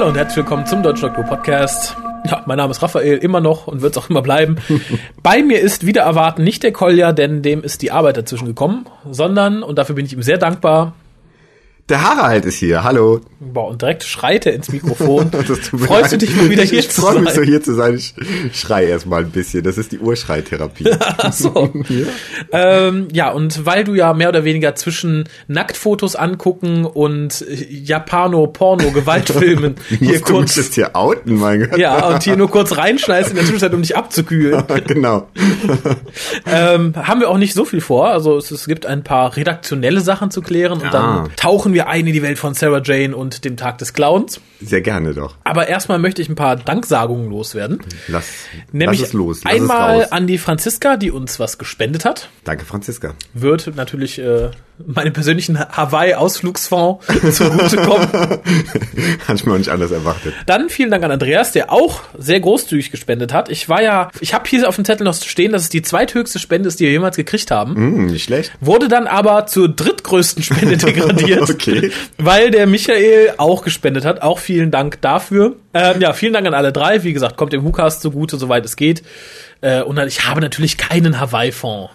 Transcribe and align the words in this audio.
Hallo 0.00 0.08
und 0.08 0.16
herzlich 0.16 0.38
willkommen 0.38 0.64
zum 0.64 0.82
Deutschen 0.82 1.08
Doktor 1.08 1.24
Podcast. 1.24 1.94
Ja, 2.24 2.42
mein 2.46 2.56
Name 2.56 2.70
ist 2.70 2.80
Raphael, 2.80 3.18
immer 3.18 3.42
noch 3.42 3.66
und 3.66 3.82
wird 3.82 3.94
es 3.94 4.02
auch 4.02 4.08
immer 4.08 4.22
bleiben. 4.22 4.56
Bei 5.22 5.42
mir 5.42 5.60
ist 5.60 5.84
wieder 5.84 6.00
erwarten 6.00 6.42
nicht 6.42 6.62
der 6.62 6.72
Kolja, 6.72 7.12
denn 7.12 7.42
dem 7.42 7.62
ist 7.62 7.82
die 7.82 7.90
Arbeit 7.90 8.16
dazwischen 8.16 8.46
gekommen, 8.46 8.86
sondern, 9.10 9.62
und 9.62 9.76
dafür 9.76 9.94
bin 9.94 10.06
ich 10.06 10.14
ihm 10.14 10.22
sehr 10.22 10.38
dankbar, 10.38 10.94
der 11.90 12.02
Harald 12.02 12.44
ist 12.46 12.56
hier, 12.56 12.82
hallo. 12.84 13.20
Boah, 13.40 13.68
und 13.68 13.82
direkt 13.82 14.04
schreit 14.04 14.46
er 14.46 14.54
ins 14.54 14.70
Mikrofon. 14.70 15.30
Freust 15.32 15.72
leid. 15.90 16.12
du 16.12 16.18
dich 16.18 16.36
mal 16.36 16.48
wieder 16.50 16.62
hier 16.62 16.78
ich 16.78 16.90
zu 16.90 17.00
sein? 17.00 17.10
Ich 17.10 17.14
freue 17.14 17.22
mich 17.22 17.32
so 17.34 17.42
hier 17.42 17.62
zu 17.62 17.74
sein. 17.74 17.94
Ich 17.96 18.14
schrei 18.52 18.84
erstmal 18.86 19.22
ein 19.24 19.30
bisschen. 19.30 19.62
Das 19.64 19.76
ist 19.78 19.90
die 19.92 19.98
Urschreitherapie. 19.98 20.90
Ach 21.18 21.32
so. 21.32 21.70
ja. 21.88 22.06
Ähm, 22.52 23.08
ja, 23.12 23.30
und 23.30 23.64
weil 23.66 23.84
du 23.84 23.94
ja 23.94 24.12
mehr 24.14 24.28
oder 24.28 24.44
weniger 24.44 24.74
zwischen 24.74 25.28
Nacktfotos 25.48 26.16
angucken 26.16 26.84
und 26.84 27.44
Japano-Porno-Gewaltfilmen 27.48 29.76
hier 29.98 30.20
kurz. 30.20 30.54
Du 30.54 30.62
hier 30.62 30.90
outen, 30.94 31.36
mein 31.36 31.68
Gott. 31.68 31.78
Ja, 31.78 32.08
und 32.08 32.22
hier 32.22 32.36
nur 32.36 32.50
kurz 32.50 32.76
reinschneidest 32.76 33.30
in 33.30 33.36
der 33.36 33.44
Zwischenzeit, 33.44 33.72
um 33.74 33.82
dich 33.82 33.96
abzukühlen. 33.96 34.62
genau. 34.86 35.28
ähm, 36.46 36.94
haben 36.96 37.20
wir 37.20 37.28
auch 37.30 37.38
nicht 37.38 37.54
so 37.54 37.64
viel 37.64 37.80
vor. 37.80 38.08
Also 38.10 38.36
es, 38.36 38.50
es 38.50 38.66
gibt 38.66 38.86
ein 38.86 39.02
paar 39.02 39.36
redaktionelle 39.36 40.00
Sachen 40.00 40.30
zu 40.30 40.42
klären 40.42 40.72
und 40.80 40.84
Ah. 40.84 40.90
dann 40.90 41.30
tauchen 41.36 41.72
wir 41.74 41.79
ein 41.86 42.06
in 42.06 42.12
die 42.12 42.22
Welt 42.22 42.38
von 42.38 42.54
Sarah 42.54 42.82
Jane 42.84 43.16
und 43.16 43.44
dem 43.44 43.56
Tag 43.56 43.78
des 43.78 43.92
Clowns. 43.92 44.40
Sehr 44.60 44.80
gerne 44.80 45.14
doch. 45.14 45.36
Aber 45.44 45.68
erstmal 45.68 45.98
möchte 45.98 46.22
ich 46.22 46.28
ein 46.28 46.34
paar 46.34 46.56
Danksagungen 46.56 47.30
loswerden. 47.30 47.80
Lass, 48.08 48.28
Nämlich 48.72 49.00
lass 49.00 49.08
es 49.08 49.12
los. 49.14 49.40
Lass 49.44 49.52
einmal 49.54 50.00
es 50.02 50.12
an 50.12 50.26
die 50.26 50.38
Franziska, 50.38 50.96
die 50.96 51.10
uns 51.10 51.38
was 51.38 51.58
gespendet 51.58 52.04
hat. 52.04 52.28
Danke, 52.44 52.64
Franziska. 52.64 53.14
Wird 53.34 53.74
natürlich 53.76 54.18
äh, 54.18 54.50
meinem 54.86 55.12
persönlichen 55.12 55.58
Hawaii-Ausflugsfonds 55.58 57.06
zugutekommen. 57.36 58.08
Mir 59.44 59.54
auch 59.54 59.58
nicht 59.58 59.70
anders 59.70 59.90
erwartet. 59.90 60.34
Dann 60.46 60.68
vielen 60.68 60.90
Dank 60.90 61.02
an 61.02 61.10
Andreas, 61.10 61.52
der 61.52 61.72
auch 61.72 62.02
sehr 62.18 62.40
großzügig 62.40 62.90
gespendet 62.90 63.32
hat. 63.32 63.50
Ich 63.50 63.68
war 63.68 63.82
ja, 63.82 64.10
ich 64.20 64.34
habe 64.34 64.48
hier 64.48 64.68
auf 64.68 64.76
dem 64.76 64.84
Zettel 64.84 65.04
noch 65.04 65.14
stehen, 65.14 65.52
dass 65.52 65.62
es 65.62 65.68
die 65.70 65.82
zweithöchste 65.82 66.38
Spende 66.38 66.68
ist, 66.68 66.78
die 66.80 66.84
wir 66.84 66.90
jemals 66.90 67.16
gekriegt 67.16 67.50
haben. 67.50 67.74
Hm, 67.74 68.06
nicht 68.06 68.24
schlecht. 68.24 68.52
Wurde 68.60 68.88
dann 68.88 69.06
aber 69.06 69.46
zur 69.46 69.68
drittgrößten 69.68 70.42
Spende 70.42 70.76
degradiert. 70.76 71.58
Okay. 71.60 71.92
Weil 72.18 72.50
der 72.50 72.66
Michael 72.66 73.34
auch 73.36 73.62
gespendet 73.62 74.04
hat. 74.04 74.22
Auch 74.22 74.38
vielen 74.38 74.70
Dank 74.70 75.00
dafür. 75.00 75.56
Ähm, 75.74 76.00
ja, 76.00 76.12
vielen 76.12 76.32
Dank 76.32 76.46
an 76.46 76.54
alle 76.54 76.72
drei. 76.72 77.02
Wie 77.04 77.12
gesagt, 77.12 77.36
kommt 77.36 77.52
dem 77.52 77.62
Hukas 77.62 78.00
zugute, 78.00 78.36
soweit 78.36 78.64
es 78.64 78.76
geht. 78.76 79.02
Äh, 79.60 79.82
und 79.82 79.98
ich 79.98 80.24
habe 80.24 80.40
natürlich 80.40 80.78
keinen 80.78 81.20
Hawaii-Fonds. 81.20 81.90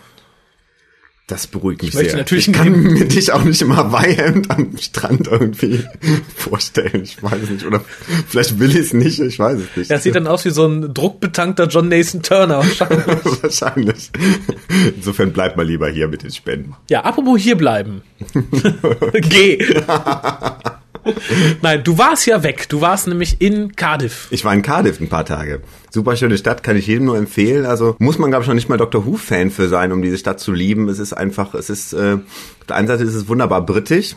Das 1.28 1.48
beruhigt 1.48 1.82
mich 1.82 1.96
möchte 1.96 2.12
sehr. 2.12 2.20
natürlich 2.20 2.50
ich 2.50 2.54
kann 2.54 2.84
mir 2.84 3.06
dich 3.06 3.32
auch 3.32 3.44
nicht 3.44 3.60
im 3.64 3.76
Hawaii-Hemd 3.76 4.52
am 4.52 4.78
Strand 4.78 5.28
irgendwie 5.28 5.84
vorstellen. 6.36 7.02
Ich 7.04 7.22
weiß 7.22 7.42
es 7.42 7.50
nicht. 7.50 7.66
Oder 7.66 7.84
vielleicht 8.28 8.60
will 8.60 8.70
ich 8.70 8.78
es 8.78 8.94
nicht. 8.94 9.20
Ich 9.20 9.40
weiß 9.40 9.60
es 9.60 9.76
nicht. 9.76 9.90
Das 9.90 10.04
sieht 10.04 10.14
dann 10.14 10.28
aus 10.28 10.46
wie 10.46 10.52
so 10.52 10.68
ein 10.68 10.94
druckbetankter 10.94 11.66
John 11.66 11.90
Nathan 11.90 12.22
Turner. 12.22 12.58
wahrscheinlich. 12.64 13.42
Wahrscheinlich. 13.42 14.12
Insofern 14.96 15.34
bleib 15.34 15.58
mal 15.58 15.66
lieber 15.66 15.90
hier 15.90 16.08
mit 16.08 16.22
den 16.22 16.32
Spenden. 16.32 16.76
Ja, 16.92 17.02
apropos 17.02 17.42
hier 17.42 17.58
bleiben. 17.58 18.04
Geh. 19.14 19.66
Nein, 21.62 21.84
du 21.84 21.98
warst 21.98 22.26
ja 22.26 22.44
weg. 22.44 22.68
Du 22.70 22.82
warst 22.82 23.08
nämlich 23.08 23.38
in 23.40 23.76
Cardiff. 23.76 24.28
Ich 24.32 24.44
war 24.46 24.54
in 24.54 24.62
Cardiff 24.62 25.00
ein 25.00 25.10
paar 25.10 25.26
Tage. 25.26 25.62
Super 25.92 26.16
schöne 26.16 26.38
Stadt, 26.38 26.64
kann 26.64 26.76
ich 26.76 26.88
jedem 26.88 27.06
nur 27.06 27.18
empfehlen. 27.18 27.66
Also 27.66 27.96
muss 28.00 28.18
man, 28.18 28.30
glaube 28.30 28.44
ich, 28.44 28.48
noch 28.48 28.56
nicht 28.56 28.70
mal 28.70 28.78
Doctor 28.78 29.06
Who-Fan 29.06 29.50
für 29.52 29.68
sein, 29.68 29.92
um 29.92 30.02
diese 30.02 30.18
Stadt 30.18 30.40
zu 30.40 30.52
lieben. 30.52 30.90
Es 30.90 31.00
ist 31.00 31.14
einfach, 31.14 31.54
es 31.54 31.70
ist, 31.70 31.94
äh, 31.94 32.14
auf 32.16 32.68
der 32.68 32.76
einen 32.76 32.88
Seite 32.88 33.04
ist 33.04 33.16
es 33.16 33.28
wunderbar 33.28 33.66
britisch. 33.66 34.16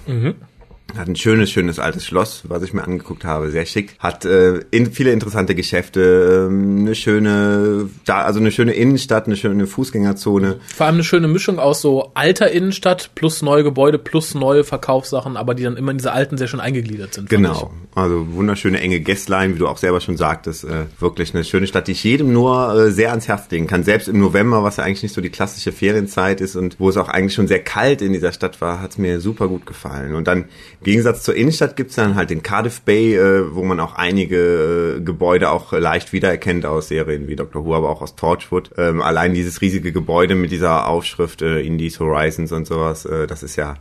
Hat 0.97 1.07
ein 1.07 1.17
schönes, 1.17 1.51
schönes 1.51 1.79
altes 1.79 2.07
Schloss, 2.07 2.45
was 2.49 2.63
ich 2.63 2.73
mir 2.73 2.83
angeguckt 2.83 3.25
habe, 3.25 3.51
sehr 3.51 3.67
schick. 3.67 3.97
Hat 3.99 4.25
äh, 4.25 4.61
in, 4.71 4.91
viele 4.91 5.13
interessante 5.13 5.55
Geschäfte, 5.55 6.49
ähm, 6.51 6.79
eine 6.81 6.95
schöne, 6.95 7.91
da, 8.07 8.23
also 8.23 8.41
eine 8.41 8.51
schöne 8.51 8.73
Innenstadt, 8.73 9.27
eine 9.27 9.37
schöne 9.37 9.67
Fußgängerzone. 9.67 10.61
Vor 10.75 10.87
allem 10.87 10.97
eine 10.97 11.05
schöne 11.05 11.29
Mischung 11.29 11.59
aus 11.59 11.83
so 11.83 12.13
alter 12.15 12.51
Innenstadt 12.51 13.11
plus 13.15 13.43
neue 13.43 13.65
Gebäude 13.65 13.99
plus 13.99 14.35
neue 14.35 14.65
Verkaufssachen, 14.65 15.37
aber 15.37 15.55
die 15.55 15.63
dann 15.63 15.77
immer 15.77 15.91
in 15.91 15.99
diese 15.99 16.13
alten 16.13 16.39
sehr 16.39 16.49
schön 16.49 16.61
eingegliedert 16.61 17.13
sind. 17.13 17.29
Genau. 17.29 17.71
Also 17.95 18.33
wunderschöne 18.33 18.81
enge 18.81 19.01
Gästlein, 19.01 19.55
wie 19.55 19.59
du 19.59 19.69
auch 19.69 19.77
selber 19.77 20.01
schon 20.01 20.17
sagtest. 20.17 20.65
Äh, 20.65 20.87
wirklich 21.01 21.35
eine 21.35 21.45
schöne 21.45 21.67
Stadt, 21.67 21.89
die 21.89 21.93
ich 21.93 22.05
jedem 22.05 22.33
nur 22.33 22.75
äh, 22.75 22.91
sehr 22.91 23.11
ans 23.11 23.29
Herz 23.29 23.51
legen 23.51 23.67
kann. 23.67 23.85
Selbst 23.85 24.09
im 24.09 24.21
November, 24.21 24.65
was 24.65 24.79
ja 24.79 24.85
eigentlich 24.85 25.03
nicht 25.03 25.15
so 25.15 25.21
die 25.21 25.31
klassische 25.31 25.73
Ferienzeit 25.73 26.41
ist 26.41 26.57
und 26.57 26.77
wo 26.79 26.89
es 26.89 26.97
auch 26.97 27.09
eigentlich 27.09 27.35
schon 27.35 27.47
sehr 27.47 27.63
kalt 27.63 28.01
in 28.01 28.15
dieser 28.15 28.33
Stadt 28.33 28.61
war, 28.63 28.81
hat 28.81 28.93
es 28.93 28.99
mir 28.99 29.21
super 29.21 29.49
gut 29.49 29.67
gefallen. 29.67 30.15
Und 30.15 30.27
dann 30.27 30.47
im 30.81 30.85
Gegensatz 30.85 31.25
zur 31.25 31.35
Innenstadt 31.35 31.75
gibt's 31.75 31.97
dann 31.97 32.15
halt 32.15 32.31
den 32.31 32.43
Cardiff 32.43 32.83
Bay, 32.83 33.17
äh, 33.17 33.55
wo 33.55 33.65
man 33.65 33.81
auch 33.81 33.97
einige 33.97 34.97
äh, 34.99 35.01
Gebäude 35.01 35.51
auch 35.51 35.73
leicht 35.73 36.13
wiedererkennt 36.13 36.67
aus 36.67 36.89
Serien 36.89 37.27
wie 37.27 37.35
Doctor 37.35 37.65
Who, 37.65 37.75
aber 37.75 37.91
auch 37.91 38.01
aus 38.01 38.15
Torchwood. 38.15 38.71
Ähm, 38.79 39.03
allein 39.03 39.35
dieses 39.35 39.61
riesige 39.61 39.91
Gebäude 39.91 40.37
mit 40.37 40.53
dieser 40.53 40.87
Aufschrift 40.87 41.43
äh, 41.43 41.61
Indies 41.61 41.99
Horizons 41.99 42.53
und 42.53 42.67
sowas, 42.67 43.05
äh, 43.07 43.27
das 43.27 43.43
ist 43.43 43.57
ja 43.57 43.75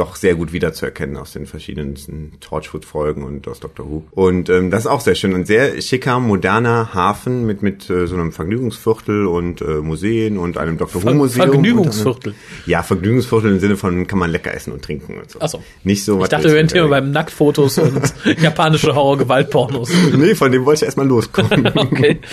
doch 0.00 0.16
sehr 0.16 0.34
gut 0.34 0.52
wiederzuerkennen 0.52 1.16
aus 1.16 1.32
den 1.32 1.46
verschiedenen 1.46 1.94
Torchwood-Folgen 2.40 3.22
und 3.22 3.46
aus 3.46 3.60
Doctor 3.60 3.88
Who. 3.88 4.04
Und 4.12 4.48
ähm, 4.48 4.70
das 4.70 4.80
ist 4.80 4.86
auch 4.86 5.02
sehr 5.02 5.14
schön. 5.14 5.34
Ein 5.34 5.44
sehr 5.44 5.80
schicker, 5.82 6.18
moderner 6.18 6.94
Hafen 6.94 7.44
mit 7.44 7.62
mit 7.62 7.90
äh, 7.90 8.06
so 8.06 8.14
einem 8.14 8.32
Vergnügungsviertel 8.32 9.26
und 9.26 9.60
äh, 9.60 9.64
Museen 9.64 10.38
und 10.38 10.56
einem 10.56 10.78
Doctor 10.78 11.02
Ver 11.02 11.12
Who-Museum. 11.12 11.50
Vergnügungsviertel. 11.50 12.34
Ja, 12.64 12.82
Vergnügungsviertel 12.82 13.52
im 13.52 13.60
Sinne 13.60 13.76
von 13.76 14.06
kann 14.06 14.18
man 14.18 14.30
lecker 14.30 14.54
essen 14.54 14.72
und 14.72 14.82
trinken 14.82 15.18
und 15.18 15.30
so. 15.30 15.38
Ach 15.42 15.48
so. 15.48 15.62
Nicht 15.84 16.04
so 16.04 16.14
Ich 16.14 16.22
was 16.22 16.28
dachte, 16.30 16.48
wir 16.48 16.54
wären 16.54 16.68
Thema 16.68 16.88
beim 16.88 17.10
Nacktfotos 17.10 17.78
und 17.78 18.14
japanische 18.40 18.94
Horror-Gewaltpornos. 18.94 19.90
Nee, 20.16 20.34
von 20.34 20.50
dem 20.50 20.64
wollte 20.64 20.78
ich 20.78 20.86
erstmal 20.86 21.06
loskommen. 21.06 21.66
Okay. 21.76 22.20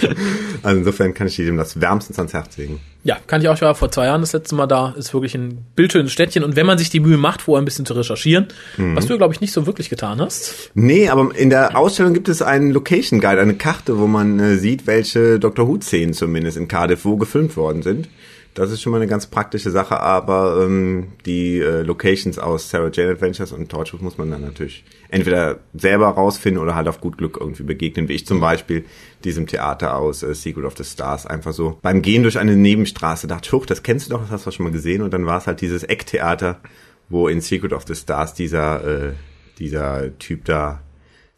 Also 0.64 0.80
insofern 0.80 1.14
kann 1.14 1.28
ich 1.28 1.38
jedem 1.38 1.56
das 1.56 1.80
wärmstens 1.80 2.18
ans 2.18 2.34
Herz 2.34 2.58
legen. 2.58 2.80
Ja, 3.04 3.18
kann 3.26 3.42
ich 3.42 3.48
auch. 3.48 3.54
Ich 3.54 3.62
war 3.62 3.74
vor 3.74 3.90
zwei 3.90 4.06
Jahren 4.06 4.20
das 4.20 4.34
letzte 4.34 4.54
Mal 4.56 4.68
da. 4.68 4.94
Ist 4.98 5.14
wirklich 5.14 5.34
ein 5.34 5.66
bildschönes 5.76 6.12
Städtchen. 6.12 6.44
Und 6.44 6.58
wenn 6.58 6.66
man 6.66 6.78
sich 6.78 6.90
die 6.90 7.00
Mühe 7.00 7.16
macht, 7.16 7.48
vorher 7.58 7.62
ein 7.62 7.66
bisschen 7.66 7.86
zu 7.86 7.94
recherchieren, 7.94 8.48
Mhm. 8.78 8.96
was 8.96 9.08
du, 9.08 9.18
glaube 9.18 9.34
ich, 9.34 9.42
nicht 9.42 9.52
so 9.54 9.66
wirklich 9.66 9.90
getan 9.90 10.22
hast. 10.22 10.72
Nee, 10.76 11.10
aber 11.10 11.36
in 11.36 11.50
der 11.50 11.78
Ausstellung 11.78 12.14
gibt 12.14 12.30
es 12.30 12.42
einen 12.42 12.72
Location 12.72 13.20
Guide, 13.20 13.42
eine 13.42 13.56
Karte, 13.56 13.98
wo 13.98 14.08
man 14.08 14.40
äh, 14.40 14.56
sieht, 14.58 14.88
welche 14.88 15.40
Doctor 15.40 15.68
Who-Szenen 15.68 16.14
zumindest 16.14 16.58
in 16.58 16.68
Cardiff 16.68 17.04
wo 17.06 17.18
gefilmt 17.18 17.58
worden 17.58 17.82
sind. 17.82 18.08
Das 18.54 18.72
ist 18.72 18.82
schon 18.82 18.90
mal 18.92 18.98
eine 18.98 19.06
ganz 19.06 19.28
praktische 19.28 19.70
Sache, 19.70 20.00
aber 20.00 20.64
ähm, 20.66 21.10
die 21.28 21.60
äh, 21.60 21.84
Locations 21.84 22.40
aus 22.40 22.72
Sarah 22.72 22.90
Jane 22.92 23.12
Adventures 23.12 23.52
und 23.52 23.70
Torchwood 23.70 24.02
muss 24.02 24.18
man 24.18 24.32
dann 24.32 24.42
natürlich 24.42 24.84
entweder 25.10 25.60
selber 25.76 26.08
rausfinden 26.08 26.60
oder 26.62 26.74
halt 26.74 26.88
auf 26.88 27.00
gut 27.00 27.20
Glück 27.20 27.38
irgendwie 27.40 27.62
begegnen, 27.62 28.10
wie 28.10 28.14
ich 28.14 28.26
zum 28.26 28.40
Beispiel 28.40 28.84
diesem 29.24 29.46
Theater 29.46 29.96
aus 29.96 30.24
äh, 30.24 30.34
Secret 30.34 30.66
of 30.66 30.76
the 30.76 30.84
Stars 30.84 31.28
einfach 31.28 31.54
so 31.54 31.78
beim 31.84 32.02
Gehen 32.02 32.24
durch 32.24 32.40
eine 32.40 32.56
Nebenstraße 32.56 33.28
dachte, 33.28 33.52
huch, 33.52 33.68
das 33.68 33.84
kennst 33.84 34.08
du 34.08 34.14
doch, 34.16 34.22
das 34.22 34.32
hast 34.32 34.48
du 34.48 34.52
schon 34.52 34.64
mal 34.66 34.72
gesehen 34.74 35.04
und 35.04 35.14
dann 35.14 35.28
war 35.28 35.38
es 35.38 35.46
halt 35.46 35.62
dieses 35.62 35.84
Ecktheater, 35.84 36.60
wo 37.10 37.28
in 37.28 37.42
Secret 37.42 37.74
of 37.74 37.84
the 37.88 37.96
Stars 37.96 38.34
dieser 38.34 38.84
äh, 39.10 39.14
dieser 39.60 40.18
Typ 40.20 40.46
da 40.46 40.82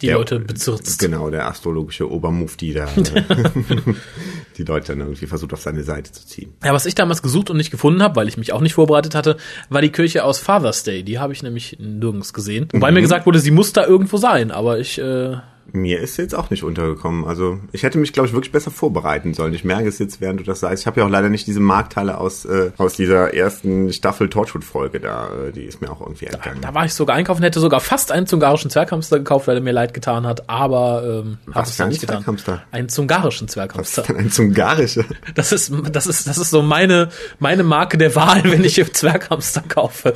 Die 0.01 0.07
der- 0.07 0.15
Leute 0.17 0.39
bezirzt. 0.39 0.99
Genau, 0.99 1.29
der 1.29 1.47
astrologische 1.47 2.09
Obermufti 2.11 2.73
da 2.73 2.87
die 4.57 4.63
Leute 4.63 4.87
dann 4.93 4.99
irgendwie 5.01 5.25
versucht 5.27 5.53
auf 5.53 5.61
seine 5.61 5.83
Seite 5.83 6.11
zu 6.11 6.25
ziehen. 6.25 6.53
Ja, 6.63 6.73
was 6.73 6.85
ich 6.85 6.95
damals 6.95 7.21
gesucht 7.21 7.49
und 7.49 7.57
nicht 7.57 7.71
gefunden 7.71 8.01
habe, 8.03 8.15
weil 8.15 8.27
ich 8.27 8.37
mich 8.37 8.51
auch 8.53 8.61
nicht 8.61 8.73
vorbereitet 8.73 9.15
hatte, 9.15 9.37
war 9.69 9.81
die 9.81 9.91
Kirche 9.91 10.23
aus 10.23 10.39
Father's 10.39 10.83
Day. 10.83 11.03
Die 11.03 11.19
habe 11.19 11.33
ich 11.33 11.43
nämlich 11.43 11.77
nirgends 11.79 12.33
gesehen. 12.33 12.67
Wobei 12.73 12.89
Mhm. 12.91 12.95
mir 12.95 13.01
gesagt 13.01 13.25
wurde, 13.25 13.39
sie 13.39 13.51
muss 13.51 13.73
da 13.73 13.85
irgendwo 13.85 14.17
sein. 14.17 14.51
Aber 14.51 14.79
ich, 14.79 14.99
äh, 14.99 15.37
Mir 15.73 15.99
ist 15.99 16.17
jetzt 16.17 16.35
auch 16.35 16.49
nicht 16.49 16.63
untergekommen. 16.63 17.25
Also 17.25 17.59
ich 17.71 17.83
hätte 17.83 17.97
mich, 17.97 18.13
glaube 18.13 18.27
ich, 18.27 18.33
wirklich 18.33 18.51
besser 18.51 18.71
vorbereiten 18.71 19.33
sollen. 19.33 19.53
Ich 19.53 19.63
merke 19.63 19.87
es 19.87 19.99
jetzt, 19.99 20.21
während 20.21 20.39
du 20.39 20.43
das 20.43 20.59
sagst. 20.59 20.83
Ich 20.83 20.87
habe 20.87 20.99
ja 20.99 21.05
auch 21.05 21.09
leider 21.09 21.29
nicht 21.29 21.47
diese 21.47 21.59
Markthalle 21.59 22.17
aus, 22.17 22.45
äh, 22.45 22.71
aus 22.77 22.95
dieser 22.95 23.33
ersten 23.33 23.91
Staffel 23.93 24.29
Torchwood-Folge 24.29 24.99
da. 24.99 25.29
Äh, 25.47 25.51
die 25.51 25.63
ist 25.63 25.81
mir 25.81 25.91
auch 25.91 26.01
irgendwie 26.01 26.25
entgangen. 26.25 26.61
da 26.61 26.73
war 26.73 26.85
ich 26.85 26.93
sogar 26.93 27.15
einkaufen, 27.15 27.43
hätte 27.43 27.59
sogar 27.59 27.79
fast 27.79 28.11
einen 28.11 28.27
zungarischen 28.27 28.69
Zwerghamster 28.69 29.19
gekauft, 29.19 29.47
weil 29.47 29.55
er 29.57 29.61
mir 29.61 29.71
leid 29.73 29.93
getan 29.93 30.25
hat. 30.25 30.49
Aber 30.49 31.03
ähm, 31.25 31.37
habe 31.47 31.61
Was 31.61 31.69
es 31.71 31.77
dann 31.77 31.89
nicht 31.89 32.01
getan. 32.01 32.23
Einen 32.71 32.89
zungarischen 32.89 33.47
Was 33.47 33.53
Zwerghamster. 33.53 34.01
ist 34.01 34.09
denn 34.09 34.17
ein 34.17 34.31
Zungarischer? 34.31 35.03
Das 35.35 35.51
ist, 35.51 35.71
das 35.91 36.07
ist, 36.07 36.27
das 36.27 36.37
ist 36.37 36.49
so 36.49 36.61
meine, 36.61 37.09
meine 37.39 37.63
Marke 37.63 37.97
der 37.97 38.15
Wahl, 38.15 38.41
wenn 38.45 38.63
ich 38.63 38.79
Zwerghamster 38.93 39.61
kaufe. 39.67 40.13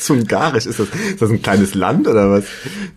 Zungarisch, 0.00 0.66
ist 0.66 0.78
das, 0.80 0.88
ist 0.88 1.22
das 1.22 1.30
ein 1.30 1.42
kleines 1.42 1.74
Land 1.74 2.08
oder 2.08 2.30
was? 2.30 2.44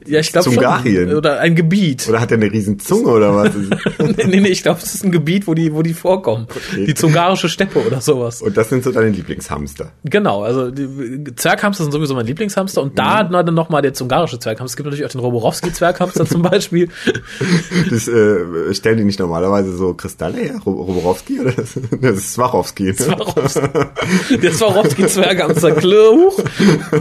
Ja, 0.06 0.20
ich 0.20 0.32
glaube 0.32 0.50
Zungarien. 0.50 1.10
schon. 1.10 1.18
Oder 1.18 1.40
ein 1.40 1.56
Gebiet. 1.56 1.89
Oder 2.10 2.20
hat 2.22 2.32
er 2.32 2.38
eine 2.38 2.52
riesen 2.52 2.80
Zunge 2.80 3.10
oder 3.10 3.36
was? 3.36 3.52
nee, 4.00 4.26
nee, 4.28 4.40
nee, 4.42 4.48
ich 4.50 4.64
glaube, 4.64 4.80
es 4.84 4.94
ist 4.96 5.04
ein 5.04 5.12
Gebiet, 5.12 5.48
wo 5.48 5.54
die, 5.54 5.74
wo 5.74 5.82
die 5.82 5.94
vorkommen. 5.94 6.48
Die 6.76 6.94
zungarische 6.94 7.50
Steppe 7.50 7.86
oder 7.86 8.02
sowas. 8.02 8.42
Und 8.42 8.56
das 8.58 8.70
sind 8.70 8.84
so 8.84 8.92
deine 8.92 9.10
Lieblingshamster. 9.10 9.92
Genau, 10.06 10.44
also 10.44 10.72
die 10.72 11.24
Zwerghamster 11.36 11.84
sind 11.84 11.92
sowieso 11.92 12.16
mein 12.16 12.26
Lieblingshamster 12.26 12.82
und 12.82 12.98
da 12.98 13.24
Mhm. 13.24 13.32
dann 13.32 13.54
noch 13.56 13.70
mal 13.70 13.82
der 13.82 13.94
zungarische 13.94 14.40
Zwerghamster. 14.40 14.72
Es 14.74 14.76
gibt 14.78 14.86
natürlich 14.88 15.06
auch 15.06 15.10
den 15.10 15.22
Roborowski-Zwerghamster 15.22 16.26
zum 16.26 16.42
Beispiel. 16.42 16.90
Das, 17.90 18.08
äh, 18.08 18.74
stellen 18.74 18.98
die 18.98 19.04
nicht 19.04 19.20
normalerweise 19.20 19.76
so 19.76 19.94
Kristalle 19.94 20.38
her? 20.38 20.60
Ro- 20.66 20.72
Roborowski 20.84 21.40
oder 21.40 21.52
das, 21.52 21.78
das 22.02 22.18
ist 22.18 22.34
Swarovski. 22.34 22.94
Swarovski. 22.94 23.62
Der 24.42 24.52
Swarovski-Zwerghamster, 24.54 25.72
klar, 25.74 26.12
huch. 26.12 26.38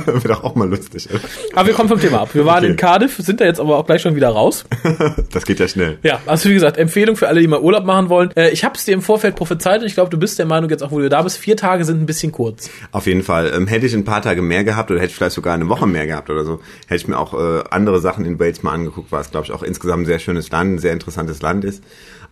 Wäre 0.07 0.21
doch 0.29 0.45
auch 0.45 0.55
mal 0.55 0.69
lustig. 0.69 1.09
oder? 1.11 1.21
Aber 1.55 1.67
wir 1.69 1.75
kommen 1.75 1.89
vom 1.89 2.01
Thema 2.01 2.21
ab. 2.23 2.31
Wir 2.35 2.45
waren 2.45 2.59
Okay. 2.59 2.71
in 2.71 2.77
Cardiff, 2.77 3.17
sind 3.19 3.41
da 3.41 3.45
jetzt 3.45 3.61
aber 3.61 3.79
auch 3.79 3.87
gleich 3.87 4.03
schon 4.03 4.15
wieder 4.15 4.29
raus. 4.31 4.65
das 5.33 5.45
geht 5.45 5.61
ja 5.61 5.69
schnell. 5.69 5.99
Ja, 6.03 6.21
also 6.27 6.49
wie 6.49 6.55
gesagt, 6.55 6.77
Empfehlung 6.77 7.17
für 7.17 7.29
alle, 7.29 7.41
die 7.41 7.47
mal 7.47 7.61
Urlaub 7.61 7.85
machen 7.85 8.09
wollen. 8.09 8.31
Äh, 8.37 8.51
ich 8.51 8.65
habe 8.65 8.75
es 8.77 8.85
dir 8.85 8.93
im 8.93 9.03
Vorfeld 9.03 9.37
prophezeit 9.37 9.81
und 9.81 9.87
ich 9.87 9.95
glaube, 9.95 10.11
du 10.11 10.19
bist 10.19 10.39
der 10.39 10.47
Meinung 10.47 10.71
jetzt 10.71 10.83
auch, 10.83 10.91
wo 10.91 10.99
du 10.99 11.09
da 11.09 11.23
bist, 11.23 11.39
vier 11.39 11.57
Tage 11.57 11.85
sind 11.85 12.01
ein 12.01 12.07
bisschen 12.07 12.33
kurz. 12.33 12.71
Auf 12.93 13.07
jeden 13.07 13.23
Fall. 13.23 13.53
Ähm, 13.55 13.67
hätte 13.67 13.87
ich 13.87 13.95
ein 13.95 14.05
paar 14.05 14.23
Tage 14.23 14.43
mehr 14.43 14.65
gehabt 14.65 14.91
oder 14.91 15.01
hätte 15.01 15.11
ich 15.11 15.17
vielleicht 15.17 15.35
sogar 15.35 15.55
eine 15.55 15.69
Woche 15.69 15.87
mehr 15.87 16.07
gehabt 16.07 16.31
oder 16.31 16.45
so, 16.45 16.61
hätte 16.87 16.97
ich 17.03 17.09
mir 17.09 17.19
auch 17.19 17.35
äh, 17.35 17.65
andere 17.71 18.01
Sachen 18.01 18.25
in 18.25 18.39
Wales 18.39 18.63
mal 18.63 18.73
angeguckt, 18.73 19.11
weil 19.13 19.21
es, 19.21 19.31
glaube 19.31 19.47
ich, 19.47 19.53
auch 19.53 19.63
insgesamt 19.63 20.03
ein 20.03 20.07
sehr 20.07 20.19
schönes 20.19 20.51
Land, 20.51 20.75
ein 20.75 20.79
sehr 20.79 20.93
interessantes 20.93 21.43
Land 21.43 21.65
ist. 21.65 21.83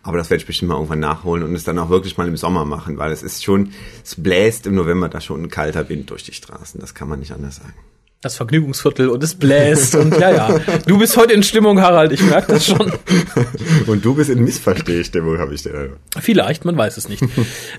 Aber 0.03 0.17
das 0.17 0.29
werde 0.29 0.41
ich 0.41 0.47
bestimmt 0.47 0.69
mal 0.69 0.75
irgendwann 0.75 0.99
nachholen 0.99 1.43
und 1.43 1.53
es 1.55 1.63
dann 1.63 1.79
auch 1.79 1.89
wirklich 1.89 2.17
mal 2.17 2.27
im 2.27 2.37
Sommer 2.37 2.65
machen, 2.65 2.97
weil 2.97 3.11
es 3.11 3.23
ist 3.23 3.43
schon, 3.43 3.71
es 4.03 4.15
bläst 4.15 4.67
im 4.67 4.75
November 4.75 5.09
da 5.09 5.19
schon 5.19 5.43
ein 5.43 5.49
kalter 5.49 5.89
Wind 5.89 6.09
durch 6.11 6.23
die 6.23 6.33
Straßen. 6.33 6.79
Das 6.79 6.93
kann 6.93 7.09
man 7.09 7.19
nicht 7.19 7.31
anders 7.31 7.57
sagen 7.57 7.73
das 8.21 8.35
Vergnügungsviertel 8.35 9.09
und 9.09 9.23
es 9.23 9.35
bläst 9.35 9.93
und 9.93 10.17
ja, 10.19 10.31
ja. 10.31 10.59
Du 10.87 10.97
bist 10.97 11.15
heute 11.17 11.33
in 11.33 11.43
Stimmung, 11.43 11.81
Harald, 11.81 12.11
ich 12.11 12.23
merke 12.23 12.53
das 12.53 12.65
schon. 12.65 12.91
und 13.87 14.03
du 14.03 14.15
bist 14.15 14.31
in 14.31 14.43
Missverstehstimmung, 14.43 15.37
habe 15.37 15.53
ich 15.53 15.61
dir. 15.61 15.91
Vielleicht, 16.19 16.65
man 16.65 16.75
weiß 16.75 16.97
es 16.97 17.09
nicht. 17.09 17.23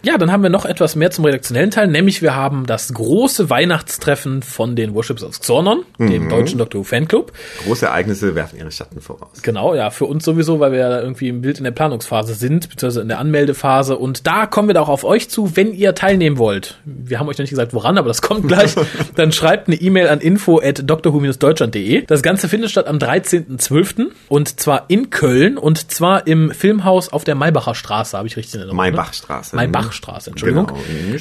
Ja, 0.04 0.16
dann 0.16 0.30
haben 0.30 0.44
wir 0.44 0.50
noch 0.50 0.64
etwas 0.64 0.94
mehr 0.94 1.10
zum 1.10 1.24
redaktionellen 1.24 1.72
Teil, 1.72 1.88
nämlich 1.88 2.22
wir 2.22 2.36
haben 2.36 2.66
das 2.66 2.94
große 2.94 3.50
Weihnachtstreffen 3.50 4.42
von 4.42 4.76
den 4.76 4.94
Worships 4.94 5.24
of 5.24 5.40
Xornon, 5.40 5.82
dem 5.98 6.24
mhm. 6.24 6.28
deutschen 6.28 6.58
Doctor 6.58 6.80
Who 6.80 6.84
Fanclub. 6.84 7.32
Große 7.64 7.86
Ereignisse 7.86 8.36
werfen 8.36 8.60
ihre 8.60 8.70
Schatten 8.70 9.00
voraus. 9.00 9.42
Genau, 9.42 9.74
ja, 9.74 9.90
für 9.90 10.04
uns 10.04 10.24
sowieso, 10.24 10.60
weil 10.60 10.70
wir 10.70 10.78
ja 10.78 11.00
irgendwie 11.00 11.30
im 11.30 11.40
Bild 11.40 11.58
in 11.58 11.64
der 11.64 11.72
Planungsphase 11.72 12.34
sind, 12.34 12.68
beziehungsweise 12.70 13.00
in 13.00 13.08
der 13.08 13.18
Anmeldephase 13.18 13.96
und 13.96 14.28
da 14.28 14.46
kommen 14.46 14.68
wir 14.68 14.74
da 14.74 14.82
auch 14.82 14.88
auf 14.88 15.02
euch 15.02 15.28
zu, 15.28 15.56
wenn 15.56 15.74
ihr 15.74 15.96
teilnehmen 15.96 16.38
wollt. 16.38 16.78
Wir 16.84 17.18
haben 17.18 17.28
euch 17.28 17.38
noch 17.38 17.42
nicht 17.42 17.50
gesagt, 17.50 17.74
woran, 17.74 17.98
aber 17.98 18.06
das 18.06 18.22
kommt 18.22 18.46
gleich. 18.46 18.76
dann 19.16 19.32
schreibt 19.32 19.66
eine 19.66 19.76
E-Mail 19.76 20.06
an 20.06 20.20
info 20.28 20.60
at 20.62 20.82
drhu-deutschland.de. 20.86 22.04
Das 22.04 22.22
Ganze 22.22 22.48
findet 22.48 22.70
statt 22.70 22.86
am 22.86 22.98
13.12. 22.98 24.08
und 24.28 24.60
zwar 24.60 24.84
in 24.88 25.08
Köln 25.08 25.56
und 25.56 25.90
zwar 25.90 26.26
im 26.26 26.50
Filmhaus 26.50 27.08
auf 27.08 27.24
der 27.24 27.34
Maybacher 27.34 27.74
Straße, 27.74 28.16
habe 28.16 28.28
ich 28.28 28.36
richtig 28.36 28.54
in 28.54 28.60
Erinnerung. 28.60 28.84
Ne? 28.84 28.90
Maybachstraße. 28.90 29.56
Maybachstraße, 29.56 30.30
Entschuldigung. 30.30 30.66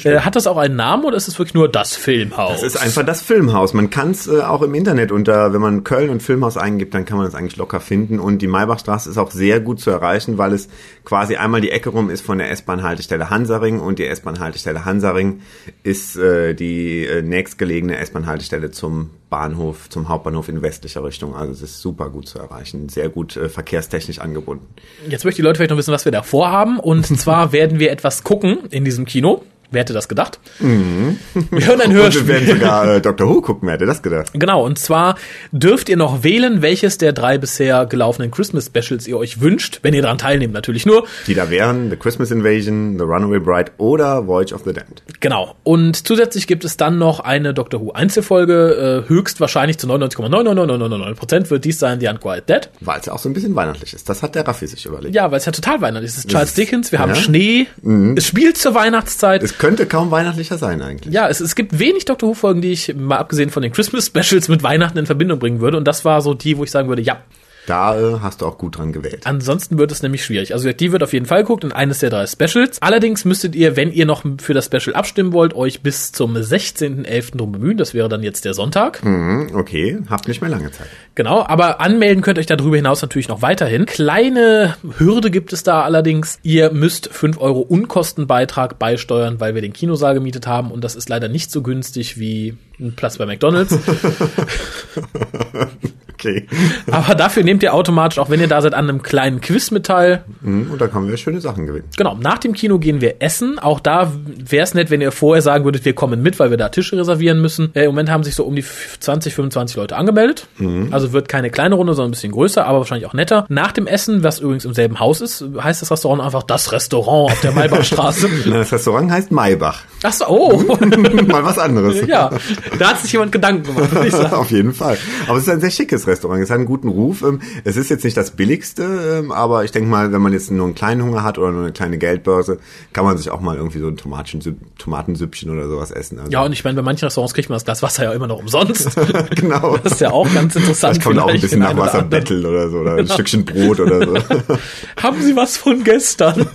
Genau, 0.02 0.16
äh, 0.16 0.20
hat 0.20 0.36
das 0.36 0.46
auch 0.46 0.58
einen 0.58 0.76
Namen 0.76 1.04
oder 1.04 1.16
ist 1.16 1.26
es 1.26 1.38
wirklich 1.38 1.54
nur 1.54 1.70
das 1.70 1.96
Filmhaus? 1.96 2.52
Das 2.52 2.62
ist 2.62 2.76
einfach 2.76 3.02
das 3.02 3.22
Filmhaus. 3.22 3.72
Man 3.72 3.88
kann 3.88 4.10
es 4.10 4.28
äh, 4.28 4.42
auch 4.42 4.60
im 4.60 4.74
Internet 4.74 5.10
unter, 5.10 5.54
wenn 5.54 5.60
man 5.62 5.84
Köln 5.84 6.10
und 6.10 6.22
Filmhaus 6.22 6.58
eingibt, 6.58 6.92
dann 6.92 7.06
kann 7.06 7.16
man 7.16 7.26
es 7.26 7.34
eigentlich 7.34 7.56
locker 7.56 7.80
finden 7.80 8.18
und 8.18 8.42
die 8.42 8.46
Maybachstraße 8.46 9.08
ist 9.08 9.16
auch 9.16 9.30
sehr 9.30 9.60
gut 9.60 9.80
zu 9.80 9.90
erreichen, 9.90 10.36
weil 10.36 10.52
es 10.52 10.68
quasi 11.06 11.36
einmal 11.36 11.62
die 11.62 11.70
Ecke 11.70 11.88
rum 11.88 12.10
ist 12.10 12.20
von 12.26 12.36
der 12.36 12.50
S-Bahn-Haltestelle 12.50 13.30
Hansaring 13.30 13.80
und 13.80 13.98
die 13.98 14.06
S-Bahn-Haltestelle 14.06 14.84
Hansaring 14.84 15.40
ist 15.82 16.16
äh, 16.16 16.52
die 16.52 17.06
äh, 17.06 17.22
nächstgelegene 17.22 17.96
S-Bahn-Haltestelle 17.96 18.70
zum 18.70 18.97
Bahnhof, 19.30 19.88
zum 19.90 20.08
Hauptbahnhof 20.08 20.48
in 20.48 20.62
westlicher 20.62 21.04
Richtung. 21.04 21.34
Also 21.34 21.52
es 21.52 21.62
ist 21.62 21.80
super 21.80 22.10
gut 22.10 22.28
zu 22.28 22.38
erreichen, 22.38 22.88
sehr 22.88 23.08
gut 23.08 23.36
äh, 23.36 23.48
verkehrstechnisch 23.48 24.20
angebunden. 24.20 24.66
Jetzt 25.08 25.24
möchte 25.24 25.42
die 25.42 25.42
Leute 25.42 25.58
vielleicht 25.58 25.70
noch 25.70 25.76
wissen, 25.76 25.92
was 25.92 26.04
wir 26.04 26.12
da 26.12 26.22
vorhaben. 26.22 26.78
Und 26.78 27.06
zwar 27.18 27.52
werden 27.52 27.78
wir 27.78 27.90
etwas 27.90 28.24
gucken 28.24 28.60
in 28.70 28.84
diesem 28.84 29.04
Kino. 29.04 29.42
Wer 29.70 29.82
hätte 29.82 29.92
das 29.92 30.08
gedacht? 30.08 30.40
Mhm. 30.60 31.18
Wir 31.50 31.66
hören 31.66 31.80
ein 31.82 31.92
Hörspiel. 31.92 32.22
Und 32.22 32.28
wir 32.28 32.34
werden 32.34 32.60
sogar 32.60 32.94
äh, 32.94 33.00
Dr. 33.02 33.28
Who 33.28 33.42
gucken, 33.42 33.66
wer 33.66 33.74
hätte 33.74 33.84
das 33.84 34.02
gedacht? 34.02 34.30
Genau, 34.32 34.64
und 34.64 34.78
zwar 34.78 35.16
dürft 35.52 35.90
ihr 35.90 35.96
noch 35.96 36.22
wählen, 36.22 36.62
welches 36.62 36.96
der 36.96 37.12
drei 37.12 37.36
bisher 37.36 37.84
gelaufenen 37.84 38.30
Christmas 38.30 38.66
Specials 38.66 39.06
ihr 39.06 39.18
euch 39.18 39.42
wünscht, 39.42 39.80
wenn 39.82 39.92
ihr 39.92 40.00
daran 40.00 40.16
teilnehmt, 40.16 40.54
natürlich 40.54 40.86
nur. 40.86 41.04
Die 41.26 41.34
da 41.34 41.50
wären 41.50 41.90
The 41.90 41.96
Christmas 41.96 42.30
Invasion, 42.30 42.96
The 42.98 43.04
Runaway 43.04 43.40
Bride 43.40 43.72
oder 43.76 44.26
Voyage 44.26 44.54
of 44.54 44.62
the 44.64 44.72
Damned. 44.72 45.02
Genau, 45.20 45.56
und 45.64 46.06
zusätzlich 46.06 46.46
gibt 46.46 46.64
es 46.64 46.78
dann 46.78 46.96
noch 46.96 47.20
eine 47.20 47.52
Dr. 47.52 47.80
Who 47.80 47.92
Einzelfolge, 47.92 49.04
äh, 49.04 49.08
höchstwahrscheinlich 49.08 49.78
zu 49.78 49.86
99,99999% 49.86 51.50
wird 51.50 51.64
dies 51.66 51.78
sein 51.78 52.00
The 52.00 52.08
Unquiet 52.08 52.48
Dead. 52.48 52.70
Weil 52.80 53.00
es 53.00 53.06
ja 53.06 53.12
auch 53.12 53.18
so 53.18 53.28
ein 53.28 53.34
bisschen 53.34 53.54
weihnachtlich 53.54 53.92
ist, 53.92 54.08
das 54.08 54.22
hat 54.22 54.34
der 54.34 54.48
Raffi 54.48 54.66
sich 54.66 54.86
überlegt. 54.86 55.14
Ja, 55.14 55.30
weil 55.30 55.38
es 55.38 55.44
ja 55.44 55.52
total 55.52 55.82
weihnachtlich 55.82 56.10
ist. 56.10 56.18
Es 56.18 56.24
ist 56.24 56.30
Charles 56.30 56.54
Dickens, 56.54 56.90
wir 56.90 57.00
haben 57.00 57.14
Schnee, 57.14 57.66
mhm. 57.82 58.14
es 58.16 58.26
spielt 58.26 58.56
zur 58.56 58.74
Weihnachtszeit. 58.74 59.42
Es 59.42 59.57
könnte 59.58 59.86
kaum 59.86 60.10
weihnachtlicher 60.10 60.58
sein 60.58 60.82
eigentlich. 60.82 61.12
Ja, 61.12 61.28
es, 61.28 61.40
es 61.40 61.54
gibt 61.54 61.78
wenig 61.78 62.04
Doctor 62.04 62.28
Who-Folgen, 62.28 62.62
die 62.62 62.72
ich, 62.72 62.94
mal 62.94 63.18
abgesehen 63.18 63.50
von 63.50 63.62
den 63.62 63.72
Christmas-Specials, 63.72 64.48
mit 64.48 64.62
Weihnachten 64.62 64.98
in 64.98 65.06
Verbindung 65.06 65.38
bringen 65.38 65.60
würde. 65.60 65.76
Und 65.76 65.86
das 65.86 66.04
war 66.04 66.20
so 66.22 66.34
die, 66.34 66.56
wo 66.56 66.64
ich 66.64 66.70
sagen 66.70 66.88
würde, 66.88 67.02
ja, 67.02 67.22
da 67.68 68.20
hast 68.22 68.40
du 68.40 68.46
auch 68.46 68.58
gut 68.58 68.78
dran 68.78 68.92
gewählt. 68.92 69.26
Ansonsten 69.26 69.78
wird 69.78 69.92
es 69.92 70.02
nämlich 70.02 70.24
schwierig. 70.24 70.54
Also 70.54 70.72
die 70.72 70.92
wird 70.92 71.02
auf 71.02 71.12
jeden 71.12 71.26
Fall 71.26 71.42
geguckt 71.42 71.64
in 71.64 71.72
eines 71.72 71.98
der 71.98 72.10
drei 72.10 72.26
Specials. 72.26 72.80
Allerdings 72.80 73.24
müsstet 73.24 73.54
ihr, 73.54 73.76
wenn 73.76 73.92
ihr 73.92 74.06
noch 74.06 74.24
für 74.38 74.54
das 74.54 74.66
Special 74.66 74.94
abstimmen 74.94 75.32
wollt, 75.32 75.54
euch 75.54 75.82
bis 75.82 76.12
zum 76.12 76.36
16.11. 76.36 77.36
drum 77.36 77.52
bemühen. 77.52 77.76
Das 77.76 77.94
wäre 77.94 78.08
dann 78.08 78.22
jetzt 78.22 78.44
der 78.44 78.54
Sonntag. 78.54 79.04
Mhm, 79.04 79.50
okay, 79.54 79.98
habt 80.08 80.28
nicht 80.28 80.40
mehr 80.40 80.50
lange 80.50 80.70
Zeit. 80.70 80.88
Genau, 81.14 81.44
aber 81.44 81.80
anmelden 81.80 82.22
könnt 82.22 82.38
euch 82.38 82.46
darüber 82.46 82.76
hinaus 82.76 83.02
natürlich 83.02 83.28
noch 83.28 83.42
weiterhin. 83.42 83.86
Kleine 83.86 84.76
Hürde 84.98 85.30
gibt 85.30 85.52
es 85.52 85.62
da 85.62 85.82
allerdings. 85.82 86.38
Ihr 86.42 86.72
müsst 86.72 87.08
5 87.12 87.38
Euro 87.38 87.60
Unkostenbeitrag 87.60 88.78
beisteuern, 88.78 89.40
weil 89.40 89.54
wir 89.54 89.62
den 89.62 89.72
Kinosaal 89.72 90.14
gemietet 90.14 90.46
haben 90.46 90.70
und 90.70 90.84
das 90.84 90.96
ist 90.96 91.08
leider 91.08 91.28
nicht 91.28 91.50
so 91.50 91.62
günstig 91.62 92.18
wie 92.18 92.56
ein 92.80 92.94
Platz 92.94 93.18
bei 93.18 93.26
McDonalds. 93.26 93.76
okay. 96.18 96.46
Aber 96.90 97.14
dafür 97.14 97.42
nehmt 97.44 97.62
ihr 97.62 97.74
automatisch, 97.74 98.18
auch 98.18 98.30
wenn 98.30 98.40
ihr 98.40 98.48
da 98.48 98.60
seid, 98.60 98.74
an 98.74 98.88
einem 98.88 99.02
kleinen 99.02 99.40
Quiz 99.40 99.70
mit 99.70 99.86
teil. 99.86 100.24
Mhm, 100.40 100.70
und 100.72 100.80
da 100.80 100.88
können 100.88 101.08
wir 101.08 101.16
schöne 101.16 101.40
Sachen 101.40 101.66
gewinnen. 101.66 101.84
Genau. 101.96 102.16
Nach 102.20 102.38
dem 102.38 102.52
Kino 102.52 102.78
gehen 102.78 103.00
wir 103.00 103.16
essen. 103.20 103.58
Auch 103.58 103.80
da 103.80 104.12
wäre 104.38 104.64
es 104.64 104.74
nett, 104.74 104.90
wenn 104.90 105.00
ihr 105.00 105.12
vorher 105.12 105.42
sagen 105.42 105.64
würdet, 105.64 105.84
wir 105.84 105.94
kommen 105.94 106.22
mit, 106.22 106.38
weil 106.38 106.50
wir 106.50 106.56
da 106.56 106.68
Tische 106.68 106.96
reservieren 106.96 107.40
müssen. 107.40 107.70
Äh, 107.74 107.84
Im 107.84 107.90
Moment 107.90 108.10
haben 108.10 108.24
sich 108.24 108.34
so 108.34 108.44
um 108.44 108.54
die 108.56 108.64
20, 109.00 109.34
25 109.34 109.76
Leute 109.76 109.96
angemeldet. 109.96 110.46
Mhm. 110.58 110.88
Also 110.90 111.12
wird 111.12 111.28
keine 111.28 111.50
kleine 111.50 111.74
Runde, 111.74 111.94
sondern 111.94 112.10
ein 112.10 112.12
bisschen 112.12 112.32
größer, 112.32 112.66
aber 112.66 112.78
wahrscheinlich 112.78 113.06
auch 113.06 113.14
netter. 113.14 113.46
Nach 113.48 113.72
dem 113.72 113.86
Essen, 113.86 114.22
was 114.22 114.40
übrigens 114.40 114.64
im 114.64 114.74
selben 114.74 115.00
Haus 115.00 115.20
ist, 115.20 115.44
heißt 115.60 115.82
das 115.82 115.90
Restaurant 115.90 116.22
einfach 116.22 116.42
das 116.42 116.72
Restaurant 116.72 117.32
auf 117.32 117.40
der 117.40 117.52
Maybachstraße. 117.52 118.28
das 118.50 118.72
Restaurant 118.72 119.10
heißt 119.10 119.30
Maybach. 119.30 119.82
Ach 120.02 120.12
so, 120.12 120.26
oh. 120.28 120.58
Mal 121.26 121.44
was 121.44 121.58
anderes. 121.58 122.06
Ja, 122.06 122.30
da 122.78 122.90
hat 122.90 123.00
sich 123.00 123.12
jemand 123.12 123.32
Gedanken 123.32 123.62
gemacht, 123.64 123.92
würde 123.92 124.08
ich 124.08 124.14
sagen. 124.16 124.34
auf 124.34 124.50
jeden 124.50 124.74
Fall. 124.74 124.98
Aber 125.26 125.36
es 125.38 125.44
ist 125.44 125.50
ein 125.50 125.60
sehr 125.60 125.70
schickes 125.70 126.06
Restaurant. 126.08 126.42
Es 126.42 126.50
hat 126.50 126.56
einen 126.56 126.66
guten 126.66 126.88
Ruf. 126.88 127.22
Ähm, 127.22 127.40
es 127.64 127.76
ist 127.76 127.90
jetzt 127.90 128.04
nicht 128.04 128.16
das 128.16 128.32
billigste, 128.32 129.20
ähm, 129.20 129.32
aber 129.32 129.64
ich 129.64 129.70
denke 129.70 129.88
mal, 129.88 130.12
wenn 130.12 130.20
man 130.20 130.32
jetzt 130.32 130.50
nur 130.50 130.66
einen 130.66 130.74
kleinen 130.74 131.02
Hunger 131.02 131.22
hat 131.22 131.38
oder 131.38 131.52
nur 131.52 131.62
eine 131.62 131.72
kleine 131.72 131.98
Geldbörse, 131.98 132.58
kann 132.92 133.04
man 133.04 133.16
sich 133.16 133.30
auch 133.30 133.40
mal 133.40 133.56
irgendwie 133.56 133.78
so 133.78 133.88
ein 133.88 133.96
Tomatensüppchen 133.96 135.50
oder 135.50 135.68
sowas 135.68 135.90
essen. 135.90 136.18
Also 136.18 136.30
ja, 136.30 136.42
und 136.42 136.52
ich 136.52 136.64
meine, 136.64 136.76
bei 136.76 136.82
manchen 136.82 137.04
Restaurants 137.04 137.34
kriegt 137.34 137.48
man 137.48 137.56
das 137.56 137.64
Glas 137.64 137.82
Wasser 137.82 138.04
ja 138.04 138.12
immer 138.12 138.26
noch 138.26 138.38
umsonst. 138.38 138.90
genau. 139.36 139.76
Das 139.88 139.92
ist 139.94 140.00
ja 140.00 140.10
auch 140.10 140.32
ganz 140.32 140.54
interessant. 140.56 140.96
Vielleicht 140.96 141.04
kommt 141.04 141.18
auch 141.18 141.28
ein 141.28 141.40
bisschen 141.40 141.60
nach 141.60 141.76
Wasser 141.76 142.02
betteln 142.02 142.44
oder 142.44 142.68
so 142.68 142.78
oder 142.78 142.96
genau. 142.96 143.08
ein 143.08 143.14
Stückchen 143.14 143.44
Brot 143.44 143.80
oder 143.80 144.04
so. 144.04 144.14
Haben 145.02 145.22
Sie 145.22 145.36
was 145.36 145.56
von 145.56 145.84
gestern? 145.84 146.46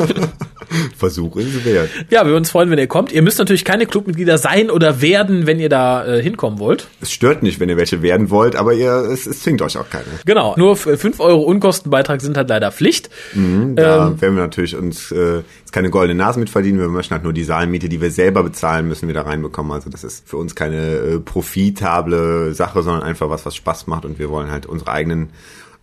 Versuch 0.97 1.35
ist 1.37 1.65
wert. 1.65 1.89
Ja, 2.09 2.25
wir 2.25 2.35
uns 2.35 2.51
freuen, 2.51 2.69
wenn 2.69 2.79
ihr 2.79 2.87
kommt. 2.87 3.11
Ihr 3.11 3.21
müsst 3.21 3.39
natürlich 3.39 3.65
keine 3.65 3.85
Clubmitglieder 3.85 4.37
sein 4.37 4.69
oder 4.69 5.01
werden, 5.01 5.45
wenn 5.45 5.59
ihr 5.59 5.69
da 5.69 6.05
äh, 6.05 6.21
hinkommen 6.21 6.59
wollt. 6.59 6.87
Es 7.01 7.11
stört 7.11 7.43
nicht, 7.43 7.59
wenn 7.59 7.69
ihr 7.69 7.77
welche 7.77 8.01
werden 8.01 8.29
wollt, 8.29 8.55
aber 8.55 8.73
ihr, 8.73 8.91
es, 9.11 9.25
es 9.25 9.42
zwingt 9.43 9.61
euch 9.61 9.77
auch 9.77 9.89
keine. 9.89 10.05
Genau, 10.25 10.55
nur 10.57 10.75
5 10.75 11.19
Euro 11.19 11.41
Unkostenbeitrag 11.41 12.21
sind 12.21 12.37
halt 12.37 12.49
leider 12.49 12.71
Pflicht. 12.71 13.09
Mhm, 13.33 13.75
da 13.75 14.07
ähm, 14.07 14.21
werden 14.21 14.35
wir 14.35 14.43
natürlich 14.43 14.75
uns 14.75 15.11
äh, 15.11 15.43
jetzt 15.59 15.71
keine 15.71 15.89
goldene 15.89 16.17
Nase 16.17 16.39
mit 16.39 16.49
verdienen. 16.49 16.79
Wir 16.79 16.87
möchten 16.87 17.13
halt 17.13 17.23
nur 17.23 17.33
die 17.33 17.43
Saalmiete, 17.43 17.89
die 17.89 18.01
wir 18.01 18.11
selber 18.11 18.43
bezahlen, 18.43 18.87
müssen 18.87 19.07
wir 19.07 19.13
da 19.13 19.23
reinbekommen. 19.23 19.71
Also 19.71 19.89
das 19.89 20.03
ist 20.03 20.27
für 20.27 20.37
uns 20.37 20.55
keine 20.55 20.77
äh, 20.77 21.19
profitable 21.19 22.53
Sache, 22.53 22.81
sondern 22.81 23.03
einfach 23.03 23.29
was, 23.29 23.45
was 23.45 23.55
Spaß 23.55 23.87
macht 23.87 24.05
und 24.05 24.17
wir 24.17 24.29
wollen 24.29 24.49
halt 24.49 24.65
unsere 24.65 24.91
eigenen 24.91 25.29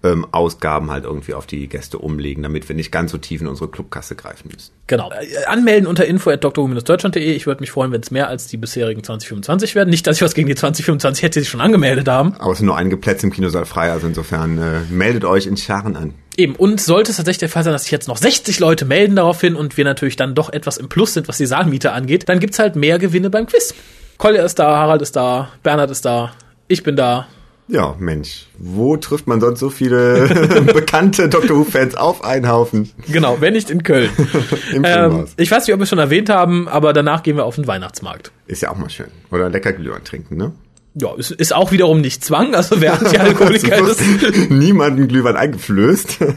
ähm, 0.02 0.26
Ausgaben 0.32 0.90
halt 0.90 1.04
irgendwie 1.04 1.34
auf 1.34 1.46
die 1.46 1.68
Gäste 1.68 1.98
umlegen, 1.98 2.42
damit 2.42 2.68
wir 2.68 2.76
nicht 2.76 2.90
ganz 2.90 3.12
so 3.12 3.18
tief 3.18 3.40
in 3.40 3.46
unsere 3.46 3.70
Clubkasse 3.70 4.14
greifen 4.14 4.50
müssen. 4.52 4.72
Genau. 4.86 5.10
Äh, 5.10 5.44
anmelden 5.46 5.86
unter 5.86 6.06
info 6.06 6.30
at 6.30 6.42
deutschlandde 6.42 7.20
Ich 7.20 7.46
würde 7.46 7.60
mich 7.60 7.70
freuen, 7.70 7.92
wenn 7.92 8.00
es 8.00 8.10
mehr 8.10 8.28
als 8.28 8.46
die 8.46 8.56
bisherigen 8.56 9.04
2025 9.04 9.74
werden. 9.74 9.90
Nicht, 9.90 10.06
dass 10.06 10.16
ich 10.16 10.22
was 10.22 10.34
gegen 10.34 10.48
die 10.48 10.54
2025 10.54 11.22
hätte, 11.22 11.38
die 11.38 11.44
sich 11.44 11.50
schon 11.50 11.60
angemeldet 11.60 12.08
haben. 12.08 12.34
Aber 12.38 12.52
es 12.52 12.58
sind 12.58 12.66
nur 12.66 12.76
einige 12.76 12.96
Plätze 12.96 13.26
im 13.26 13.32
Kinosaal 13.32 13.66
frei, 13.66 13.92
also 13.92 14.06
insofern 14.06 14.58
äh, 14.58 14.80
meldet 14.90 15.24
euch 15.24 15.46
in 15.46 15.56
Scharen 15.56 15.96
an. 15.96 16.14
Eben, 16.36 16.56
und 16.56 16.80
sollte 16.80 17.10
es 17.10 17.18
tatsächlich 17.18 17.40
der 17.40 17.48
Fall 17.50 17.64
sein, 17.64 17.74
dass 17.74 17.82
sich 17.82 17.92
jetzt 17.92 18.08
noch 18.08 18.16
60 18.16 18.58
Leute 18.60 18.86
melden 18.86 19.16
daraufhin 19.16 19.54
und 19.54 19.76
wir 19.76 19.84
natürlich 19.84 20.16
dann 20.16 20.34
doch 20.34 20.50
etwas 20.50 20.78
im 20.78 20.88
Plus 20.88 21.12
sind, 21.12 21.28
was 21.28 21.36
die 21.36 21.46
Saalmiete 21.46 21.92
angeht, 21.92 22.28
dann 22.28 22.40
gibt's 22.40 22.58
halt 22.58 22.76
mehr 22.76 22.98
Gewinne 22.98 23.28
beim 23.28 23.46
Quiz. 23.46 23.74
Kolja 24.16 24.44
ist 24.44 24.58
da, 24.58 24.76
Harald 24.76 25.02
ist 25.02 25.16
da, 25.16 25.50
Bernhard 25.62 25.90
ist 25.90 26.04
da, 26.04 26.32
ich 26.68 26.82
bin 26.82 26.96
da, 26.96 27.26
ja, 27.70 27.94
Mensch, 27.98 28.46
wo 28.58 28.96
trifft 28.96 29.26
man 29.26 29.40
sonst 29.40 29.60
so 29.60 29.70
viele 29.70 30.28
bekannte 30.74 31.28
Doctor 31.28 31.56
Who-Fans 31.56 31.94
auf 31.94 32.24
einen 32.24 32.48
Haufen? 32.48 32.90
Genau, 33.08 33.40
wenn 33.40 33.54
nicht 33.54 33.70
in 33.70 33.82
Köln. 33.82 34.10
ähm, 34.82 35.26
ich 35.36 35.50
weiß 35.50 35.66
nicht, 35.66 35.74
ob 35.74 35.80
wir 35.80 35.84
es 35.84 35.88
schon 35.88 35.98
erwähnt 35.98 36.28
haben, 36.28 36.68
aber 36.68 36.92
danach 36.92 37.22
gehen 37.22 37.36
wir 37.36 37.44
auf 37.44 37.54
den 37.54 37.66
Weihnachtsmarkt. 37.66 38.32
Ist 38.46 38.62
ja 38.62 38.70
auch 38.70 38.76
mal 38.76 38.90
schön. 38.90 39.08
Oder 39.30 39.48
lecker 39.48 39.72
Glühwein 39.72 40.04
trinken, 40.04 40.36
ne? 40.36 40.52
Ja, 40.94 41.14
ist, 41.16 41.30
ist 41.30 41.54
auch 41.54 41.70
wiederum 41.70 42.00
nicht 42.00 42.24
Zwang, 42.24 42.52
also 42.56 42.80
wer 42.80 42.94
Antialkoholiker 42.94 43.78
ist. 43.88 44.00
Niemanden 44.50 45.06
Glühwein 45.06 45.36
eingeflößt. 45.36 46.18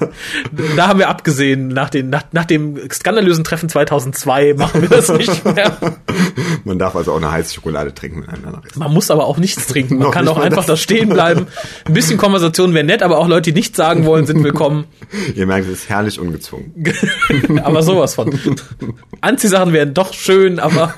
Da 0.76 0.88
haben 0.88 1.00
wir 1.00 1.10
abgesehen, 1.10 1.68
nach, 1.70 1.90
den, 1.90 2.10
nach, 2.10 2.24
nach 2.32 2.46
dem 2.46 2.80
skandalösen 2.92 3.44
Treffen 3.44 3.68
2002 3.70 4.54
machen 4.56 4.82
wir 4.82 4.90
das 4.90 5.10
nicht 5.10 5.44
mehr. 5.46 5.76
Man 6.64 6.78
darf 6.80 6.96
also 6.96 7.14
auch 7.14 7.18
eine 7.18 7.32
heiße 7.32 7.54
Schokolade 7.54 7.94
trinken, 7.94 8.26
ist. 8.68 8.78
Man 8.78 8.94
muss 8.94 9.10
aber 9.12 9.26
auch 9.26 9.38
nichts 9.38 9.68
trinken. 9.68 9.98
Man 9.98 10.12
kann 10.12 10.28
auch 10.28 10.38
einfach 10.38 10.58
das. 10.58 10.66
da 10.68 10.78
stehen 10.78 11.10
bleiben. 11.10 11.48
Ein 11.86 11.94
bisschen 11.94 12.18
Konversation 12.18 12.74
wäre 12.74 12.84
nett, 12.86 13.02
aber 13.04 13.18
auch 13.18 13.28
Leute, 13.28 13.52
die 13.52 13.60
nichts 13.60 13.78
sagen 13.78 14.06
wollen, 14.06 14.26
sind 14.26 14.44
willkommen. 14.44 14.86
Ihr 15.36 15.46
merkt, 15.48 15.68
es 15.68 15.74
ist 15.74 15.90
herrlich 15.90 16.20
ungezwungen. 16.20 16.74
aber 17.64 17.82
sowas 17.84 18.16
von. 18.16 18.38
Anziehsachen 19.22 19.74
wären 19.74 19.94
doch 19.94 20.14
schön, 20.14 20.60
aber 20.60 20.94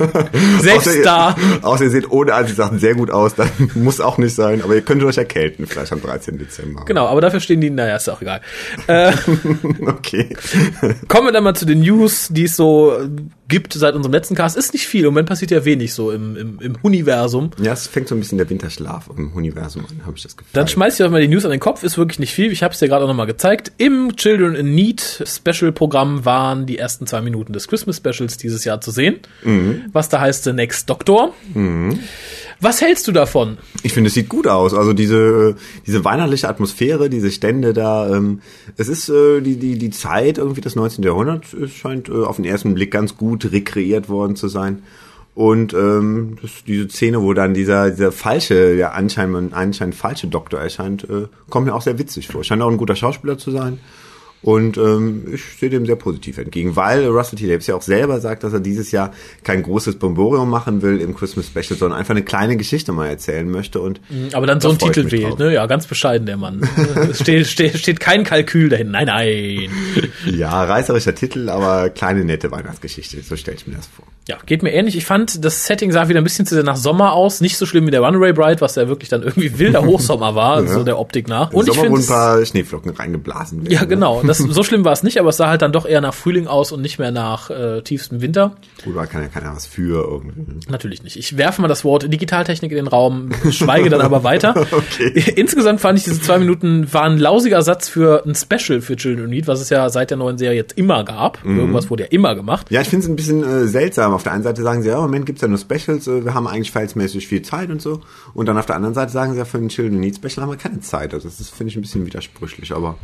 selbst 0.62 0.88
Außer 0.88 0.98
ihr- 0.98 1.04
da. 1.04 1.36
Außer 1.62 1.86
ihr 1.86 1.90
seht 1.92 2.12
ohne 2.12 2.34
Anziehsachen 2.34 2.80
sehr 2.80 2.96
gut 2.96 3.12
aus, 3.12 3.36
muss 3.75 4.00
auch 4.02 4.18
nicht 4.18 4.36
sein, 4.36 4.62
aber 4.62 4.75
ihr 4.75 4.82
könnt 4.82 5.04
euch 5.04 5.18
erkälten, 5.18 5.68
vielleicht 5.68 5.92
am 5.92 6.02
13. 6.02 6.38
Dezember. 6.38 6.86
Genau, 6.86 7.08
aber 7.08 7.22
dafür 7.22 7.40
stehen 7.40 7.62
die, 7.62 7.70
naja, 7.70 7.96
ist 7.96 8.10
auch 8.10 8.22
egal. 8.22 8.42
Äh, 8.88 9.12
Okay. 9.88 10.36
kommen 11.08 11.28
wir 11.28 11.32
dann 11.32 11.44
mal 11.44 11.56
zu 11.56 11.66
den 11.66 11.82
News, 11.82 12.30
die 12.32 12.44
es 12.44 12.56
so 12.56 12.98
gibt 13.48 13.74
seit 13.74 13.96
unserem 13.96 14.14
letzten 14.14 14.36
Cast. 14.36 14.58
Ist 14.58 14.74
nicht 14.74 14.88
viel, 14.88 15.02
im 15.02 15.08
Moment 15.08 15.28
passiert 15.30 15.52
ja 15.52 15.66
wenig 15.66 15.94
so 15.94 16.12
im, 16.12 16.36
im, 16.36 16.60
im 16.60 16.75
Universum. 16.82 17.52
Ja, 17.62 17.74
es 17.74 17.88
fängt 17.88 18.08
so 18.08 18.16
ein 18.16 18.20
bisschen 18.20 18.38
der 18.38 18.50
Winterschlaf 18.50 19.10
im 19.16 19.32
Universum 19.34 19.86
an, 19.90 20.06
habe 20.06 20.18
ich 20.18 20.24
das 20.24 20.36
Gefühl. 20.36 20.50
Dann 20.54 20.68
schmeiß 20.68 21.00
ich 21.00 21.06
euch 21.06 21.12
mal 21.12 21.22
die 21.22 21.28
News 21.28 21.46
an 21.46 21.52
den 21.52 21.60
Kopf, 21.60 21.84
ist 21.84 21.98
wirklich 21.98 22.20
nicht 22.20 22.34
viel. 22.34 22.52
Ich 22.52 22.64
habe 22.64 22.74
es 22.74 22.80
dir 22.80 22.88
gerade 22.88 23.04
auch 23.06 23.08
nochmal 23.10 23.28
gezeigt. 23.28 23.72
Im 23.78 24.16
Children 24.16 24.56
in 24.56 24.74
Need 24.74 25.24
Special 25.25 25.72
Programm 25.72 26.25
waren 26.25 26.66
die 26.66 26.78
ersten 26.78 27.06
zwei 27.08 27.22
Minuten 27.22 27.54
des 27.54 27.68
Christmas 27.68 27.98
Specials 27.98 28.38
dieses 28.38 28.64
Jahr 28.66 28.82
zu 28.82 28.92
sehen. 28.92 29.20
Was 29.92 30.10
da 30.10 30.20
heißt 30.22 30.44
The 30.44 30.54
Next 30.54 30.90
Doctor. 30.90 31.34
Was 32.62 32.82
hältst 32.82 33.08
du 33.08 33.12
davon? 33.12 33.58
Ich 33.84 33.94
finde, 33.94 34.08
es 34.08 34.14
sieht 34.14 34.30
gut 34.30 34.48
aus. 34.48 34.74
Also 34.74 34.94
diese 34.94 35.56
diese 35.86 36.06
weihnachtliche 36.06 36.48
Atmosphäre, 36.48 37.10
diese 37.10 37.32
Stände 37.32 37.74
da. 37.74 38.10
Ähm, 38.16 38.42
es 38.78 38.88
ist 38.88 39.10
äh, 39.10 39.42
die 39.42 39.58
die 39.58 39.78
die 39.78 39.90
Zeit 39.90 40.38
irgendwie 40.38 40.62
des 40.62 40.76
19. 40.76 41.04
Jahrhunderts. 41.04 41.54
Es 41.54 41.72
scheint 41.72 42.10
äh, 42.10 42.24
auf 42.24 42.38
den 42.38 42.46
ersten 42.46 42.74
Blick 42.74 42.92
ganz 42.92 43.18
gut 43.18 43.52
rekreiert 43.52 44.10
worden 44.10 44.36
zu 44.36 44.48
sein. 44.48 44.84
Und 45.36 45.74
ähm, 45.74 46.38
das, 46.42 46.64
diese 46.66 46.90
Szene, 46.90 47.22
wo 47.22 47.34
dann 47.34 47.54
dieser 47.54 47.92
dieser 47.92 48.14
falsche, 48.14 48.74
ja 48.74 48.92
anscheinend 48.92 49.54
anscheinend 49.54 49.96
falsche 49.96 50.28
Doktor 50.28 50.62
erscheint, 50.62 51.04
äh, 51.04 51.28
kommt 51.50 51.66
mir 51.68 51.76
auch 51.76 51.82
sehr 51.82 52.00
witzig 52.00 52.30
vor. 52.30 52.44
Scheint 52.44 52.62
auch 52.62 52.72
ein 52.72 52.78
guter 52.78 52.96
Schauspieler 52.96 53.38
zu 53.38 53.52
sein. 53.52 53.80
Und 54.46 54.78
ähm, 54.78 55.24
ich 55.34 55.44
stehe 55.44 55.72
dem 55.72 55.88
sehr 55.88 55.96
positiv 55.96 56.38
entgegen, 56.38 56.75
weil 56.75 57.08
Russell 57.08 57.40
T. 57.40 57.48
Davies 57.48 57.66
ja 57.66 57.74
auch 57.74 57.82
selber 57.82 58.20
sagt, 58.20 58.44
dass 58.44 58.54
er 58.54 58.60
dieses 58.60 58.92
Jahr 58.92 59.12
kein 59.44 59.64
großes 59.64 59.96
Bomborium 59.96 60.48
machen 60.52 60.84
will 60.84 61.02
im 61.02 61.16
Christmas 61.16 61.48
Special, 61.48 61.75
sondern 61.75 61.98
einfach 61.98 62.12
eine 62.12 62.22
kleine 62.22 62.56
Geschichte 62.56 62.92
mal 62.92 63.08
erzählen 63.08 63.50
möchte. 63.50 63.82
Und 63.82 64.02
Aber 64.34 64.46
dann 64.46 64.62
so 64.62 64.70
einen 64.70 64.78
Titel 64.78 65.10
wählt, 65.10 65.32
drauf. 65.32 65.40
ne? 65.40 65.52
Ja, 65.56 65.66
ganz 65.66 65.88
bescheiden 65.88 66.28
der 66.28 66.38
Mann. 66.38 66.62
es 67.10 67.22
steht, 67.22 67.48
steht, 67.48 67.80
steht 67.80 68.00
kein 68.00 68.24
Kalkül 68.24 68.70
dahin. 68.70 68.92
Nein, 68.92 69.08
nein. 69.08 69.70
ja, 70.28 70.64
reißerischer 70.64 71.16
Titel, 71.16 71.50
aber 71.50 71.90
kleine 71.90 72.24
nette 72.24 72.52
Weihnachtsgeschichte. 72.52 73.24
So 73.24 73.36
stelle 73.36 73.58
ich 73.58 73.66
mir 73.66 73.78
das 73.78 73.88
vor. 73.88 74.06
Ja, 74.27 74.38
geht 74.44 74.63
mir 74.63 74.72
ähnlich. 74.74 74.98
Ich 74.98 75.05
fand, 75.05 75.46
das 75.46 75.67
Setting 75.67 75.91
sah 75.91 76.10
wieder 76.10 76.20
ein 76.20 76.24
bisschen 76.24 76.48
zu 76.48 76.55
sehr 76.55 76.63
nach 76.63 76.77
Sommer 76.77 77.13
aus. 77.13 77.41
Nicht 77.41 77.58
so 77.58 77.67
schlimm 77.67 77.86
wie 77.86 77.91
der 77.91 78.01
Runaway 78.01 78.34
Bride, 78.34 78.60
was 78.60 78.75
ja 78.75 78.88
wirklich 78.88 79.08
dann 79.10 79.22
irgendwie 79.22 79.60
wilder 79.60 79.84
Hochsommer 79.86 80.34
war, 80.34 80.65
so 80.67 80.84
der 80.84 80.98
Optik 80.98 81.27
nach. 81.27 81.51
Und 81.51 81.60
Und 81.60 81.67
ich 81.70 81.75
Sommer, 81.75 81.91
wo 81.91 81.98
ein 81.98 82.05
paar 82.08 82.44
Schneeflocken 82.44 82.91
reingeblasen 82.91 83.62
werden. 83.62 83.72
ja 83.72 83.84
genau, 83.86 84.24
das, 84.24 84.38
so 84.50 84.63
schlimm 84.63 84.84
war 84.84 84.94
es 84.94 85.03
nicht, 85.03 85.20
aber 85.20 85.29
es 85.29 85.38
sah 85.38 85.48
halt 85.50 85.62
dann 85.62 85.72
doch 85.72 85.86
eher 85.86 86.01
nach 86.01 86.15
Frühling 86.15 86.48
aus 86.48 86.72
und 86.72 86.82
nicht 86.82 86.98
mehr 86.98 87.12
nach 87.12 87.51
äh, 87.51 87.82
tiefstem 87.82 88.22
Winter. 88.22 88.55
Gut, 88.84 88.96
da 88.96 89.05
kann 89.05 89.22
ja 89.22 89.27
keiner 89.27 89.55
was 89.55 89.67
für 89.67 90.03
irgendwie. 90.03 90.72
Natürlich 90.72 91.03
nicht. 91.03 91.17
Ich 91.17 91.38
werfe 91.38 91.62
mal 91.62 91.67
das 91.67 91.84
Wort 91.84 92.12
Digitaltechnik 92.12 92.72
in 92.72 92.77
den 92.77 92.88
Raum, 92.88 93.29
schweige 93.51 93.89
dann 93.89 94.01
aber 94.01 94.24
weiter. 94.24 94.53
Okay. 94.75 95.24
Insgesamt 95.36 95.79
fand 95.79 96.00
ich 96.00 96.05
diese 96.05 96.20
zwei 96.22 96.38
Minuten 96.38 96.91
waren 96.91 97.13
ein 97.13 97.17
lausiger 97.17 97.62
Satz 97.62 97.88
für 97.88 98.24
ein 98.25 98.36
Special 98.36 98.82
für 98.82 98.96
Children 98.96 99.29
Need, 99.29 99.48
was 99.48 99.62
es 99.62 99.70
ja 99.70 99.89
seit 99.89 100.10
der 100.10 100.17
neuen 100.17 100.38
Serie 100.38 100.58
jetzt 100.58 100.77
immer 100.77 101.03
gab. 101.05 101.44
Mhm. 101.46 101.60
Irgendwas 101.60 101.89
wurde 101.89 102.03
ja 102.03 102.10
immer 102.10 102.36
gemacht. 102.36 102.67
Ja, 102.72 102.82
ich 102.82 102.89
finde 102.89 103.05
es 103.05 103.10
ein 103.10 103.15
bisschen 103.15 103.44
äh, 103.44 103.67
seltsam. 103.67 104.15
Auf 104.16 104.24
der 104.24 104.32
einen 104.32 104.44
Seite 104.44 104.64
sagen 104.64 104.82
sie, 104.82 104.90
ja, 104.90 104.96
im 104.96 105.02
Moment 105.02 105.26
gibt's 105.26 105.42
ja 105.42 105.48
nur 105.48 105.58
Specials, 105.58 106.08
äh, 106.08 106.26
wir 106.26 106.34
haben 106.34 106.48
eigentlich 106.48 106.72
verhältnismäßig 106.72 107.28
viel 107.28 107.42
Zeit 107.42 107.70
und 107.70 107.82
so. 107.82 108.02
Und 108.34 108.48
dann 108.48 108.58
auf 108.58 108.66
der 108.66 108.76
anderen 108.76 108.96
Seite 108.96 109.12
sagen 109.12 109.34
sie 109.34 109.38
ja, 109.38 109.46
für 109.46 109.58
ein 109.58 109.70
Children 109.70 110.00
Need 110.00 110.16
Special 110.16 110.44
haben 110.44 110.52
wir 110.52 110.58
keine 110.58 110.80
Zeit. 110.80 111.14
Also 111.14 111.28
das 111.28 111.50
finde 111.50 111.72
ich 111.72 111.78
ein 111.78 111.82
bisschen 111.82 112.06
widersprüchlich, 112.06 112.74
aber 112.74 112.98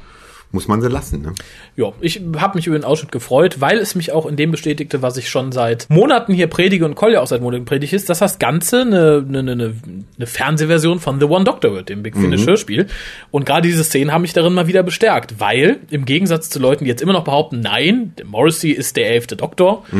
muss 0.51 0.67
man 0.67 0.81
sie 0.81 0.89
lassen, 0.89 1.21
ne? 1.21 1.33
Ja, 1.75 1.93
ich 2.01 2.21
habe 2.37 2.57
mich 2.57 2.67
über 2.67 2.77
den 2.77 2.83
Ausschnitt 2.83 3.11
gefreut, 3.11 3.61
weil 3.61 3.77
es 3.77 3.95
mich 3.95 4.11
auch 4.11 4.25
in 4.25 4.35
dem 4.35 4.51
bestätigte, 4.51 5.01
was 5.01 5.15
ich 5.17 5.29
schon 5.29 5.51
seit 5.51 5.89
Monaten 5.89 6.33
hier 6.33 6.47
predige 6.47 6.83
und 6.85 6.95
Kolja 6.95 7.21
auch 7.21 7.27
seit 7.27 7.41
Monaten 7.41 7.65
predigt 7.65 7.93
ist, 7.93 8.09
dass 8.09 8.19
das 8.19 8.37
Ganze 8.39 8.81
eine, 8.81 9.25
eine, 9.27 9.39
eine, 9.39 9.73
eine 10.17 10.27
Fernsehversion 10.27 10.99
von 10.99 11.19
The 11.19 11.25
One 11.25 11.45
Doctor 11.45 11.73
wird, 11.73 11.89
dem 11.89 12.03
Big 12.03 12.17
Finish 12.17 12.45
Hörspiel. 12.45 12.87
Und 13.31 13.45
gerade 13.45 13.67
diese 13.67 13.83
Szenen 13.83 14.11
haben 14.11 14.23
mich 14.23 14.33
darin 14.33 14.53
mal 14.53 14.67
wieder 14.67 14.83
bestärkt, 14.83 15.39
weil 15.39 15.79
im 15.89 16.03
Gegensatz 16.05 16.49
zu 16.49 16.59
Leuten, 16.59 16.83
die 16.83 16.89
jetzt 16.89 17.01
immer 17.01 17.13
noch 17.13 17.23
behaupten, 17.23 17.61
nein, 17.61 18.13
Morrissey 18.25 18.71
ist 18.71 18.97
der 18.97 19.09
elfte 19.09 19.37
Doktor, 19.37 19.85
das 19.91 19.99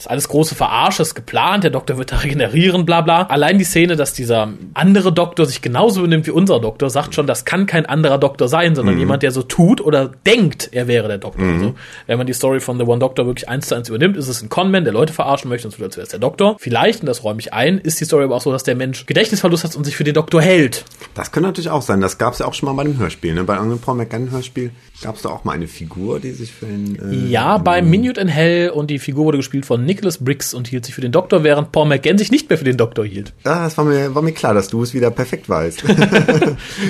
ist 0.00 0.10
alles 0.10 0.28
große 0.28 0.54
Verarsche, 0.54 1.02
ist 1.02 1.14
geplant, 1.14 1.62
der 1.62 1.70
Doktor 1.70 1.98
wird 1.98 2.10
da 2.12 2.16
regenerieren, 2.24 2.86
bla 2.86 3.02
bla. 3.02 3.22
Allein 3.24 3.58
die 3.58 3.64
Szene, 3.64 3.96
dass 3.96 4.14
dieser 4.14 4.48
andere 4.74 5.12
Doktor 5.12 5.46
sich 5.46 5.60
genauso 5.62 6.02
benimmt 6.02 6.26
wie 6.26 6.30
unser 6.30 6.58
Doktor, 6.58 6.88
sagt 6.90 7.14
schon, 7.14 7.26
das 7.26 7.44
kann 7.44 7.66
kein 7.66 7.84
anderer 7.86 8.18
Doktor 8.18 8.48
sein, 8.48 8.74
sondern 8.74 8.98
jemand, 8.98 9.22
der 9.22 9.30
so 9.30 9.42
tut 9.42 9.80
oder 9.80 10.10
denkt, 10.26 10.70
er 10.72 10.88
wäre 10.88 11.08
der 11.08 11.18
Doktor. 11.18 11.44
Also, 11.44 11.74
wenn 12.06 12.18
man 12.18 12.26
die 12.26 12.32
Story 12.32 12.60
von 12.60 12.78
The 12.78 12.84
One 12.84 12.98
Doctor 12.98 13.26
wirklich 13.26 13.48
eins 13.48 13.68
zu 13.68 13.74
eins 13.74 13.88
übernimmt, 13.88 14.16
ist 14.16 14.28
es 14.28 14.42
ein 14.42 14.48
Conman, 14.48 14.84
der 14.84 14.92
Leute 14.92 15.12
verarschen 15.12 15.48
möchte 15.50 15.68
und 15.68 15.72
so 15.72 15.76
tut, 15.78 15.86
als 15.86 15.96
wäre 15.96 16.04
es 16.04 16.10
der 16.10 16.18
Doktor. 16.20 16.56
Vielleicht, 16.58 17.00
und 17.00 17.06
das 17.06 17.22
räume 17.22 17.40
ich 17.40 17.52
ein, 17.52 17.78
ist 17.78 18.00
die 18.00 18.04
Story 18.04 18.24
aber 18.24 18.36
auch 18.36 18.40
so, 18.40 18.52
dass 18.52 18.62
der 18.62 18.74
Mensch 18.76 19.04
Gedächtnisverlust 19.06 19.64
hat 19.64 19.76
und 19.76 19.84
sich 19.84 19.96
für 19.96 20.04
den 20.04 20.14
Doktor 20.14 20.40
hält. 20.40 20.84
Das 21.14 21.30
kann 21.30 21.42
natürlich 21.42 21.70
auch 21.70 21.82
sein. 21.82 22.00
Das 22.00 22.16
gab's 22.18 22.38
ja 22.38 22.46
auch 22.46 22.54
schon 22.54 22.68
mal 22.68 22.74
bei 22.74 22.84
dem 22.84 22.98
Hörspiel. 22.98 23.34
Ne? 23.34 23.44
Bei 23.44 23.54
irgendeinem 23.54 23.80
Paul 23.80 23.96
McGann 23.96 24.30
Hörspiel 24.30 24.70
gab's 25.02 25.22
da 25.22 25.28
auch 25.28 25.44
mal 25.44 25.52
eine 25.52 25.66
Figur, 25.68 26.20
die 26.20 26.32
sich 26.32 26.52
für 26.52 26.66
den... 26.66 26.96
Äh, 26.96 27.30
Ja, 27.30 27.58
bei 27.58 27.82
Minute 27.82 28.20
in 28.20 28.28
Hell 28.28 28.70
und 28.70 28.90
die 28.90 28.98
Figur 28.98 29.26
wurde 29.26 29.38
gespielt 29.38 29.66
von 29.66 29.84
Nicholas 29.90 30.18
Briggs 30.18 30.54
und 30.54 30.68
hielt 30.68 30.84
sich 30.86 30.94
für 30.94 31.00
den 31.00 31.10
Doktor, 31.12 31.42
während 31.42 31.72
Paul 31.72 31.86
McGann 31.88 32.16
sich 32.16 32.30
nicht 32.30 32.48
mehr 32.48 32.56
für 32.58 32.64
den 32.64 32.76
Doktor 32.76 33.04
hielt. 33.04 33.32
Ja, 33.44 33.64
das 33.64 33.76
war 33.76 33.84
mir, 33.84 34.14
war 34.14 34.22
mir 34.22 34.32
klar, 34.32 34.54
dass 34.54 34.68
du 34.68 34.82
es 34.82 34.94
wieder 34.94 35.10
perfekt 35.10 35.48
weißt. 35.48 35.82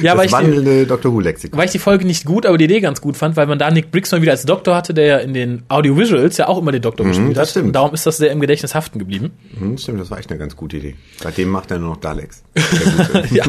Ja, 0.02 0.16
weil 0.16 0.26
das 0.26 0.26
ich 0.26 0.30
die- 0.30 0.32
wandelnde 0.32 0.86
Dr. 0.86 1.12
Who-Lexikon. 1.12 1.58
weil 1.58 1.66
ich 1.66 1.72
die 1.72 1.78
Folge 1.78 2.04
nicht 2.06 2.24
gut, 2.24 2.44
aber 2.46 2.58
die 2.58 2.64
Idee 2.64 2.80
ganz 2.80 3.00
gut 3.00 3.16
fand, 3.16 3.36
weil 3.36 3.46
man 3.46 3.58
da 3.58 3.70
Nick 3.70 3.90
Briggs 3.90 4.12
mal 4.12 4.20
wieder 4.22 4.32
als 4.32 4.44
Doktor 4.44 4.74
hatte, 4.76 4.94
der 4.94 5.06
ja 5.06 5.16
in 5.18 5.32
den 5.34 5.62
Audiovisuals 5.68 6.36
ja 6.36 6.48
auch 6.48 6.58
immer 6.58 6.72
den 6.72 6.82
Doktor 6.82 7.04
gespielt 7.06 7.28
Mhm, 7.30 7.34
das 7.34 7.42
hat. 7.42 7.50
stimmt. 7.50 7.66
Und 7.68 7.72
darum 7.74 7.94
ist 7.94 8.06
das 8.06 8.18
sehr 8.18 8.30
im 8.30 8.40
Gedächtnis 8.40 8.74
haften 8.74 8.98
geblieben. 8.98 9.30
Hm, 9.58 9.78
stimmt, 9.78 10.00
das 10.00 10.10
war 10.10 10.18
echt 10.18 10.30
eine 10.30 10.38
ganz 10.38 10.54
gute 10.56 10.76
Idee. 10.76 10.96
Seitdem 11.22 11.48
macht 11.48 11.70
er 11.70 11.78
nur 11.78 11.90
noch 11.90 11.96
Daleks. 11.98 12.42
Ja, 13.30 13.44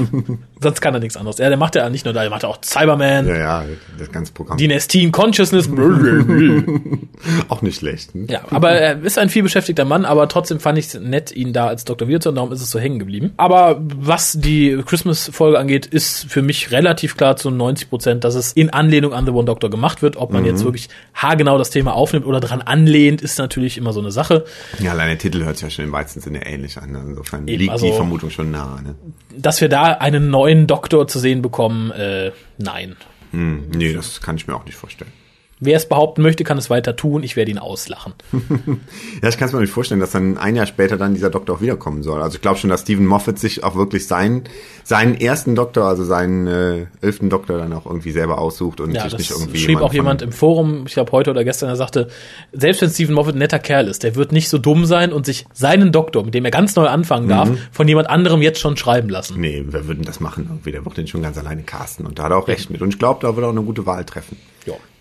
sonst 0.60 0.82
kann 0.82 0.94
er 0.94 1.00
nichts 1.00 1.18
anderes. 1.18 1.38
Ja, 1.38 1.48
der 1.50 1.58
macht 1.58 1.76
ja 1.76 1.90
nicht 1.90 2.06
nur 2.06 2.14
da, 2.14 2.22
der 2.22 2.30
macht 2.30 2.44
ja 2.44 2.50
auch 2.50 2.60
Cyberman, 2.64 3.28
ja, 3.28 3.38
ja, 3.38 3.66
das 3.98 4.12
ganze 4.12 4.32
Programm. 4.34 4.58
Dynastin 4.58 5.12
Consciousness. 5.12 5.70
auch 7.50 7.62
nicht 7.62 7.78
schlecht. 7.80 8.14
Hm? 8.14 8.28
ja, 8.30 8.42
aber 8.50 8.72
er 8.72 9.02
ist 9.04 9.18
ein 9.18 9.30
vielbeschäftigter 9.42 9.86
Mann, 9.86 10.06
aber 10.06 10.28
trotzdem 10.28 10.60
fand 10.60 10.78
ich 10.78 10.86
es 10.88 10.94
nett, 11.00 11.32
ihn 11.32 11.52
da 11.52 11.66
als 11.68 11.84
Doktor 11.84 12.08
wiederzuhören, 12.08 12.36
darum 12.36 12.52
ist 12.52 12.62
es 12.62 12.70
so 12.70 12.80
hängen 12.80 13.00
geblieben. 13.00 13.32
Aber 13.38 13.82
was 13.82 14.34
die 14.40 14.80
Christmas-Folge 14.86 15.58
angeht, 15.58 15.88
ist 15.88 16.26
für 16.30 16.42
mich 16.44 16.72
relativ 16.72 17.18
klar 17.18 17.36
zu 17.38 17.50
90 17.50 17.90
Prozent, 17.90 18.24
dass 18.24 18.36
es 18.36 18.52
in 18.54 18.70
Anlehnung 18.70 19.14
an 19.14 19.26
The 19.26 19.32
One 19.32 19.46
Doctor 19.46 19.70
gemacht 19.72 20.02
wird. 20.02 20.16
Ob 20.18 20.32
man 20.32 20.44
Mhm. 20.44 20.50
jetzt 20.50 20.64
wirklich 20.64 20.90
haargenau 21.16 21.58
das 21.58 21.72
Thema 21.72 21.94
aufnimmt 21.96 22.26
oder 22.28 22.40
dran 22.40 22.62
anlehnt, 22.62 23.22
ist 23.22 23.40
natürlich 23.40 23.78
immer 23.78 23.94
so 23.94 24.00
eine 24.00 24.12
Sache. 24.12 24.46
Ja, 24.80 24.92
allein 24.92 25.08
der 25.10 25.18
Titel 25.18 25.44
hört 25.44 25.58
sich 25.58 25.64
ja 25.64 25.70
schon 25.72 25.86
im 25.86 25.92
weitesten 25.92 26.22
Sinne 26.22 26.46
ähnlich 26.46 26.78
an. 26.78 26.92
ne? 26.92 27.04
Insofern 27.08 27.48
Eben, 27.48 27.60
liegt 27.60 27.64
die 27.64 27.70
also- 27.72 27.92
Vermutung 27.94 28.30
schon 28.30 28.52
nahe. 28.52 28.84
Ne? 28.84 28.96
dass 29.36 29.62
wir 29.62 29.70
da 29.70 29.84
einen 29.94 30.30
neuen 30.30 30.68
Doktor 30.68 31.08
zu 31.08 31.18
sehen 31.18 31.42
bekommen, 31.42 31.90
äh, 31.92 32.32
nein. 32.58 32.96
Hm, 33.32 33.70
nee, 33.76 33.94
das 33.94 34.20
kann 34.22 34.36
ich 34.36 34.46
mir 34.46 34.56
auch 34.56 34.66
nicht 34.66 34.76
vorstellen. 34.76 35.12
Wer 35.64 35.78
es 35.78 35.88
behaupten 35.88 36.24
möchte, 36.24 36.44
kann 36.44 36.58
es 36.58 36.72
weiter 36.72 36.96
tun. 36.96 37.22
Ich 37.22 37.36
werde 37.36 37.52
ihn 37.52 37.60
auslachen. 37.60 38.14
Ja, 39.22 39.30
ich 39.30 39.38
kann 39.38 39.48
es 39.48 39.54
mir 39.54 39.60
nicht 39.62 39.72
vorstellen, 39.72 40.00
dass 40.02 40.12
dann 40.12 40.38
ein 40.40 40.56
Jahr 40.56 40.66
später 40.66 40.98
dann 40.98 41.14
dieser 41.14 41.30
Doktor 41.30 41.56
auch 41.58 41.62
wiederkommen 41.62 42.02
soll. 42.02 42.22
Also 42.24 42.36
ich 42.36 42.42
glaube 42.42 42.58
schon, 42.58 42.70
dass 42.72 42.82
Stephen 42.82 43.06
Moffat 43.06 43.38
sich 43.38 43.64
auch 43.64 43.76
wirklich 43.76 44.08
seinen, 44.08 44.46
seinen 44.84 45.14
ersten 45.20 45.54
Doktor, 45.56 45.86
also 45.86 46.04
seinen 46.04 46.48
äh, 46.48 46.86
elften 47.02 47.30
Doktor 47.30 47.60
dann 47.60 47.72
auch 47.74 47.86
irgendwie 47.86 48.12
selber 48.12 48.40
aussucht 48.40 48.82
und 48.82 48.92
Ja, 48.96 49.04
sich 49.04 49.20
nicht 49.20 49.32
irgendwie 49.32 49.60
schrieb 49.60 49.82
auch 49.82 49.94
jemand 49.94 50.24
im 50.24 50.32
Forum, 50.32 50.86
ich 50.88 50.94
glaube 50.94 51.12
heute 51.12 51.30
oder 51.30 51.44
gestern, 51.44 51.70
er 51.70 51.76
sagte, 51.76 52.08
selbst 52.52 52.82
wenn 52.82 52.90
Stephen 52.90 53.14
Moffat 53.14 53.36
ein 53.36 53.40
netter 53.40 53.60
Kerl 53.60 53.88
ist, 53.88 54.02
der 54.04 54.16
wird 54.16 54.32
nicht 54.32 54.50
so 54.50 54.58
dumm 54.58 54.86
sein 54.86 55.14
und 55.14 55.26
sich 55.28 55.46
seinen 55.54 55.92
Doktor, 55.92 56.24
mit 56.26 56.34
dem 56.34 56.46
er 56.46 56.52
ganz 56.52 56.76
neu 56.76 56.88
anfangen 56.88 57.30
darf, 57.30 57.50
Mhm. 57.50 57.58
von 57.72 57.88
jemand 57.88 58.10
anderem 58.10 58.42
jetzt 58.42 58.60
schon 58.60 58.78
schreiben 58.78 59.10
lassen. 59.10 59.40
Nee, 59.40 59.64
wer 59.68 59.86
würde 59.86 59.98
denn 59.98 60.06
das 60.06 60.20
machen? 60.20 60.46
Irgendwie, 60.50 60.72
der 60.72 60.84
wird 60.84 60.98
den 60.98 61.06
schon 61.08 61.22
ganz 61.22 61.38
alleine 61.38 61.62
casten. 61.62 62.08
Und 62.08 62.18
da 62.18 62.24
hat 62.24 62.32
er 62.32 62.38
auch 62.38 62.48
recht 62.48 62.72
mit. 62.72 62.82
Und 62.82 62.90
ich 62.90 62.98
glaube, 63.00 63.20
da 63.22 63.36
wird 63.36 63.46
er 63.46 63.50
auch 63.50 63.52
eine 63.56 63.62
gute 63.64 63.86
Wahl 63.86 64.04
treffen. 64.06 64.38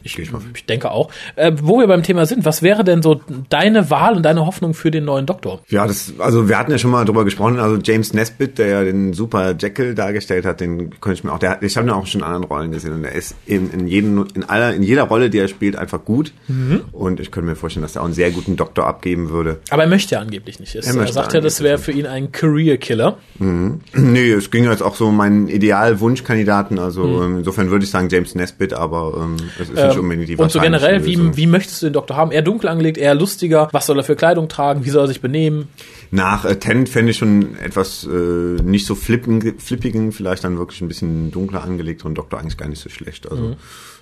Ja. 0.03 0.07
Ich, 0.07 0.19
ich 0.55 0.67
denke 0.67 0.91
auch. 0.91 1.11
Äh, 1.37 1.53
wo 1.61 1.79
wir 1.79 1.87
beim 1.87 2.03
Thema 2.03 2.27
sind, 2.27 2.45
was 2.45 2.63
wäre 2.63 2.85
denn 2.85 3.03
so 3.03 3.21
deine 3.49 3.91
Wahl 3.91 4.17
und 4.17 4.23
deine 4.23 4.47
Hoffnung 4.47 4.75
für 4.75 4.91
den 4.91 5.05
neuen 5.05 5.27
Doktor? 5.27 5.61
Ja, 5.69 5.87
das, 5.87 6.15
also 6.19 6.49
wir 6.49 6.59
hatten 6.59 6.71
ja 6.71 6.79
schon 6.79 6.91
mal 6.91 7.05
drüber 7.05 7.25
gesprochen, 7.25 7.59
also 7.59 7.79
James 7.83 8.15
Nesbitt, 8.15 8.59
der 8.59 8.67
ja 8.67 8.85
den 8.85 9.13
super 9.13 9.55
Jekyll 9.59 9.95
dargestellt 9.95 10.45
hat, 10.47 10.61
den 10.61 10.91
könnte 11.01 11.19
ich 11.19 11.25
mir 11.25 11.33
auch, 11.33 11.39
der, 11.39 11.63
ich 11.63 11.77
habe 11.77 11.87
ihn 11.87 11.91
auch 11.91 12.07
schon 12.07 12.21
in 12.21 12.27
anderen 12.27 12.45
Rollen 12.45 12.73
gesehen 12.73 12.93
und 12.93 13.05
er 13.05 13.13
ist 13.13 13.35
in, 13.47 13.71
in, 13.71 13.87
jedem, 13.87 14.27
in, 14.35 14.45
aller, 14.45 14.75
in 14.75 14.83
jeder 14.83 15.05
Rolle, 15.05 15.31
die 15.31 15.39
er 15.39 15.49
spielt, 15.49 15.77
einfach 15.77 16.05
gut. 16.05 16.33
Mhm. 16.49 16.83
Und 16.93 17.21
ich 17.21 17.31
könnte 17.31 17.51
mir 17.51 17.57
vorstellen, 17.57 17.83
dass 17.83 17.97
er 17.97 18.03
auch 18.03 18.07
einen 18.07 18.15
sehr 18.15 18.31
guten 18.31 18.57
Doktor 18.57 18.87
abgeben 18.87 19.31
würde. 19.31 19.61
Aber 19.71 19.83
er 19.83 19.89
möchte 19.89 20.15
ja 20.15 20.21
angeblich 20.21 20.61
nicht. 20.61 20.75
Es, 20.75 20.87
er, 20.87 21.01
er 21.01 21.13
sagt 21.13 21.35
ja, 21.35 21.41
das 21.41 21.63
wäre 21.63 21.79
für 21.79 21.93
ihn 21.93 22.07
ein 22.07 22.33
Career-Killer. 22.33 23.19
Mhm. 23.39 23.81
Nee, 24.11 24.33
es 24.33 24.51
ging 24.51 24.65
jetzt 24.65 24.83
auch 24.83 24.97
so 24.97 25.09
um 25.09 25.17
meinen 25.17 25.47
Ideal-Wunschkandidaten, 25.49 26.79
also 26.79 27.05
mhm. 27.05 27.39
insofern 27.39 27.71
würde 27.71 27.85
ich 27.85 27.91
sagen 27.91 28.09
James 28.11 28.35
Nesbitt, 28.35 28.73
aber 28.73 29.15
ähm, 29.23 29.37
es 29.61 29.69
ist 29.69 29.79
nicht 29.91 29.99
ähm, 29.99 30.05
unbedingt 30.05 30.29
die 30.29 30.37
Und 30.37 30.51
so 30.51 30.61
generell, 30.61 31.05
wie, 31.05 31.37
wie 31.37 31.47
möchtest 31.47 31.83
du 31.83 31.87
den 31.87 31.93
Doktor 31.93 32.17
haben? 32.17 32.33
Eher 32.33 32.43
dunkel 32.43 32.69
angelegt, 32.69 32.99
eher 32.99 33.15
lustiger? 33.15 33.69
Was 33.73 33.87
soll 33.87 33.99
er 33.99 34.05
für 34.05 34.17
Kleidung 34.17 34.49
tragen? 34.49 34.85
Wie 34.85 34.91
soll 34.91 35.05
er 35.05 35.09
sich 35.09 35.21
benehmen? 35.21 35.69
Nach 36.11 36.45
äh, 36.45 36.57
Tenant 36.57 36.89
fände 36.89 37.11
ich 37.11 37.19
schon 37.19 37.57
etwas 37.59 38.05
äh, 38.05 38.11
nicht 38.11 38.87
so 38.87 38.95
flippen, 38.95 39.59
flippigen, 39.59 40.13
vielleicht 40.13 40.45
dann 40.45 40.59
wirklich 40.59 40.81
ein 40.81 40.89
bisschen 40.89 41.31
dunkler 41.31 41.63
angelegt 41.63 42.05
und 42.05 42.17
Doktor 42.17 42.41
eigentlich 42.41 42.57
gar 42.57 42.69
nicht 42.69 42.81
so 42.81 42.89
schlecht. 42.89 43.31
Also 43.31 43.43
mhm. 43.43 43.57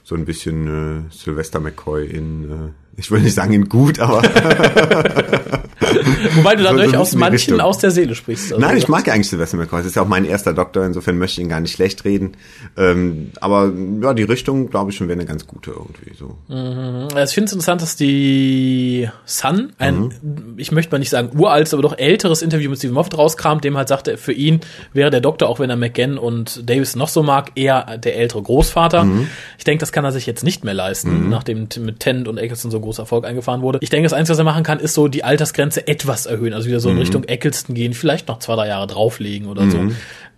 so 0.05 0.15
ein 0.15 0.25
bisschen 0.25 1.09
äh, 1.09 1.13
Sylvester 1.13 1.61
McCoy 1.61 2.07
in, 2.07 2.45
äh, 2.51 2.88
ich 2.99 3.11
will 3.11 3.21
nicht 3.21 3.35
sagen 3.35 3.53
in 3.53 3.69
gut, 3.69 4.01
aber 4.01 4.23
Wobei 6.35 6.57
du 6.57 6.63
da 6.63 6.71
so, 6.71 6.77
durchaus 6.77 7.11
so 7.13 7.19
manchen 7.19 7.35
Richtung. 7.35 7.61
aus 7.61 7.79
der 7.79 7.91
Seele 7.91 8.15
sprichst. 8.15 8.53
Also 8.53 8.61
Nein, 8.61 8.77
ich 8.77 8.89
mag 8.89 9.07
ja 9.07 9.15
eigentlich 9.15 9.29
Sylvester 9.29 9.57
McCoy. 9.57 9.79
Das 9.79 9.87
ist 9.87 9.97
ja 9.97 10.03
auch 10.03 10.09
mein 10.09 10.25
erster 10.25 10.53
Doktor, 10.53 10.85
insofern 10.85 11.19
möchte 11.19 11.41
ich 11.41 11.45
ihn 11.45 11.51
gar 11.51 11.61
nicht 11.61 11.73
schlecht 11.73 12.05
reden. 12.05 12.33
Ähm, 12.77 13.31
aber 13.41 13.73
ja, 14.03 14.15
die 14.15 14.25
Richtung, 14.25 14.71
glaube 14.71 14.91
ich, 14.91 14.97
schon 14.97 15.09
wäre 15.09 15.19
eine 15.19 15.27
ganz 15.27 15.47
gute 15.47 15.71
irgendwie 15.71 16.13
so. 16.19 16.37
Mhm. 16.49 17.09
Also 17.15 17.31
ich 17.31 17.35
finde 17.35 17.47
es 17.47 17.53
interessant, 17.53 17.83
dass 17.83 17.97
die 17.97 19.09
Sun, 19.25 19.73
ein, 19.79 20.01
mhm. 20.01 20.55
ich 20.57 20.73
möchte 20.73 20.93
mal 20.93 20.99
nicht 20.99 21.11
sagen 21.11 21.39
uraltes, 21.39 21.75
aber 21.75 21.83
doch 21.83 21.97
älteres 21.97 22.43
Interview 22.43 22.71
mit 22.71 22.79
Stephen 22.79 22.95
Moffat 22.95 23.17
rauskramt, 23.17 23.65
dem 23.65 23.77
halt 23.77 23.89
sagte, 23.89 24.17
für 24.17 24.33
ihn 24.33 24.61
wäre 24.93 25.11
der 25.11 25.21
Doktor, 25.21 25.49
auch 25.49 25.61
wenn 25.61 25.71
er 25.71 25.77
McGann 25.77 26.19
und 26.19 26.69
Davis 26.69 26.97
noch 26.97 27.09
so 27.09 27.23
mag, 27.23 27.53
eher 27.55 27.99
der 27.99 28.17
ältere 28.17 28.43
Großvater. 28.43 29.05
Mhm. 29.05 29.29
Ich 29.57 29.65
denke, 29.65 29.81
das 29.81 29.93
kann 29.93 30.05
er 30.05 30.13
sich 30.13 30.27
jetzt 30.27 30.45
nicht 30.45 30.65
mehr 30.65 30.75
leisten, 30.75 31.25
mhm. 31.25 31.31
nachdem 31.31 31.69
mit 31.81 32.01
Tennant 32.01 32.29
und 32.29 32.39
Eccleston 32.39 32.71
so 32.71 32.81
großer 32.89 33.03
Erfolg 33.03 33.27
eingefahren 33.27 33.61
wurde. 33.61 33.79
Ich 33.83 33.91
denke, 33.91 34.07
das 34.07 34.15
Einzige, 34.15 34.33
was 34.33 34.39
er 34.39 34.45
machen 34.45 34.65
kann, 34.65 34.81
ist 34.81 34.95
so 34.95 35.09
die 35.09 35.25
Altersgrenze 35.25 35.87
etwas 35.87 36.27
erhöhen, 36.27 36.55
also 36.55 36.69
wieder 36.69 36.81
so 36.81 36.89
in 36.89 36.95
mhm. 36.95 37.03
Richtung 37.03 37.25
Eccleston 37.25 37.75
gehen, 37.75 37.93
vielleicht 37.93 38.29
noch 38.29 38.39
zwei, 38.39 38.55
drei 38.55 38.69
Jahre 38.69 38.87
drauflegen 38.87 39.49
oder 39.49 39.63
mhm. 39.63 39.71
so. 39.71 39.79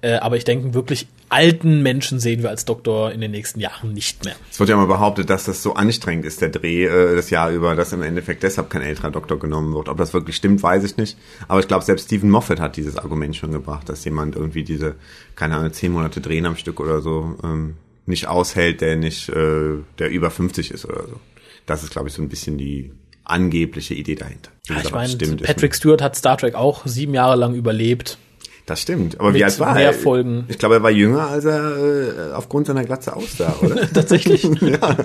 Äh, 0.02 0.14
aber 0.14 0.36
ich 0.36 0.44
denke, 0.44 0.72
wirklich 0.72 1.06
alten 1.28 1.82
Menschen 1.82 2.20
sehen 2.20 2.42
wir 2.42 2.48
als 2.48 2.64
Doktor 2.64 3.12
in 3.12 3.20
den 3.20 3.30
nächsten 3.30 3.60
Jahren 3.60 3.92
nicht 3.92 4.24
mehr. 4.24 4.34
Es 4.50 4.58
wird 4.58 4.70
ja 4.70 4.76
mal 4.76 4.86
behauptet, 4.86 5.28
dass 5.28 5.44
das 5.44 5.62
so 5.62 5.74
anstrengend 5.74 6.24
ist, 6.24 6.40
der 6.40 6.48
Dreh 6.48 6.86
äh, 6.86 7.14
das 7.14 7.30
Jahr 7.30 7.50
über, 7.50 7.76
dass 7.76 7.92
im 7.92 8.02
Endeffekt 8.02 8.42
deshalb 8.42 8.70
kein 8.70 8.82
älterer 8.82 9.10
Doktor 9.10 9.38
genommen 9.38 9.74
wird. 9.74 9.88
Ob 9.88 9.98
das 9.98 10.14
wirklich 10.14 10.36
stimmt, 10.36 10.62
weiß 10.62 10.84
ich 10.84 10.96
nicht. 10.96 11.18
Aber 11.48 11.60
ich 11.60 11.68
glaube, 11.68 11.84
selbst 11.84 12.06
Stephen 12.06 12.30
Moffat 12.30 12.60
hat 12.60 12.76
dieses 12.76 12.96
Argument 12.96 13.36
schon 13.36 13.52
gebracht, 13.52 13.88
dass 13.88 14.04
jemand 14.04 14.36
irgendwie 14.36 14.64
diese, 14.64 14.94
keine 15.36 15.56
Ahnung, 15.56 15.72
zehn 15.72 15.92
Monate 15.92 16.20
drehen 16.22 16.46
am 16.46 16.56
Stück 16.56 16.80
oder 16.80 17.02
so 17.02 17.36
ähm, 17.44 17.74
nicht 18.06 18.26
aushält, 18.26 18.80
der 18.80 18.96
nicht, 18.96 19.28
äh, 19.28 19.76
der 19.98 20.10
über 20.10 20.30
50 20.30 20.70
ist 20.70 20.86
oder 20.86 21.04
so. 21.06 21.20
Das 21.70 21.84
ist, 21.84 21.92
glaube 21.92 22.08
ich, 22.08 22.14
so 22.14 22.20
ein 22.20 22.28
bisschen 22.28 22.58
die 22.58 22.90
angebliche 23.22 23.94
Idee 23.94 24.16
dahinter. 24.16 24.50
Ja, 24.68 24.78
ich 24.82 24.90
meine, 24.90 25.36
Patrick 25.36 25.72
Stewart 25.72 26.02
hat 26.02 26.16
Star 26.16 26.36
Trek 26.36 26.56
auch 26.56 26.84
sieben 26.84 27.14
Jahre 27.14 27.36
lang 27.36 27.54
überlebt. 27.54 28.18
Das 28.66 28.80
stimmt. 28.80 29.20
Aber 29.20 29.32
wie 29.34 29.44
alt 29.44 29.60
war 29.60 29.80
er? 29.80 29.92
Folgen. 29.92 30.46
Ich 30.48 30.58
glaube, 30.58 30.74
er 30.74 30.82
war 30.82 30.90
jünger, 30.90 31.28
als 31.28 31.44
er 31.44 31.76
äh, 31.76 32.32
aufgrund 32.34 32.66
seiner 32.66 32.84
Glatze 32.84 33.14
aussah, 33.14 33.54
oder? 33.62 33.88
Tatsächlich. 33.94 34.42
ja. 34.60 34.96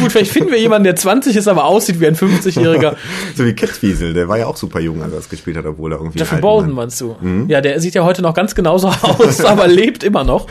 Gut, 0.00 0.10
vielleicht 0.10 0.30
finden 0.30 0.50
wir 0.50 0.58
jemanden, 0.58 0.84
der 0.84 0.96
20 0.96 1.36
ist, 1.36 1.48
aber 1.48 1.64
aussieht 1.64 2.00
wie 2.00 2.06
ein 2.06 2.16
50-Jähriger. 2.16 2.96
so 3.36 3.44
wie 3.44 3.52
Catfiesel, 3.52 4.14
der 4.14 4.26
war 4.28 4.38
ja 4.38 4.46
auch 4.46 4.56
super 4.56 4.80
jung, 4.80 5.02
als 5.02 5.12
er 5.12 5.18
das 5.18 5.28
gespielt 5.28 5.58
hat, 5.58 5.66
obwohl 5.66 5.92
er 5.92 5.98
irgendwie. 5.98 6.18
Jeffrey 6.18 6.40
Bolden 6.40 6.72
meinst 6.72 6.98
du? 7.02 7.14
Mhm. 7.20 7.50
Ja, 7.50 7.60
der 7.60 7.78
sieht 7.78 7.94
ja 7.94 8.04
heute 8.04 8.22
noch 8.22 8.32
ganz 8.32 8.54
genauso 8.54 8.88
aus, 8.88 9.44
aber 9.44 9.66
lebt 9.66 10.02
immer 10.02 10.24
noch. 10.24 10.46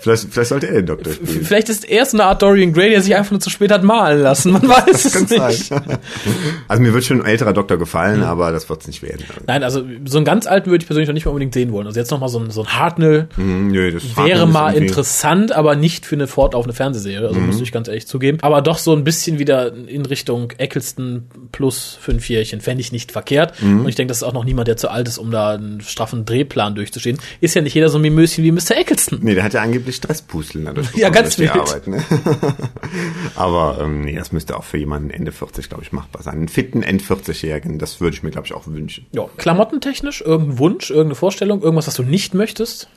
Vielleicht, 0.00 0.28
vielleicht 0.30 0.48
sollte 0.48 0.68
er 0.68 0.74
den 0.74 0.86
Doktor 0.86 1.12
spielen. 1.12 1.44
Vielleicht 1.44 1.68
ist 1.68 1.84
er 1.84 2.04
so 2.06 2.16
eine 2.16 2.26
Art 2.26 2.42
Dorian 2.42 2.72
Gray, 2.72 2.90
der 2.90 3.02
sich 3.02 3.14
einfach 3.14 3.30
nur 3.32 3.40
zu 3.40 3.50
spät 3.50 3.70
hat 3.70 3.82
malen 3.82 4.22
lassen. 4.22 4.52
Man 4.52 4.62
weiß 4.68 5.04
es 5.04 5.30
nicht. 5.30 5.66
Sein. 5.66 5.82
Also 6.68 6.82
mir 6.82 6.94
wird 6.94 7.04
schon 7.04 7.20
ein 7.20 7.26
älterer 7.26 7.52
Doktor 7.52 7.76
gefallen, 7.76 8.18
mhm. 8.18 8.24
aber 8.24 8.52
das 8.52 8.68
wird 8.68 8.80
es 8.80 8.86
nicht 8.86 9.02
werden. 9.02 9.24
Nein, 9.46 9.62
also 9.62 9.82
so 10.04 10.16
einen 10.16 10.24
ganz 10.24 10.46
alten 10.46 10.70
würde 10.70 10.82
ich 10.82 10.86
persönlich 10.86 11.08
noch 11.08 11.14
nicht 11.14 11.24
mal 11.26 11.30
unbedingt 11.32 11.54
sehen 11.54 11.72
wollen. 11.72 11.86
Also 11.86 11.98
jetzt 11.98 12.10
noch 12.10 12.20
mal 12.20 12.28
so 12.28 12.38
ein, 12.38 12.50
so 12.50 12.62
ein 12.62 12.68
Hartnell 12.68 13.28
mhm, 13.36 13.68
nö, 13.68 13.90
das 13.92 14.16
wäre 14.16 14.46
mal 14.46 14.74
interessant, 14.74 15.52
aber 15.52 15.76
nicht 15.76 16.06
für 16.06 16.14
eine 16.14 16.26
fortlaufende 16.26 16.74
Fernsehserie. 16.74 17.28
Also 17.28 17.38
mhm. 17.40 17.46
muss 17.46 17.60
ich 17.60 17.72
ganz 17.72 17.88
ehrlich 17.88 18.06
zugeben. 18.06 18.38
Aber 18.42 18.62
doch 18.62 18.78
so 18.78 18.92
ein 18.94 19.04
bisschen 19.04 19.38
wieder 19.38 19.74
in 19.74 20.06
Richtung 20.06 20.52
Eccleston 20.56 21.24
plus 21.52 21.98
fünf 22.00 22.28
Jährchen 22.28 22.60
fände 22.60 22.80
ich 22.80 22.92
nicht 22.92 23.12
verkehrt. 23.12 23.60
Mhm. 23.62 23.80
Und 23.80 23.88
ich 23.88 23.94
denke, 23.94 24.08
das 24.08 24.18
ist 24.18 24.22
auch 24.22 24.32
noch 24.32 24.44
niemand, 24.44 24.68
der 24.68 24.76
zu 24.76 24.90
alt 24.90 25.08
ist, 25.08 25.18
um 25.18 25.30
da 25.30 25.50
einen 25.50 25.80
straffen 25.80 26.24
Drehplan 26.24 26.74
durchzustehen. 26.74 27.18
Ist 27.40 27.54
ja 27.54 27.62
nicht 27.62 27.74
jeder 27.74 27.88
so 27.88 27.98
ein 27.98 28.02
Mimöschen 28.02 28.44
wie 28.44 28.52
Mr. 28.52 28.76
Eccleston. 28.76 29.20
Nee, 29.22 29.34
der 29.34 29.44
hat 29.44 29.54
ja 29.54 29.62
angeblich 29.74 29.96
Stresspusteln 29.96 30.64
dadurch. 30.64 30.94
Ja, 30.94 31.10
ganz 31.10 31.38
wild. 31.38 31.52
Arbeit, 31.52 31.86
ne? 31.86 32.02
Aber 33.36 33.78
ähm, 33.80 34.02
nee, 34.02 34.14
das 34.14 34.32
müsste 34.32 34.56
auch 34.56 34.64
für 34.64 34.78
jemanden 34.78 35.10
Ende 35.10 35.32
40, 35.32 35.68
glaube 35.68 35.82
ich, 35.82 35.92
machbar 35.92 36.22
sein. 36.22 36.34
Einen 36.34 36.48
fitten 36.48 36.82
End-40-Jährigen, 36.82 37.78
das 37.78 38.00
würde 38.00 38.16
ich 38.16 38.22
mir, 38.22 38.30
glaube 38.30 38.46
ich, 38.46 38.54
auch 38.54 38.66
wünschen. 38.66 39.06
Ja, 39.12 39.26
klamottentechnisch, 39.36 40.20
irgendein 40.20 40.58
Wunsch, 40.58 40.90
irgendeine 40.90 41.16
Vorstellung, 41.16 41.62
irgendwas, 41.62 41.86
was 41.86 41.94
du 41.94 42.02
nicht 42.02 42.34
möchtest? 42.34 42.88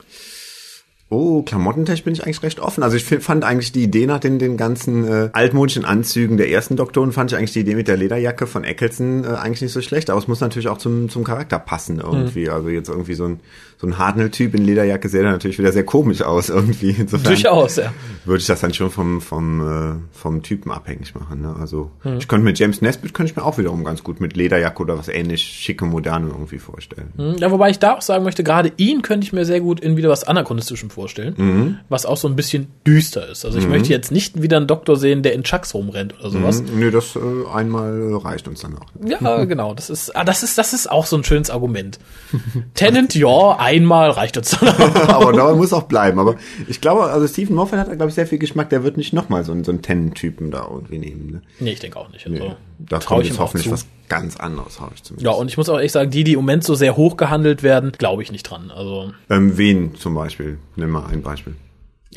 Oh, 1.10 1.42
klamottentechnisch 1.42 2.04
bin 2.04 2.12
ich 2.12 2.24
eigentlich 2.24 2.42
recht 2.42 2.60
offen. 2.60 2.82
Also 2.82 2.98
ich 2.98 3.04
fand 3.04 3.42
eigentlich 3.42 3.72
die 3.72 3.82
Idee 3.82 4.06
nach 4.06 4.20
den, 4.20 4.38
den 4.38 4.58
ganzen 4.58 5.08
äh, 5.08 5.30
altmodischen 5.32 5.86
Anzügen 5.86 6.36
der 6.36 6.50
ersten 6.50 6.76
Doktoren, 6.76 7.12
fand 7.12 7.32
ich 7.32 7.38
eigentlich 7.38 7.54
die 7.54 7.60
Idee 7.60 7.76
mit 7.76 7.88
der 7.88 7.96
Lederjacke 7.96 8.46
von 8.46 8.62
Eccleston 8.62 9.24
äh, 9.24 9.28
eigentlich 9.28 9.62
nicht 9.62 9.72
so 9.72 9.80
schlecht. 9.80 10.10
Aber 10.10 10.18
es 10.18 10.28
muss 10.28 10.40
natürlich 10.40 10.68
auch 10.68 10.76
zum, 10.76 11.08
zum 11.08 11.24
Charakter 11.24 11.58
passen 11.58 12.00
irgendwie. 12.00 12.44
Mhm. 12.44 12.52
Also 12.52 12.68
jetzt 12.68 12.90
irgendwie 12.90 13.14
so 13.14 13.24
ein, 13.24 13.40
so 13.80 13.86
ein 13.86 13.96
Hartnell-Typ 13.96 14.54
in 14.56 14.64
Lederjacke 14.64 15.08
sähe 15.08 15.22
dann 15.22 15.32
natürlich 15.32 15.58
wieder 15.58 15.70
sehr 15.70 15.84
komisch 15.84 16.22
aus 16.22 16.48
irgendwie. 16.48 16.96
Insofern 16.98 17.32
Durchaus, 17.32 17.76
ja. 17.76 17.92
Würde 18.24 18.40
ich 18.40 18.46
das 18.46 18.60
dann 18.60 18.74
schon 18.74 18.90
vom, 18.90 19.20
vom, 19.20 19.60
äh, 19.60 20.18
vom 20.18 20.42
Typen 20.42 20.72
abhängig 20.72 21.14
machen. 21.14 21.42
Ne? 21.42 21.54
Also 21.60 21.92
mhm. 22.02 22.18
ich 22.18 22.26
könnte 22.26 22.44
mit 22.44 22.58
James 22.58 22.82
Nesbitt 22.82 23.14
könnte 23.14 23.30
ich 23.30 23.36
mir 23.36 23.44
auch 23.44 23.56
wiederum 23.56 23.84
ganz 23.84 24.02
gut 24.02 24.20
mit 24.20 24.36
Lederjacke 24.36 24.82
oder 24.82 24.98
was 24.98 25.06
ähnlich 25.06 25.44
schicke, 25.44 25.84
moderne 25.84 26.26
irgendwie 26.26 26.58
vorstellen. 26.58 27.12
Mhm. 27.16 27.36
Ja, 27.38 27.52
wobei 27.52 27.70
ich 27.70 27.78
da 27.78 27.94
auch 27.94 28.02
sagen 28.02 28.24
möchte, 28.24 28.42
gerade 28.42 28.72
ihn 28.78 29.02
könnte 29.02 29.24
ich 29.24 29.32
mir 29.32 29.44
sehr 29.44 29.60
gut 29.60 29.78
in 29.78 29.96
wieder 29.96 30.08
was 30.08 30.24
Anachronistischem 30.24 30.90
vorstellen, 30.90 31.34
mhm. 31.36 31.78
was 31.88 32.04
auch 32.04 32.16
so 32.16 32.26
ein 32.26 32.34
bisschen 32.34 32.66
düster 32.84 33.28
ist. 33.28 33.44
Also 33.44 33.58
ich 33.58 33.64
mhm. 33.64 33.70
möchte 33.70 33.90
jetzt 33.90 34.10
nicht 34.10 34.42
wieder 34.42 34.56
einen 34.56 34.66
Doktor 34.66 34.96
sehen, 34.96 35.22
der 35.22 35.34
in 35.34 35.44
Chucks 35.44 35.72
rumrennt 35.72 36.18
oder 36.18 36.30
sowas. 36.30 36.62
Mhm. 36.62 36.80
Nee, 36.80 36.90
das 36.90 37.14
äh, 37.14 37.20
einmal 37.54 38.16
reicht 38.16 38.48
uns 38.48 38.62
dann 38.62 38.76
auch. 38.76 38.86
Ja, 39.06 39.44
genau. 39.44 39.74
Das 39.74 39.88
ist, 39.88 40.16
ah, 40.16 40.24
das 40.24 40.42
ist, 40.42 40.58
das 40.58 40.72
ist 40.72 40.90
auch 40.90 41.06
so 41.06 41.16
ein 41.16 41.22
schönes 41.22 41.48
Argument. 41.48 42.00
Tenant, 42.74 43.14
ja, 43.14 43.67
einmal 43.68 44.10
reicht 44.10 44.36
uns 44.36 44.50
dann. 44.50 44.68
aber 45.08 45.32
da 45.32 45.54
muss 45.54 45.72
auch 45.72 45.84
bleiben. 45.84 46.18
Aber 46.18 46.36
ich 46.66 46.80
glaube, 46.80 47.04
also 47.04 47.26
Stephen 47.26 47.54
Moffat 47.54 47.78
hat, 47.78 47.86
glaube 47.88 48.08
ich, 48.08 48.14
sehr 48.14 48.26
viel 48.26 48.38
Geschmack. 48.38 48.70
Der 48.70 48.82
wird 48.82 48.96
nicht 48.96 49.12
nochmal 49.12 49.44
so, 49.44 49.52
einen, 49.52 49.64
so 49.64 49.72
einen 49.72 49.82
Tenant-Typen 49.82 50.50
da 50.50 50.66
irgendwie 50.70 50.98
nehmen. 50.98 51.30
Ne? 51.30 51.42
Nee, 51.60 51.72
ich 51.72 51.80
denke 51.80 51.98
auch 51.98 52.10
nicht. 52.10 52.26
Also, 52.26 52.38
nee, 52.38 52.52
da 52.78 52.98
kommt 52.98 53.26
jetzt 53.26 53.38
hoffentlich 53.38 53.70
was 53.70 53.86
ganz 54.08 54.36
anderes, 54.36 54.80
habe 54.80 54.92
ich 54.94 55.02
zumindest. 55.02 55.24
Ja, 55.24 55.32
und 55.32 55.48
ich 55.48 55.56
muss 55.56 55.68
auch 55.68 55.78
echt 55.78 55.92
sagen, 55.92 56.10
die, 56.10 56.24
die 56.24 56.32
im 56.32 56.40
Moment 56.40 56.64
so 56.64 56.74
sehr 56.74 56.96
hoch 56.96 57.16
gehandelt 57.16 57.62
werden, 57.62 57.92
glaube 57.92 58.22
ich 58.22 58.32
nicht 58.32 58.44
dran. 58.44 58.70
Also 58.74 59.12
ähm, 59.28 59.58
wen 59.58 59.94
zum 59.94 60.14
Beispiel? 60.14 60.58
Nimm 60.76 60.90
mal 60.90 61.06
ein 61.06 61.22
Beispiel 61.22 61.54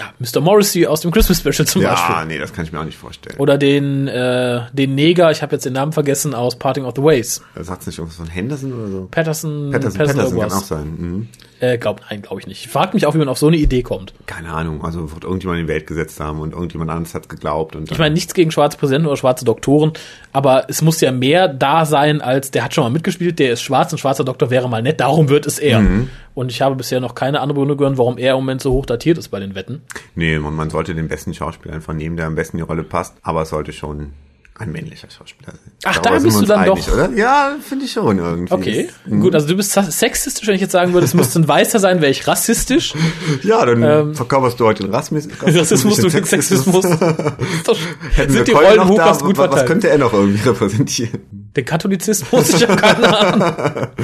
ja, 0.02 0.14
Mr. 0.20 0.42
Morrissey 0.42 0.88
aus 0.88 1.02
dem 1.02 1.12
Christmas 1.12 1.40
Special 1.40 1.68
zum 1.68 1.82
ja, 1.82 1.92
Beispiel. 1.92 2.16
Ja, 2.16 2.26
nee, 2.26 2.40
das 2.40 2.54
kann 2.54 2.66
ich 2.66 2.72
mir 2.72 2.80
auch 2.80 2.86
nicht 2.86 2.98
vorstellen. 2.98 3.38
Oder 3.38 3.58
den, 3.58 4.08
äh, 4.08 4.62
den 4.74 4.96
Neger, 4.96 5.32
ich 5.32 5.42
habe 5.42 5.54
jetzt 5.54 5.66
den 5.66 5.74
Namen 5.74 5.92
vergessen, 5.92 6.34
aus 6.34 6.58
Parting 6.58 6.86
of 6.86 6.94
the 6.96 7.04
Ways. 7.04 7.42
Sagt 7.56 7.86
nicht 7.86 8.00
irgendwas 8.00 8.18
von 8.18 8.28
Henderson 8.28 8.74
oder 8.74 8.88
so? 8.88 9.08
Patterson, 9.12 9.70
Patterson, 9.72 9.98
Patterson, 9.98 10.16
Patterson 10.18 10.40
kann 10.40 10.52
auch 10.52 10.64
sein. 10.64 10.96
Mhm. 10.98 11.28
Äh, 11.60 11.78
glaub, 11.78 12.02
nein, 12.10 12.24
glaube 12.24 12.42
ich 12.42 12.48
nicht. 12.48 12.66
Ich 12.66 12.72
frage 12.72 12.96
mich 12.96 13.06
auch, 13.06 13.14
wie 13.14 13.20
man 13.20 13.30
auf 13.30 13.38
so 13.38 13.48
eine 13.48 13.58
Idee 13.58 13.84
kommt. 13.84 14.16
Keine 14.26 14.52
Ahnung, 14.52 14.84
also 14.84 15.12
wird 15.12 15.24
irgendjemand 15.24 15.60
in 15.60 15.68
die 15.68 15.72
Welt 15.72 15.86
gesetzt 15.86 16.20
haben 16.20 16.40
und 16.40 16.54
irgendjemand 16.54 16.90
anderes 16.90 17.14
hat 17.14 17.30
geglaubt. 17.30 17.76
Und 17.76 17.92
ich 17.92 18.00
meine, 18.00 18.16
nichts 18.16 18.34
gegen 18.34 18.50
schwarze 18.50 18.80
Präsidenten 18.80 19.06
oder 19.06 19.18
schwarze 19.18 19.46
Doktoren, 19.46 19.94
aber 20.32 20.66
es 20.70 20.82
muss 20.82 21.00
ja 21.02 21.12
mehr 21.12 21.48
da 21.48 21.86
sein, 21.86 22.22
als 22.22 22.50
der 22.50 22.64
hat 22.64 22.74
schon 22.74 22.84
mal 22.84 22.90
mitgespielt, 22.90 23.38
der 23.38 23.54
ist 23.54 23.62
schwarz, 23.62 23.94
ein 23.94 24.00
schwarzer 24.00 24.24
Doktor 24.24 24.50
wäre 24.50 24.68
mal 24.68 24.82
nett, 24.82 25.00
darum 25.00 25.30
wird 25.30 25.46
es 25.46 25.60
er. 25.60 25.82
Mhm. 25.82 26.10
Und 26.34 26.52
ich 26.52 26.62
habe 26.62 26.76
bisher 26.76 27.00
noch 27.00 27.16
keine 27.16 27.42
andere 27.42 27.56
Begründung 27.56 27.78
gehört, 27.78 27.98
warum 27.98 28.18
er 28.18 28.34
im 28.34 28.38
Moment 28.38 28.62
so 28.62 28.72
hoch 28.72 28.86
datiert 28.86 29.18
ist 29.18 29.30
bei 29.30 29.40
den 29.40 29.56
Wetten. 29.56 29.82
Nee, 30.16 30.38
man, 30.40 30.56
man 30.56 30.70
sollte 30.70 30.96
den 30.96 31.08
besten 31.08 31.34
Schauspieler 31.34 31.76
einfach 31.76 31.94
nehmen, 31.94 32.16
der 32.16 32.28
am 32.28 32.36
besten 32.36 32.58
die 32.58 32.64
Rolle 32.64 32.84
passt, 32.84 33.16
aber 33.22 33.42
es 33.42 33.50
sollte 33.50 33.74
schon 33.74 34.14
ein 34.62 34.72
männlicher 34.72 35.08
Schauspieler 35.10 35.52
sein. 35.52 35.72
Ach, 35.86 35.98
Darüber 35.98 36.20
da 36.20 36.24
bist 36.24 36.42
du 36.42 36.46
dann 36.46 36.60
einig, 36.60 36.86
doch. 36.86 36.94
Oder? 36.94 37.10
Ja, 37.12 37.56
finde 37.62 37.86
ich 37.86 37.92
schon 37.92 38.20
irgendwie. 38.20 38.54
Okay, 38.54 38.90
mhm. 39.06 39.22
gut, 39.22 39.34
also 39.34 39.48
du 39.48 39.56
bist 39.56 39.72
sexistisch, 39.72 40.48
wenn 40.48 40.56
ich 40.56 40.62
jetzt 40.62 40.74
sagen 40.74 40.94
würde, 40.94 41.06
es 41.06 41.14
müsste 41.14 41.40
ein 41.40 41.48
Weißer 41.48 41.80
sein, 41.80 42.02
wäre 42.02 42.12
ich 42.12 42.28
rassistisch. 42.28 42.94
ja, 43.44 43.66
dann 43.66 43.82
ähm, 43.82 44.16
verkörperst 44.16 44.60
du 44.60 44.66
heute 44.66 44.84
den 44.84 44.94
Rassismus. 44.94 45.28
Rassismus, 45.42 45.98
du 45.98 46.10
den 46.10 46.24
Sexismus. 46.24 46.86
Hätten 48.14 48.34
sind 48.34 48.48
die 48.48 48.52
Rollen 48.52 48.96
ganz 48.96 49.20
gut 49.20 49.36
verteilt. 49.36 49.62
Was 49.62 49.66
könnte 49.66 49.90
er 49.90 49.98
noch 49.98 50.14
irgendwie 50.14 50.48
repräsentieren? 50.48 51.41
Den 51.56 51.66
Katholizismus? 51.66 52.54
Ich 52.54 52.64
habe 52.68 52.76
keine 52.78 53.18
Ahnung. 53.18 53.88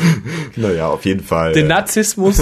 Naja, 0.57 0.87
auf 0.89 1.05
jeden 1.05 1.23
Fall. 1.23 1.53
Den 1.53 1.67
Nazismus? 1.67 2.39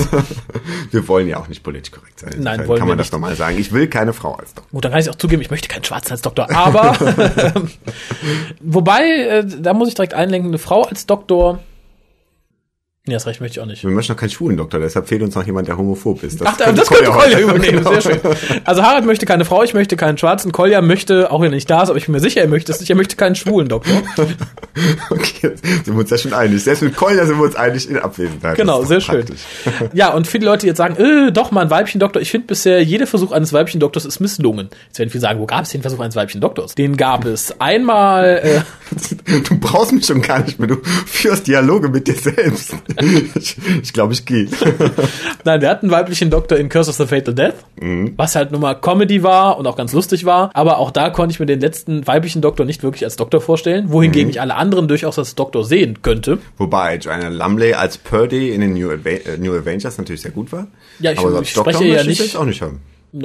Wir 0.91 1.08
wollen 1.10 1.28
ja 1.28 1.38
auch 1.38 1.50
nicht 1.50 1.63
politisch 1.63 1.91
korrekt 1.91 2.20
sein. 2.22 2.30
Nein, 2.38 2.38
Insofern 2.62 2.68
wollen 2.70 2.80
kann 2.80 2.88
man 2.88 2.98
das 2.98 3.08
nicht. 3.08 3.13
nochmal 3.13 3.36
sagen. 3.36 3.58
Ich 3.60 3.74
will 3.74 3.88
keine 3.88 4.13
Frau 4.13 4.36
als 4.36 4.54
Doktor. 4.54 4.72
Gut, 4.72 4.86
dann 4.86 4.91
kann 4.94 5.02
ich 5.02 5.10
auch 5.10 5.15
zugeben, 5.15 5.41
ich 5.41 5.52
möchte 5.52 5.68
keinen 5.68 5.84
Schwarzen 5.84 6.12
als 6.13 6.22
Doktor. 6.22 6.50
Aber, 6.50 6.96
wobei, 8.62 9.04
äh, 9.04 9.46
da 9.46 9.74
muss 9.74 9.89
ich 9.89 9.96
direkt 9.96 10.13
einlenken, 10.13 10.50
eine 10.50 10.58
Frau 10.60 10.84
als 10.84 11.06
Doktor, 11.06 11.60
nee, 13.08 13.13
das 13.13 13.26
recht 13.26 13.41
möchte 13.41 13.60
ich 13.60 13.63
auch 13.63 13.68
nicht. 13.68 13.84
Wir 13.84 13.91
möchten 13.91 14.13
noch 14.13 14.20
keinen 14.20 14.30
schwulen 14.30 14.58
Doktor, 14.58 14.80
deshalb 14.80 15.08
fehlt 15.08 15.22
uns 15.22 15.36
noch 15.36 15.46
jemand, 15.46 15.68
der 15.68 15.78
homophob 15.78 16.24
ist. 16.24 16.41
Ach, 16.46 16.58
das 16.58 16.89
könnte 16.89 17.12
Kolja 17.12 17.39
übernehmen, 17.39 17.78
Genau. 17.84 17.91
sehr 18.00 18.02
schön. 18.02 18.20
Also 18.63 18.84
Harald 18.84 19.06
möchte 19.06 19.26
keine 19.26 19.46
Frau, 19.46 19.63
ich 19.63 19.74
möchte 19.74 19.96
keinen 19.96 20.18
Schwarzen. 20.18 20.52
Kolja 20.52 20.82
möchte, 20.82 21.32
auch 21.32 21.41
wenn 21.41 21.52
er 21.52 21.56
nicht 21.56 21.70
da 21.70 21.84
ist, 21.84 21.89
aber 21.89 21.98
ich 21.98 22.06
bin 22.06 22.13
mir 22.13 22.20
sicher, 22.20 22.41
er 22.41 22.48
möchte 22.48 22.72
es 22.72 22.80
nicht, 22.80 22.89
er 22.89 22.96
möchte 22.96 23.15
keinen 23.15 23.36
schwulen 23.36 23.68
Doktor. 23.68 23.94
Okay, 25.10 25.52
sind 25.56 25.88
wir 25.88 25.96
uns 26.00 26.10
ja 26.10 26.18
schon 26.18 26.34
einig. 26.34 26.62
Selbst 26.63 26.82
mit 26.82 26.96
Kolja 26.98 27.26
sind 27.26 27.38
wir 27.38 27.46
uns 27.46 27.56
einig 27.56 27.89
in 27.89 27.98
Abwesenheit. 27.98 28.58
Genau, 28.58 28.80
Das 28.80 28.89
sehr 28.89 28.98
doch 29.00 29.06
schön. 29.06 29.15
praktisch. 29.26 29.39
Ja, 29.94 30.13
und 30.13 30.28
viele 30.28 30.46
Leute 30.46 30.68
jetzt 30.68 30.78
sagen, 30.78 30.96
äh, 30.98 31.32
doch 31.32 31.52
mal 31.52 31.62
ein 31.62 31.70
Weibchen-Doktor. 31.70 32.22
Ich 32.22 32.32
finde 32.32 32.48
bisher, 32.48 32.84
jeder 32.84 33.08
Versuch 33.08 33.32
eines 33.32 33.54
Weibchen-Doktors 33.54 34.04
ist 34.06 34.20
misslungen. 34.20 34.70
Jetzt 34.88 35.00
werden 35.00 35.10
viele 35.10 35.22
sagen, 35.22 35.39
wo 35.39 35.46
gab 35.46 35.63
es 35.63 35.70
den 35.70 35.82
Versuch 35.82 36.00
eines 36.00 36.15
Weibchen-Doktors? 36.18 36.76
Den 36.76 36.98
gab 36.98 37.24
es 37.26 37.60
einmal, 37.62 38.41
äh, 38.44 38.62
Du 39.48 39.58
brauchst 39.60 39.94
mich 39.94 40.06
schon 40.06 40.22
gar 40.22 40.39
nicht 40.44 40.60
mehr. 40.60 40.68
Du 40.68 40.78
führst 41.06 41.48
Dialoge 41.48 41.88
mit 41.89 42.08
dir 42.08 42.15
selbst. 42.15 42.76
Ich, 43.36 43.58
ich 43.84 43.93
glaube, 43.93 44.13
ich 44.13 44.25
gehe. 44.25 44.47
nein, 45.43 45.62
wir 45.62 45.69
hatten 45.69 45.88
einen 45.88 45.91
weiblichen 45.91 46.29
Doktor 46.29 46.58
in 46.58 46.69
Curse 46.69 46.89
of 46.89 46.95
the 46.97 47.05
Fatal 47.05 47.34
Death, 47.34 47.53
was 48.17 48.36
halt 48.36 48.51
nun 48.51 48.62
mal 48.62 48.73
Comedy 48.75 49.23
war 49.23 49.58
und 49.58 49.67
auch 49.67 49.75
ganz 49.75 49.93
lustig 49.93 50.25
war. 50.25 50.49
Aber 50.53 50.77
auch 50.79 50.91
da 50.91 51.10
konnte 51.10 51.34
ich 51.34 51.39
mir 51.39 51.45
den 51.45 51.60
letzten 51.60 52.05
weiblichen 52.08 52.41
Doktor 52.41 52.65
nicht 52.65 52.84
wirklich 52.84 53.03
als 53.03 53.15
Doktor 53.15 53.41
vorstellen, 53.41 53.91
wohingegen 53.91 54.29
ich 54.29 54.41
alle 54.41 54.55
anderen 54.55 54.88
durchaus 54.88 55.19
als 55.19 55.36
Doktor 55.36 55.63
sehen 55.65 56.01
könnte. 56.01 56.39
Wobei 56.58 56.97
Joanna 56.97 57.29
Lumley 57.29 57.73
als 57.73 57.97
Purdy 57.97 58.49
in 58.51 58.62
den 58.62 58.73
New, 58.73 58.89
Ava 58.91 59.10
äh, 59.10 59.38
New 59.38 59.53
Avengers 59.53 59.97
natürlich 59.97 60.21
sehr 60.21 60.31
gut 60.31 60.51
war. 60.51 60.67
Ja, 60.99 61.12
ich- 61.12 61.19
Aber 61.19 61.41
ich 61.41 61.53
Doktor 61.53 61.73
spreche 61.73 61.86
ja 61.93 62.01
ich 62.01 62.08
nicht- 62.19 62.36
auch 62.38 62.45
nicht 62.45 62.62
haben. 62.62 62.79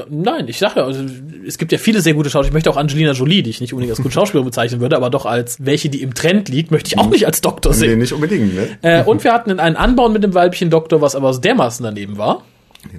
Nein, 0.08 0.46
ich 0.46 0.58
sage 0.58 0.80
ja, 0.80 0.86
also, 0.86 1.02
es 1.46 1.58
gibt 1.58 1.72
ja 1.72 1.78
viele 1.78 2.00
sehr 2.00 2.14
gute 2.14 2.30
Schauspieler. 2.30 2.50
Ich 2.50 2.54
möchte 2.54 2.70
auch 2.70 2.76
Angelina 2.76 3.10
Jolie, 3.12 3.42
die 3.42 3.50
ich 3.50 3.60
nicht 3.60 3.72
unbedingt 3.72 3.90
als 3.90 4.00
gute 4.02 4.14
Schauspielerin 4.14 4.46
bezeichnen 4.46 4.80
würde, 4.80 4.94
aber 4.96 5.10
doch 5.10 5.26
als 5.26 5.56
welche, 5.60 5.88
die 5.88 6.00
im 6.02 6.14
Trend 6.14 6.48
liegt, 6.48 6.70
möchte 6.70 6.88
ich 6.88 6.98
auch 6.98 7.10
nicht 7.10 7.26
als 7.26 7.40
Doktor 7.40 7.72
Nee, 7.72 7.78
sehen. 7.78 7.98
nicht 7.98 8.12
unbedingt, 8.12 8.54
ne? 8.54 8.68
Äh, 8.82 9.02
und 9.04 9.24
wir 9.24 9.32
hatten 9.32 9.58
einen 9.58 9.74
Anbauen 9.76 10.12
mit 10.12 10.22
dem 10.22 10.32
weiblichen 10.32 10.70
Doktor, 10.70 11.00
was 11.00 11.16
aber 11.16 11.32
dermaßen 11.36 11.82
daneben 11.82 12.18
war. 12.18 12.44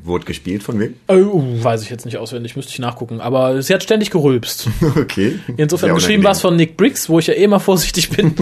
Wurde 0.04 0.26
gespielt 0.26 0.62
von 0.62 0.80
wem? 0.80 0.96
Uh, 1.10 1.63
weiß 1.63 1.82
ich 1.82 1.89
jetzt 1.89 2.06
nicht 2.06 2.17
auswendig, 2.17 2.56
müsste 2.56 2.72
ich 2.72 2.80
nachgucken. 2.80 3.20
Aber 3.20 3.62
sie 3.62 3.74
hat 3.74 3.84
ständig 3.84 4.12
gerülpst. 4.12 4.67
Okay. 5.02 5.39
Insofern 5.58 5.96
geschrieben 5.96 6.24
war 6.24 6.32
es 6.32 6.41
von 6.41 6.56
Nick 6.56 6.78
Briggs, 6.78 7.10
wo 7.10 7.17
ich 7.20 7.28
ja 7.28 7.34
eh 7.34 7.44
immer 7.44 7.60
vorsichtig 7.60 8.10
bin. 8.10 8.34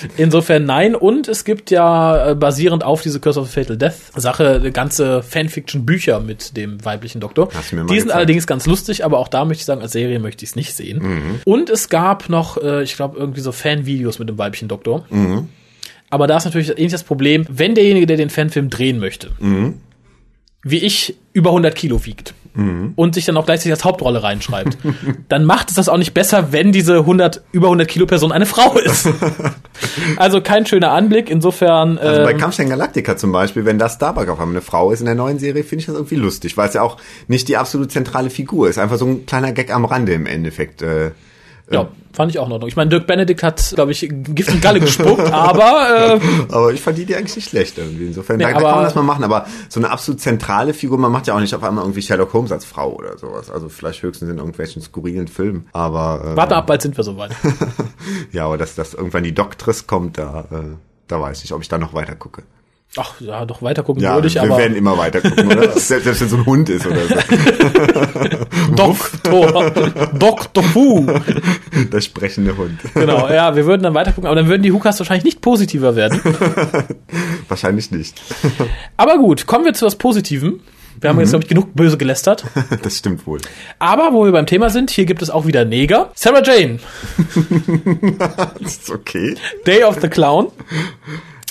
Insofern 0.16 0.64
nein. 0.64 0.94
Und 0.94 1.28
es 1.28 1.44
gibt 1.44 1.70
ja 1.70 2.30
äh, 2.30 2.34
basierend 2.34 2.84
auf 2.84 3.02
diese 3.02 3.20
Curse 3.20 3.40
of 3.40 3.48
the 3.48 3.52
Fatal 3.52 3.76
Death 3.76 3.94
Sache 4.16 4.70
ganze 4.72 5.22
Fanfiction-Bücher 5.22 6.20
mit 6.20 6.56
dem 6.56 6.82
weiblichen 6.84 7.20
Doktor. 7.20 7.48
Hast 7.52 7.72
du 7.72 7.76
mir 7.76 7.84
mal 7.84 7.92
Die 7.92 8.00
sind 8.00 8.10
allerdings 8.10 8.46
ganz 8.46 8.66
lustig, 8.66 9.04
aber 9.04 9.18
auch 9.18 9.28
da 9.28 9.44
möchte 9.44 9.62
ich 9.62 9.66
sagen, 9.66 9.82
als 9.82 9.92
Serie 9.92 10.18
möchte 10.18 10.44
ich 10.44 10.50
es 10.50 10.56
nicht 10.56 10.74
sehen. 10.74 11.02
Mhm. 11.02 11.40
Und 11.44 11.68
es 11.70 11.88
gab 11.88 12.28
noch, 12.28 12.56
äh, 12.62 12.82
ich 12.82 12.96
glaube, 12.96 13.18
irgendwie 13.18 13.40
so 13.40 13.52
Fan-Videos 13.52 14.18
mit 14.18 14.28
dem 14.28 14.38
weiblichen 14.38 14.68
Doktor. 14.68 15.04
Mhm. 15.10 15.48
Aber 16.10 16.26
da 16.26 16.36
ist 16.38 16.44
natürlich 16.44 16.70
ähnlich 16.70 16.92
das 16.92 17.04
Problem, 17.04 17.44
wenn 17.50 17.74
derjenige, 17.74 18.06
der 18.06 18.16
den 18.16 18.30
Fanfilm 18.30 18.70
drehen 18.70 18.98
möchte, 18.98 19.30
Mhm. 19.40 19.74
Wie 20.70 20.78
ich 20.78 21.16
über 21.32 21.50
100 21.50 21.74
Kilo 21.74 22.04
wiegt 22.04 22.34
und 22.96 23.14
sich 23.14 23.24
dann 23.24 23.36
auch 23.36 23.46
gleichzeitig 23.46 23.70
als 23.72 23.84
Hauptrolle 23.84 24.20
reinschreibt, 24.24 24.78
dann 25.28 25.44
macht 25.44 25.68
es 25.68 25.76
das 25.76 25.88
auch 25.88 25.96
nicht 25.96 26.12
besser, 26.12 26.50
wenn 26.50 26.72
diese 26.72 26.98
100, 26.98 27.42
über 27.52 27.68
100 27.68 27.86
Kilo 27.86 28.04
Person 28.06 28.32
eine 28.32 28.46
Frau 28.46 28.76
ist. 28.78 29.08
also 30.16 30.40
kein 30.40 30.66
schöner 30.66 30.90
Anblick. 30.90 31.30
Insofern, 31.30 31.98
Also 31.98 32.24
bei 32.24 32.32
ähm, 32.32 32.38
Kampfstein 32.38 32.68
Galactica 32.68 33.16
zum 33.16 33.30
Beispiel, 33.30 33.64
wenn 33.64 33.78
da 33.78 33.88
Starbuck 33.88 34.28
auf 34.28 34.40
einmal 34.40 34.56
eine 34.56 34.60
Frau 34.60 34.90
ist 34.90 34.98
in 34.98 35.06
der 35.06 35.14
neuen 35.14 35.38
Serie, 35.38 35.62
finde 35.62 35.80
ich 35.80 35.86
das 35.86 35.94
irgendwie 35.94 36.16
lustig, 36.16 36.56
weil 36.56 36.66
es 36.66 36.74
ja 36.74 36.82
auch 36.82 36.96
nicht 37.28 37.46
die 37.46 37.56
absolut 37.56 37.92
zentrale 37.92 38.28
Figur 38.28 38.68
ist. 38.68 38.78
Einfach 38.78 38.96
so 38.96 39.06
ein 39.06 39.24
kleiner 39.24 39.52
Gag 39.52 39.72
am 39.72 39.84
Rande 39.84 40.14
im 40.14 40.26
Endeffekt. 40.26 40.82
Äh, 40.82 41.12
ja, 41.70 41.88
fand 42.12 42.30
ich 42.30 42.38
auch 42.38 42.46
in 42.46 42.52
Ordnung. 42.52 42.68
Ich 42.68 42.76
meine, 42.76 42.88
Dirk 42.90 43.06
Benedict 43.06 43.42
hat, 43.42 43.72
glaube 43.74 43.92
ich, 43.92 44.00
Gift 44.10 44.50
und 44.50 44.62
Galle 44.62 44.80
gespuckt, 44.80 45.20
aber 45.32 46.16
äh, 46.16 46.20
aber 46.52 46.72
ich 46.72 46.80
fand 46.80 46.96
die, 46.98 47.14
eigentlich 47.14 47.36
nicht 47.36 47.50
schlecht 47.50 47.76
irgendwie. 47.78 48.06
Insofern, 48.06 48.38
Nee, 48.38 48.44
da, 48.44 48.50
da 48.52 48.56
aber- 48.56 48.66
kann 48.66 48.74
man 48.76 48.84
das 48.84 48.94
mal 48.94 49.02
machen. 49.02 49.24
Aber 49.24 49.46
so 49.68 49.78
eine 49.80 49.90
absolut 49.90 50.20
zentrale 50.20 50.72
Figur, 50.74 50.98
man 50.98 51.12
macht 51.12 51.26
ja 51.26 51.34
auch 51.34 51.40
nicht 51.40 51.54
auf 51.54 51.62
einmal 51.62 51.84
irgendwie 51.84 52.02
Sherlock 52.02 52.32
Holmes 52.32 52.52
als 52.52 52.64
Frau 52.64 52.94
oder 52.94 53.18
sowas. 53.18 53.50
Also 53.50 53.68
vielleicht 53.68 54.02
höchstens 54.02 54.30
in 54.30 54.38
irgendwelchen 54.38 54.80
skurrilen 54.82 55.28
Filmen. 55.28 55.68
Aber 55.72 56.32
äh, 56.32 56.36
warte 56.36 56.56
ab, 56.56 56.66
bald 56.66 56.80
sind 56.82 56.96
wir 56.96 57.04
soweit. 57.04 57.30
ja, 58.32 58.46
aber 58.46 58.58
dass, 58.58 58.74
dass 58.74 58.94
irgendwann 58.94 59.24
die 59.24 59.34
Doktris 59.34 59.86
kommt, 59.86 60.18
da, 60.18 60.46
äh, 60.50 60.76
da 61.06 61.20
weiß 61.20 61.44
ich, 61.44 61.52
ob 61.52 61.62
ich 61.62 61.68
da 61.68 61.78
noch 61.78 61.94
weiter 61.94 62.14
gucke. 62.16 62.42
Ach, 62.96 63.20
ja, 63.20 63.44
doch 63.44 63.60
weiter 63.60 63.82
gucken 63.82 64.02
Ja, 64.02 64.14
würde 64.14 64.28
ich, 64.28 64.34
wir 64.34 64.42
aber 64.42 64.56
werden 64.58 64.74
immer 64.76 64.96
weiter 64.96 65.20
gucken, 65.20 65.46
oder? 65.46 65.72
selbst, 65.78 65.88
selbst 66.04 66.20
wenn 66.22 66.28
so 66.28 66.36
ein 66.36 66.46
Hund 66.46 66.68
ist 66.70 66.86
oder 66.86 67.06
so. 67.06 67.14
Doktor, 68.76 69.70
Doktor 70.18 70.64
Who. 70.74 71.06
Der 71.92 72.00
sprechende 72.00 72.56
Hund. 72.56 72.80
Genau, 72.94 73.28
ja, 73.28 73.54
wir 73.54 73.66
würden 73.66 73.82
dann 73.82 73.94
weiter 73.94 74.12
gucken, 74.12 74.26
aber 74.26 74.36
dann 74.36 74.48
würden 74.48 74.62
die 74.62 74.72
Hukas 74.72 74.98
wahrscheinlich 74.98 75.24
nicht 75.24 75.40
positiver 75.42 75.96
werden. 75.96 76.20
Wahrscheinlich 77.48 77.90
nicht. 77.90 78.20
Aber 78.96 79.18
gut, 79.18 79.46
kommen 79.46 79.64
wir 79.64 79.74
zu 79.74 79.84
was 79.86 79.96
Positivem. 79.96 80.60
Wir 81.00 81.10
haben 81.10 81.20
jetzt, 81.20 81.30
glaube 81.30 81.44
ich, 81.44 81.48
genug 81.48 81.74
böse 81.74 81.96
gelästert. 81.96 82.44
Das 82.82 82.96
stimmt 82.96 83.26
wohl. 83.26 83.40
Aber 83.78 84.12
wo 84.12 84.24
wir 84.24 84.32
beim 84.32 84.46
Thema 84.46 84.68
sind, 84.68 84.90
hier 84.90 85.04
gibt 85.04 85.22
es 85.22 85.30
auch 85.30 85.46
wieder 85.46 85.64
Neger. 85.64 86.10
Sarah 86.14 86.42
Jane, 86.42 86.80
Das 88.60 88.72
ist 88.78 88.90
okay. 88.90 89.36
Day 89.66 89.84
of 89.84 90.00
the 90.00 90.08
Clown. 90.08 90.48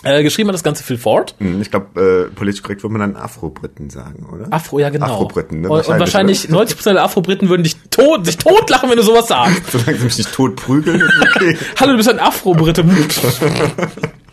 Äh, 0.07 0.23
geschrieben 0.23 0.49
hat 0.49 0.53
das 0.55 0.63
Ganze 0.63 0.83
Phil 0.83 0.97
Ford. 0.97 1.35
Hm, 1.39 1.61
Ich 1.61 1.69
glaube, 1.71 2.29
äh, 2.29 2.35
politisch 2.35 2.61
korrekt 2.61 2.83
würde 2.83 2.97
man 2.97 3.13
dann 3.13 3.21
Afro-Briten 3.21 3.89
sagen, 3.89 4.25
oder? 4.31 4.47
Afro, 4.51 4.79
ja 4.79 4.89
genau. 4.89 5.05
Afro-Briten, 5.05 5.61
ne? 5.61 5.69
Und, 5.69 5.87
und 5.87 5.99
wahrscheinlich 5.99 6.49
Wahrscheinlich, 6.51 6.75
90% 6.77 6.93
der 6.93 7.03
Afro-Briten 7.03 7.49
würden 7.49 7.63
dich 7.63 7.75
tot, 7.91 8.25
sich 8.25 8.37
totlachen, 8.37 8.89
wenn 8.89 8.97
du 8.97 9.03
sowas 9.03 9.27
sagst. 9.27 9.63
Solange 9.71 9.97
sie 9.97 10.03
mich 10.05 10.17
nicht 10.17 10.31
tot 10.33 10.55
prügeln, 10.55 11.03
okay. 11.35 11.57
Hallo, 11.79 11.91
du 11.91 11.97
bist 11.97 12.09
ein 12.09 12.19
Afro-Brite. 12.19 12.83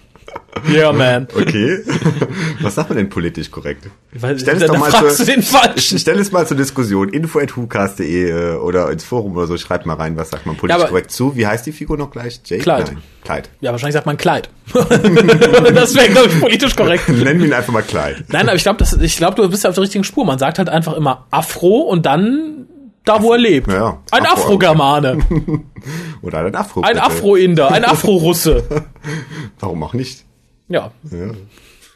yeah, 0.68 0.92
man. 0.92 1.28
Okay. 1.34 1.78
Was 2.60 2.74
sagt 2.74 2.90
man 2.90 2.98
denn 2.98 3.08
politisch 3.08 3.50
korrekt? 3.50 3.88
Weil, 4.12 4.38
Stell 4.38 4.56
es 4.62 4.66
doch 4.66 4.78
mal 4.78 4.90
du 4.90 5.24
den 5.24 5.42
Falschen. 5.42 5.98
Stell 5.98 6.18
es 6.18 6.32
mal 6.32 6.46
zur 6.46 6.56
Diskussion. 6.56 7.08
Info 7.08 7.38
at 7.38 7.56
whocast.de 7.56 8.30
äh, 8.30 8.56
oder 8.56 8.90
ins 8.90 9.04
Forum 9.04 9.36
oder 9.36 9.46
so. 9.46 9.56
Schreibt 9.56 9.86
mal 9.86 9.94
rein, 9.94 10.16
was 10.16 10.30
sagt 10.30 10.46
man 10.46 10.56
politisch 10.56 10.80
Ja, 10.80 10.88
korrekt 10.88 11.10
zu. 11.10 11.36
Wie 11.36 11.46
heißt 11.46 11.66
die 11.66 11.72
Figur 11.72 11.96
noch 11.96 12.10
gleich? 12.10 12.40
Jake? 12.44 12.62
Clyde. 12.62 12.84
Nein. 12.84 13.02
Clyde. 13.24 13.48
Ja, 13.60 13.72
wahrscheinlich 13.72 13.94
sagt 13.94 14.06
man 14.06 14.16
Kleid. 14.16 14.50
das 14.72 15.94
wäre, 15.94 16.08
glaube 16.08 16.28
ich, 16.28 16.40
politisch 16.40 16.76
korrekt. 16.76 17.08
Nennen 17.08 17.40
wir 17.40 17.46
ihn 17.46 17.52
einfach 17.52 17.72
mal 17.72 17.82
Clyde. 17.82 18.24
Nein, 18.28 18.48
aber 18.48 18.56
ich 18.56 18.62
glaube, 18.62 18.84
ich 19.00 19.16
glaube, 19.16 19.36
du 19.36 19.48
bist 19.48 19.64
ja 19.64 19.70
auf 19.70 19.74
der 19.74 19.82
richtigen 19.82 20.04
Spur. 20.04 20.24
Man 20.24 20.38
sagt 20.38 20.58
halt 20.58 20.68
einfach 20.68 20.94
immer 20.94 21.26
Afro 21.30 21.80
und 21.80 22.06
dann 22.06 22.66
da, 23.04 23.22
wo 23.22 23.32
er 23.32 23.38
lebt. 23.38 23.70
Ja. 23.70 23.98
Ein 24.10 24.24
Afro. 24.24 24.44
Afro-Germane, 24.44 25.18
Oder 26.22 26.38
ein 26.38 26.54
Afro. 26.54 26.80
ein 26.80 26.98
Afro-Inder, 26.98 27.70
ein 27.70 27.84
Afro-Russe. 27.84 28.64
Warum 29.60 29.82
auch 29.82 29.92
nicht? 29.92 30.24
Ja. 30.68 30.92
Ja. 31.10 31.30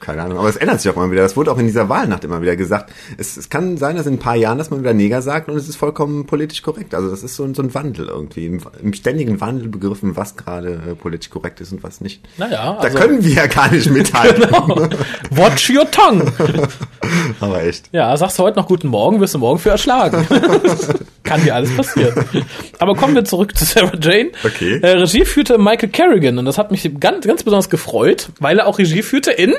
Keine 0.09 0.23
Ahnung, 0.23 0.38
aber 0.38 0.49
es 0.49 0.57
ändert 0.57 0.81
sich 0.81 0.90
auch 0.90 0.97
immer 0.97 1.11
wieder. 1.11 1.21
Das 1.21 1.37
wurde 1.37 1.53
auch 1.53 1.59
in 1.59 1.66
dieser 1.66 1.90
Wahlnacht 1.90 2.25
immer 2.25 2.40
wieder 2.40 2.57
gesagt. 2.57 2.90
Es, 3.18 3.37
es 3.37 3.51
kann 3.51 3.77
sein, 3.77 3.94
dass 3.97 4.07
in 4.07 4.14
ein 4.14 4.18
paar 4.18 4.37
Jahren, 4.37 4.57
dass 4.57 4.71
man 4.71 4.81
wieder 4.81 4.94
Neger 4.94 5.21
sagt 5.21 5.51
und 5.51 5.57
es 5.59 5.68
ist 5.68 5.77
vollkommen 5.77 6.25
politisch 6.25 6.62
korrekt. 6.62 6.94
Also 6.94 7.11
das 7.11 7.23
ist 7.23 7.37
so, 7.37 7.44
ein- 7.44 7.53
so 7.55 7.61
ein 7.61 7.75
Wandel 7.75 8.09
irgendwie, 8.09 8.47
im, 8.47 8.62
im 8.83 8.94
ständigen 8.94 9.38
Wandel 9.42 9.68
begriffen, 9.68 10.16
was 10.16 10.35
gerade 10.37 10.81
äh, 10.92 10.94
politisch 10.94 11.29
korrekt 11.29 11.61
ist 11.61 11.73
und 11.73 11.83
was 11.83 12.01
nicht. 12.01 12.23
Naja, 12.38 12.79
Da 12.81 12.87
also, 12.88 12.97
können 12.99 13.23
wir 13.23 13.35
ja 13.35 13.47
gar 13.49 13.71
nicht 13.71 13.90
mithalten. 13.90 14.44
watch 15.31 15.68
your 15.68 15.90
tongue. 15.90 16.33
aber 17.40 17.62
echt. 17.64 17.90
Ja, 17.92 18.16
sagst 18.16 18.38
du 18.38 18.44
heute 18.44 18.59
noch 18.59 18.66
guten 18.66 18.88
Morgen, 18.88 19.21
wirst 19.21 19.35
du 19.35 19.38
morgen 19.38 19.59
für 19.59 19.68
erschlagen. 19.71 20.27
Kann 21.23 21.42
dir 21.44 21.55
alles 21.55 21.77
passieren. 21.77 22.25
Aber 22.79 22.94
kommen 22.94 23.14
wir 23.14 23.25
zurück 23.27 23.55
zu 23.57 23.66
Sarah 23.66 23.92
Jane. 24.01 24.31
Okay. 24.42 24.79
Äh, 24.81 24.92
Regie 24.92 25.27
führte 25.27 25.59
Michael 25.59 25.90
Kerrigan 25.90 26.38
und 26.38 26.47
das 26.47 26.57
hat 26.57 26.71
mich 26.71 26.90
ganz, 26.99 27.27
ganz 27.27 27.42
besonders 27.42 27.68
gefreut, 27.68 28.31
weil 28.40 28.59
er 28.61 28.66
auch 28.66 28.79
Regie 28.79 29.03
führte 29.03 29.33
in 29.33 29.53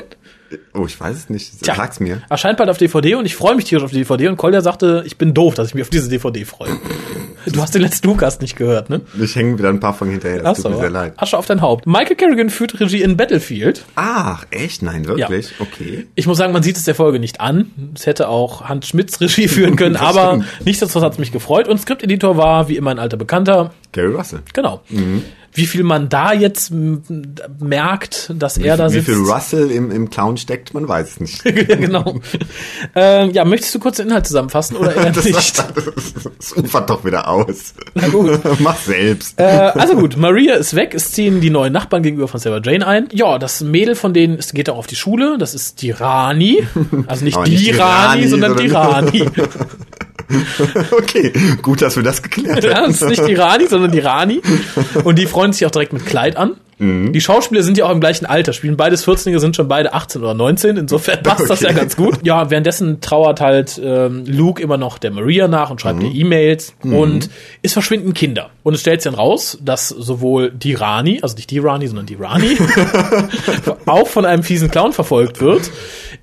Oh, 0.74 0.84
ich 0.86 0.98
weiß 0.98 1.16
es 1.16 1.30
nicht. 1.30 1.62
Tja, 1.62 1.74
Sag's 1.74 2.00
mir. 2.00 2.22
Erscheint 2.28 2.58
bald 2.58 2.70
auf 2.70 2.78
DVD 2.78 3.14
und 3.14 3.26
ich 3.26 3.36
freue 3.36 3.54
mich 3.54 3.64
tierisch 3.66 3.84
auf 3.84 3.90
die 3.90 3.98
DVD 3.98 4.28
und 4.28 4.36
Kolja 4.36 4.60
sagte, 4.60 5.02
ich 5.06 5.16
bin 5.18 5.34
doof, 5.34 5.54
dass 5.54 5.68
ich 5.68 5.74
mich 5.74 5.82
auf 5.82 5.90
diese 5.90 6.08
DVD 6.08 6.44
freue. 6.44 6.70
Du 7.46 7.60
hast 7.62 7.74
den 7.74 7.82
letzten 7.82 8.08
Lukas 8.08 8.40
nicht 8.40 8.56
gehört, 8.56 8.90
ne? 8.90 9.00
Ich 9.20 9.34
hänge 9.34 9.58
wieder 9.58 9.68
ein 9.70 9.80
paar 9.80 9.94
von 9.94 10.10
hinterher. 10.10 10.42
Das 10.42 10.58
Ach 10.58 10.62
tut 10.62 10.70
mir 10.72 10.76
so, 10.76 10.80
sehr 10.82 10.90
leid. 10.90 11.14
Asche 11.16 11.38
auf 11.38 11.46
dein 11.46 11.60
Haupt. 11.60 11.86
Michael 11.86 12.16
Kerrigan 12.16 12.50
führt 12.50 12.78
Regie 12.80 13.02
in 13.02 13.16
Battlefield. 13.16 13.84
Ach, 13.94 14.44
echt? 14.50 14.82
Nein, 14.82 15.06
wirklich? 15.06 15.52
Okay. 15.58 16.06
Ich 16.14 16.26
muss 16.26 16.38
sagen, 16.38 16.52
man 16.52 16.62
sieht 16.62 16.76
es 16.76 16.84
der 16.84 16.94
Folge 16.94 17.18
nicht 17.18 17.40
an. 17.40 17.70
Es 17.94 18.06
hätte 18.06 18.28
auch 18.28 18.68
Hans 18.68 18.88
Schmitz 18.88 19.20
Regie 19.20 19.48
führen 19.48 19.76
können, 19.76 19.96
aber 19.96 20.44
nichtsdestotrotz 20.64 21.04
hat 21.04 21.12
es 21.14 21.18
mich 21.18 21.32
gefreut. 21.32 21.68
Und 21.68 21.80
Skripteditor 21.80 22.36
war, 22.36 22.68
wie 22.68 22.76
immer, 22.76 22.90
ein 22.90 22.98
alter 22.98 23.16
Bekannter. 23.16 23.72
Gary 23.92 24.14
Russell. 24.14 24.40
Genau. 24.52 24.82
Wie 25.52 25.66
viel 25.66 25.82
man 25.82 26.08
da 26.08 26.32
jetzt 26.32 26.70
merkt, 27.58 28.32
dass 28.38 28.56
er 28.56 28.76
da 28.76 28.88
Wie 28.88 28.92
sitzt. 28.94 29.06
viel 29.06 29.16
Russell 29.16 29.70
im, 29.72 29.90
im 29.90 30.08
Clown 30.08 30.36
steckt, 30.36 30.74
man 30.74 30.86
weiß 30.86 31.08
es 31.10 31.20
nicht. 31.20 31.44
ja, 31.44 31.52
genau. 31.76 32.20
ähm, 32.94 33.32
ja, 33.32 33.44
möchtest 33.44 33.74
du 33.74 33.80
kurz 33.80 33.96
den 33.96 34.06
Inhalt 34.08 34.26
zusammenfassen 34.28 34.76
oder 34.76 34.94
eher 34.94 35.10
Das, 35.10 35.24
nicht? 35.24 35.58
das 36.38 36.52
ufert 36.56 36.88
doch 36.88 37.04
wieder 37.04 37.26
aus. 37.28 37.74
Na 37.94 38.06
gut. 38.08 38.40
Mach 38.60 38.76
selbst. 38.78 39.40
Äh, 39.40 39.42
also 39.74 39.96
gut, 39.96 40.16
Maria 40.16 40.54
ist 40.54 40.76
weg, 40.76 40.94
es 40.94 41.10
ziehen 41.10 41.40
die 41.40 41.50
neuen 41.50 41.72
Nachbarn 41.72 42.04
gegenüber 42.04 42.28
von 42.28 42.38
Sarah 42.38 42.60
Jane 42.62 42.86
ein. 42.86 43.08
Ja, 43.10 43.38
das 43.40 43.60
Mädel 43.60 43.96
von 43.96 44.14
denen 44.14 44.38
ist, 44.38 44.54
geht 44.54 44.70
auch 44.70 44.78
auf 44.78 44.86
die 44.86 44.96
Schule, 44.96 45.36
das 45.36 45.54
ist 45.54 45.82
die 45.82 45.90
Rani. 45.90 46.64
Also 47.08 47.24
nicht 47.24 47.36
die, 47.46 47.50
nicht 47.50 47.66
die 47.66 47.70
Rani, 47.72 48.20
Rani, 48.20 48.28
sondern 48.28 48.56
die 48.56 48.68
sondern- 48.68 49.08
Rani. 49.08 49.30
Okay, 50.90 51.32
gut, 51.62 51.82
dass 51.82 51.96
wir 51.96 52.02
das 52.02 52.22
geklärt 52.22 52.64
Ja, 52.64 52.76
haben. 52.76 52.86
das 52.92 53.02
ist 53.02 53.08
nicht 53.10 53.26
die 53.28 53.34
Rani, 53.34 53.66
sondern 53.66 53.90
die 53.90 53.98
Rani. 54.00 54.40
Und 55.04 55.18
die 55.18 55.26
freuen 55.26 55.52
sich 55.52 55.66
auch 55.66 55.70
direkt 55.70 55.92
mit 55.92 56.06
Kleid 56.06 56.36
an. 56.36 56.52
Mhm. 56.78 57.12
Die 57.12 57.20
Schauspieler 57.20 57.62
sind 57.62 57.76
ja 57.76 57.84
auch 57.84 57.90
im 57.90 58.00
gleichen 58.00 58.24
Alter, 58.24 58.54
spielen 58.54 58.76
beides 58.78 59.04
14 59.04 59.38
sind 59.38 59.54
schon 59.54 59.68
beide 59.68 59.92
18 59.92 60.22
oder 60.22 60.32
19, 60.32 60.78
insofern 60.78 61.22
passt 61.22 61.42
das 61.50 61.60
Okay. 61.62 61.72
ja 61.72 61.78
ganz 61.78 61.94
gut. 61.94 62.20
Ja, 62.22 62.50
währenddessen 62.50 63.02
trauert 63.02 63.40
halt 63.42 63.78
ähm, 63.84 64.24
Luke 64.26 64.62
immer 64.62 64.78
noch 64.78 64.96
der 64.96 65.10
Maria 65.10 65.46
nach 65.46 65.70
und 65.70 65.80
schreibt 65.82 65.98
Mhm. 66.00 66.06
ihr 66.06 66.14
E-Mails 66.14 66.74
und 66.82 67.28
es 67.62 67.74
verschwinden 67.74 68.14
Kinder. 68.14 68.48
Und 68.62 68.74
es 68.74 68.80
stellt 68.80 69.00
sich 69.02 69.10
dann 69.10 69.18
raus, 69.18 69.58
dass 69.62 69.88
sowohl 69.88 70.50
die 70.50 70.74
Rani, 70.74 71.20
also 71.22 71.34
nicht 71.36 71.50
die 71.50 71.58
Rani, 71.58 71.86
sondern 71.86 72.06
die 72.06 72.14
Rani, 72.16 72.56
auch 73.86 74.06
von 74.06 74.24
einem 74.24 74.42
fiesen 74.42 74.70
Clown 74.70 74.92
verfolgt 74.92 75.40
wird, 75.40 75.70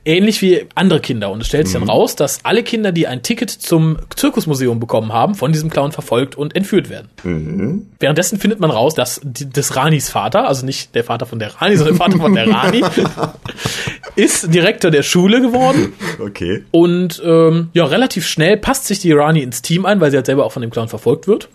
ähnlich 0.06 0.41
wie 0.41 0.65
andere 0.76 1.00
Kinder. 1.00 1.32
Und 1.32 1.41
es 1.41 1.47
stellt 1.47 1.67
sich 1.67 1.76
Mhm. 1.76 1.82
dann 1.82 1.89
raus, 1.89 2.15
dass 2.15 2.39
alle 2.45 2.63
Kinder, 2.63 2.91
die 2.91 3.08
ein 3.08 3.23
Ticket 3.23 3.50
zum 3.50 3.97
Zirkusmuseum 4.15 4.80
bekommen 4.80 5.13
haben, 5.13 5.36
von 5.36 5.52
diesem 5.52 5.69
Clown 5.69 5.91
verfolgt 5.91 6.36
und 6.36 6.56
entführt 6.56 6.89
werden. 6.89 7.10
Mhm. 7.23 7.88
Währenddessen 8.00 8.39
findet 8.39 8.60
man 8.60 8.69
raus, 8.71 8.93
dass 8.93 9.19
die, 9.23 9.50
des 9.50 9.76
Ranis 9.76 10.10
Vater, 10.10 10.47
also 10.47 10.65
nicht 10.65 10.95
der 10.95 11.04
Vater 11.04 11.26
von 11.26 11.39
der 11.39 11.60
Rani, 11.62 11.76
sondern 11.78 11.97
der 11.97 12.06
Vater 12.06 12.17
von 12.19 12.36
der 12.36 12.50
Rani, 12.50 12.84
ist 14.15 14.54
Direktor 14.54 14.91
der 14.91 15.04
Schule 15.04 15.41
geworden. 15.41 15.93
Okay. 16.19 16.63
Und 16.71 17.21
ähm, 17.26 17.69
ja, 17.73 17.86
relativ 17.86 18.26
schnell 18.28 18.58
passt 18.58 18.86
sich 18.86 19.00
die 19.00 19.12
Rani 19.12 19.41
ins 19.41 19.62
Team 19.62 19.86
ein, 19.86 20.00
weil 20.02 20.12
sie 20.12 20.17
halt 20.17 20.26
selber 20.26 20.45
auch 20.45 20.52
von 20.52 20.62
dem 20.62 20.71
Clown 20.71 20.88
verfolgt 20.88 21.28
wird. 21.28 21.50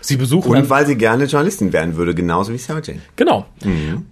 Sie 0.00 0.16
besuchen 0.16 0.50
Und 0.50 0.70
weil 0.70 0.86
sie 0.86 0.96
gerne 0.96 1.24
Journalistin 1.24 1.72
werden 1.72 1.96
würde, 1.96 2.14
genauso 2.14 2.52
wie 2.52 2.58
Sarah 2.58 2.80
Jane. 2.82 3.00
genau. 3.16 3.46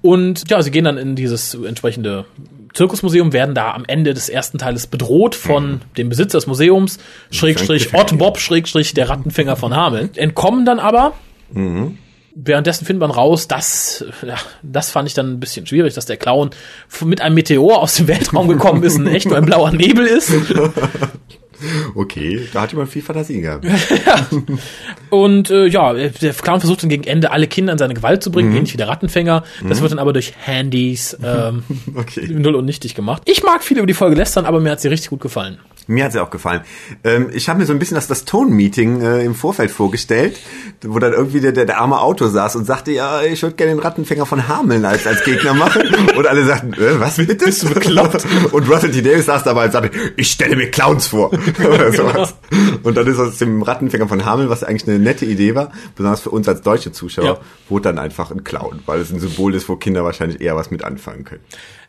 Und 0.02 0.50
ja, 0.50 0.60
sie 0.62 0.70
gehen 0.70 0.84
dann 0.84 0.98
in 0.98 1.16
dieses 1.16 1.54
entsprechende 1.54 2.26
Zirkusmuseum, 2.74 3.32
werden 3.32 3.54
da 3.54 3.72
am 3.72 3.84
Ende 3.86 4.12
des 4.14 4.28
ersten 4.28 4.58
Teiles 4.58 4.86
bedroht 4.86 5.34
von 5.34 5.80
dem 5.96 6.08
Besitzer 6.10 6.38
des 6.38 6.46
Museums, 6.46 6.98
Schrägstrich 7.30 7.94
Ott 7.94 8.16
Bob, 8.18 8.38
Schrägstrich 8.38 8.94
der 8.94 9.08
Rattenfänger 9.08 9.56
von 9.56 9.74
Hameln. 9.74 10.10
Entkommen 10.14 10.64
dann 10.66 10.78
aber. 10.78 11.14
Währenddessen 12.40 12.84
findet 12.84 13.00
man 13.00 13.10
raus, 13.10 13.48
dass, 13.48 14.04
ja, 14.24 14.36
das 14.62 14.90
fand 14.90 15.08
ich 15.08 15.14
dann 15.14 15.32
ein 15.32 15.40
bisschen 15.40 15.66
schwierig, 15.66 15.94
dass 15.94 16.06
der 16.06 16.18
Clown 16.18 16.50
mit 17.04 17.20
einem 17.20 17.34
Meteor 17.34 17.80
aus 17.80 17.96
dem 17.96 18.06
Weltraum 18.06 18.46
gekommen 18.46 18.82
ist 18.84 18.96
und 18.98 19.06
echt 19.08 19.26
nur 19.26 19.36
ein 19.38 19.46
blauer 19.46 19.72
Nebel 19.72 20.04
ist. 20.06 20.32
Okay, 21.94 22.48
da 22.52 22.62
hat 22.62 22.72
jemand 22.72 22.90
viel 22.90 23.02
Fantasie 23.02 23.40
gehabt. 23.40 23.66
Und 25.10 25.50
äh, 25.50 25.66
ja, 25.66 25.92
der 25.92 26.32
Clown 26.34 26.60
versucht 26.60 26.82
dann 26.82 26.90
gegen 26.90 27.04
Ende 27.04 27.30
alle 27.30 27.46
Kinder 27.46 27.72
in 27.72 27.78
seine 27.78 27.94
Gewalt 27.94 28.22
zu 28.22 28.30
bringen, 28.30 28.54
ähnlich 28.54 28.72
wie 28.72 28.76
der 28.78 28.88
Rattenfänger. 28.88 29.44
Das 29.68 29.80
wird 29.80 29.92
dann 29.92 29.98
aber 29.98 30.12
durch 30.12 30.34
Handys 30.38 31.16
ähm, 31.22 31.62
Okay. 31.94 32.28
null 32.28 32.54
und 32.54 32.64
nichtig 32.64 32.94
gemacht. 32.94 33.22
Ich 33.24 33.42
mag 33.42 33.62
viel 33.64 33.78
über 33.78 33.86
die 33.86 33.94
Folge 33.94 34.16
lästern, 34.16 34.44
aber 34.44 34.60
mir 34.60 34.70
hat 34.72 34.80
sie 34.80 34.88
richtig 34.88 35.10
gut 35.10 35.20
gefallen. 35.20 35.58
Mir 35.90 36.04
hat 36.04 36.12
sie 36.12 36.20
auch 36.22 36.28
gefallen. 36.28 36.60
Ähm, 37.02 37.30
ich 37.32 37.48
habe 37.48 37.58
mir 37.60 37.64
so 37.64 37.72
ein 37.72 37.78
bisschen 37.78 37.94
das, 37.94 38.06
das 38.06 38.26
Tone-Meeting 38.26 39.00
äh, 39.00 39.24
im 39.24 39.34
Vorfeld 39.34 39.70
vorgestellt, 39.70 40.38
wo 40.84 40.98
dann 40.98 41.14
irgendwie 41.14 41.40
der, 41.40 41.52
der, 41.52 41.64
der 41.64 41.80
arme 41.80 41.98
Autor 42.02 42.28
saß 42.28 42.56
und 42.56 42.66
sagte, 42.66 42.92
ja, 42.92 43.22
ich 43.22 43.42
würde 43.42 43.56
gerne 43.56 43.72
den 43.72 43.78
Rattenfänger 43.78 44.26
von 44.26 44.48
Hameln 44.48 44.84
als, 44.84 45.06
als 45.06 45.24
Gegner 45.24 45.54
machen. 45.54 45.80
Und 46.14 46.26
alle 46.26 46.44
sagten, 46.44 46.74
äh, 46.74 47.00
was 47.00 47.16
bitte? 47.16 47.46
Bist 47.46 47.62
du 47.62 47.70
bekloppt? 47.70 48.26
Und 48.52 48.68
Russell 48.68 48.90
T. 48.90 49.00
Davis 49.00 49.24
saß 49.26 49.44
dabei 49.44 49.64
und 49.64 49.72
sagte, 49.72 49.90
ich 50.16 50.30
stelle 50.30 50.56
mir 50.56 50.70
Clowns 50.70 51.06
vor. 51.06 51.30
Oder 51.58 51.92
sowas. 51.92 52.34
Und 52.82 52.96
dann 52.96 53.06
ist 53.06 53.18
aus 53.18 53.38
dem 53.38 53.62
Rattenfänger 53.62 54.08
von 54.08 54.24
Hameln, 54.24 54.48
was 54.48 54.64
eigentlich 54.64 54.88
eine 54.88 54.98
nette 54.98 55.24
Idee 55.24 55.54
war, 55.54 55.72
besonders 55.96 56.20
für 56.20 56.30
uns 56.30 56.48
als 56.48 56.62
deutsche 56.62 56.92
Zuschauer, 56.92 57.24
Ja. 57.24 57.38
wurde 57.68 57.84
dann 57.84 57.98
einfach 57.98 58.30
ein 58.30 58.44
Clown, 58.44 58.80
weil 58.86 59.00
es 59.00 59.10
ein 59.10 59.20
Symbol 59.20 59.54
ist, 59.54 59.68
wo 59.68 59.76
Kinder 59.76 60.04
wahrscheinlich 60.04 60.40
eher 60.40 60.56
was 60.56 60.70
mit 60.70 60.84
anfangen 60.84 61.24
können. 61.24 61.42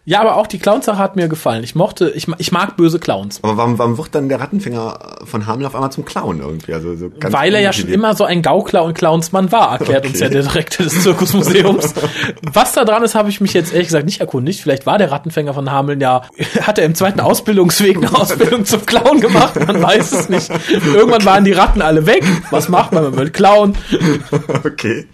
Ja, 0.05 0.21
aber 0.21 0.37
auch 0.37 0.47
die 0.47 0.57
Clownsache 0.57 0.97
hat 0.97 1.15
mir 1.15 1.27
gefallen. 1.27 1.63
Ich 1.63 1.75
mochte, 1.75 2.09
ich, 2.09 2.25
ich 2.39 2.51
mag 2.51 2.77
böse 2.77 2.97
Clowns. 2.97 3.43
Aber 3.43 3.57
warum, 3.57 3.77
warum 3.77 3.97
wird 3.97 4.15
dann 4.15 4.27
der 4.27 4.39
Rattenfänger 4.39 5.17
von 5.25 5.45
Hameln 5.45 5.67
auf 5.67 5.75
einmal 5.75 5.91
zum 5.91 6.03
Clown 6.03 6.39
irgendwie? 6.39 6.73
Also 6.73 6.95
so 6.95 7.11
ganz 7.11 7.33
Weil 7.33 7.53
er 7.53 7.61
ja 7.61 7.73
schon 7.73 7.89
immer 7.89 8.15
so 8.15 8.23
ein 8.23 8.41
Gaukler 8.41 8.83
und 8.85 8.95
Clownsmann 8.95 9.51
war, 9.51 9.73
erklärt 9.73 10.05
uns 10.05 10.15
Okay. 10.15 10.23
ja 10.23 10.29
der 10.29 10.41
Direktor 10.43 10.85
des 10.85 11.03
Zirkusmuseums. 11.03 11.93
Was 12.53 12.73
da 12.73 12.85
dran 12.85 13.03
ist, 13.03 13.13
habe 13.13 13.29
ich 13.29 13.39
mich 13.39 13.53
jetzt 13.53 13.71
ehrlich 13.71 13.87
gesagt 13.89 14.05
nicht 14.05 14.19
erkundigt. 14.19 14.61
Vielleicht 14.61 14.85
war 14.87 14.97
der 14.97 15.11
Rattenfänger 15.11 15.53
von 15.53 15.69
Hameln 15.69 16.01
ja, 16.01 16.23
hat 16.61 16.79
er 16.79 16.85
im 16.85 16.95
zweiten 16.95 17.19
Ausbildungsweg 17.19 17.97
eine 17.97 18.11
Ausbildung 18.15 18.65
zum 18.65 18.85
Clown 18.87 19.21
gemacht, 19.21 19.59
man 19.67 19.79
weiß 19.81 20.11
es 20.13 20.29
nicht. 20.29 20.49
Irgendwann 20.91 21.25
waren 21.25 21.45
die 21.45 21.51
Ratten 21.51 21.81
alle 21.83 22.07
weg. 22.07 22.23
Was 22.49 22.67
macht 22.69 22.93
man, 22.93 23.03
man 23.03 23.17
will 23.17 23.29
Clown? 23.29 23.75
Okay. 24.63 25.07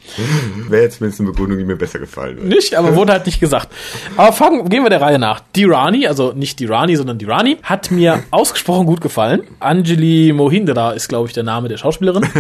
Wäre 0.70 0.84
jetzt 0.84 0.98
zumindest 0.98 1.20
eine 1.22 1.32
Begründung, 1.32 1.58
die 1.58 1.66
mir 1.66 1.76
besser 1.76 2.00
gefallen 2.00 2.38
würde. 2.38 2.48
Nicht, 2.48 2.76
aber 2.76 2.96
wurde 2.96 3.14
halt 3.14 3.26
nicht 3.26 3.40
gesagt. 3.40 3.70
Aber 4.18 4.32
fangen, 4.34 4.70
gehen 4.76 4.84
wir 4.84 4.90
der 4.90 5.00
Reihe 5.00 5.20
nach. 5.20 5.40
Die 5.56 5.64
Rani, 5.64 6.06
also 6.06 6.34
nicht 6.34 6.60
die 6.60 6.66
Rani, 6.66 6.98
sondern 6.98 7.18
die 7.18 7.24
Rani, 7.24 7.56
hat 7.64 7.92
mir 7.92 8.24
ausgesprochen 8.32 8.86
gut 8.86 9.00
gefallen. 9.00 9.44
Anjali 9.62 10.34
Mohindra 10.34 10.92
ist, 10.92 11.08
glaube 11.08 11.30
ich, 11.30 11.34
der 11.34 11.44
Name 11.44 11.70
der 11.70 11.78
Schauspielerin. 11.78 12.28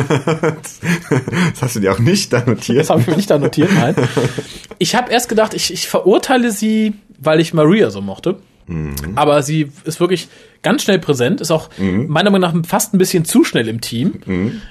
Das 1.56 1.62
hast 1.62 1.76
du 1.78 1.80
dir 1.80 1.93
auch 1.93 2.00
nicht 2.00 2.34
da 2.34 2.43
notiert. 2.45 2.82
Das 2.82 2.89
habe 2.89 3.00
ich 3.00 3.08
mir 3.08 3.15
nicht 3.15 3.30
da 3.30 3.38
notiert, 3.38 3.69
nein. 3.74 3.95
Ich 4.78 4.95
habe 4.95 5.12
erst 5.12 5.30
gedacht, 5.30 5.54
ich, 5.54 5.71
ich 5.71 5.88
verurteile 5.88 6.52
sie, 6.52 6.93
weil 7.17 7.39
ich 7.39 7.54
Maria 7.54 7.89
so 7.89 8.02
mochte. 8.02 8.38
Aber 9.15 9.41
sie 9.43 9.71
ist 9.84 9.99
wirklich 9.99 10.28
ganz 10.63 10.82
schnell 10.84 10.97
präsent, 10.99 11.41
ist 11.41 11.51
auch 11.51 11.69
meiner 11.78 12.32
Meinung 12.32 12.51
nach 12.51 12.67
fast 12.67 12.93
ein 12.93 12.97
bisschen 12.97 13.25
zu 13.25 13.43
schnell 13.43 13.67
im 13.67 13.82
Team. 13.82 14.13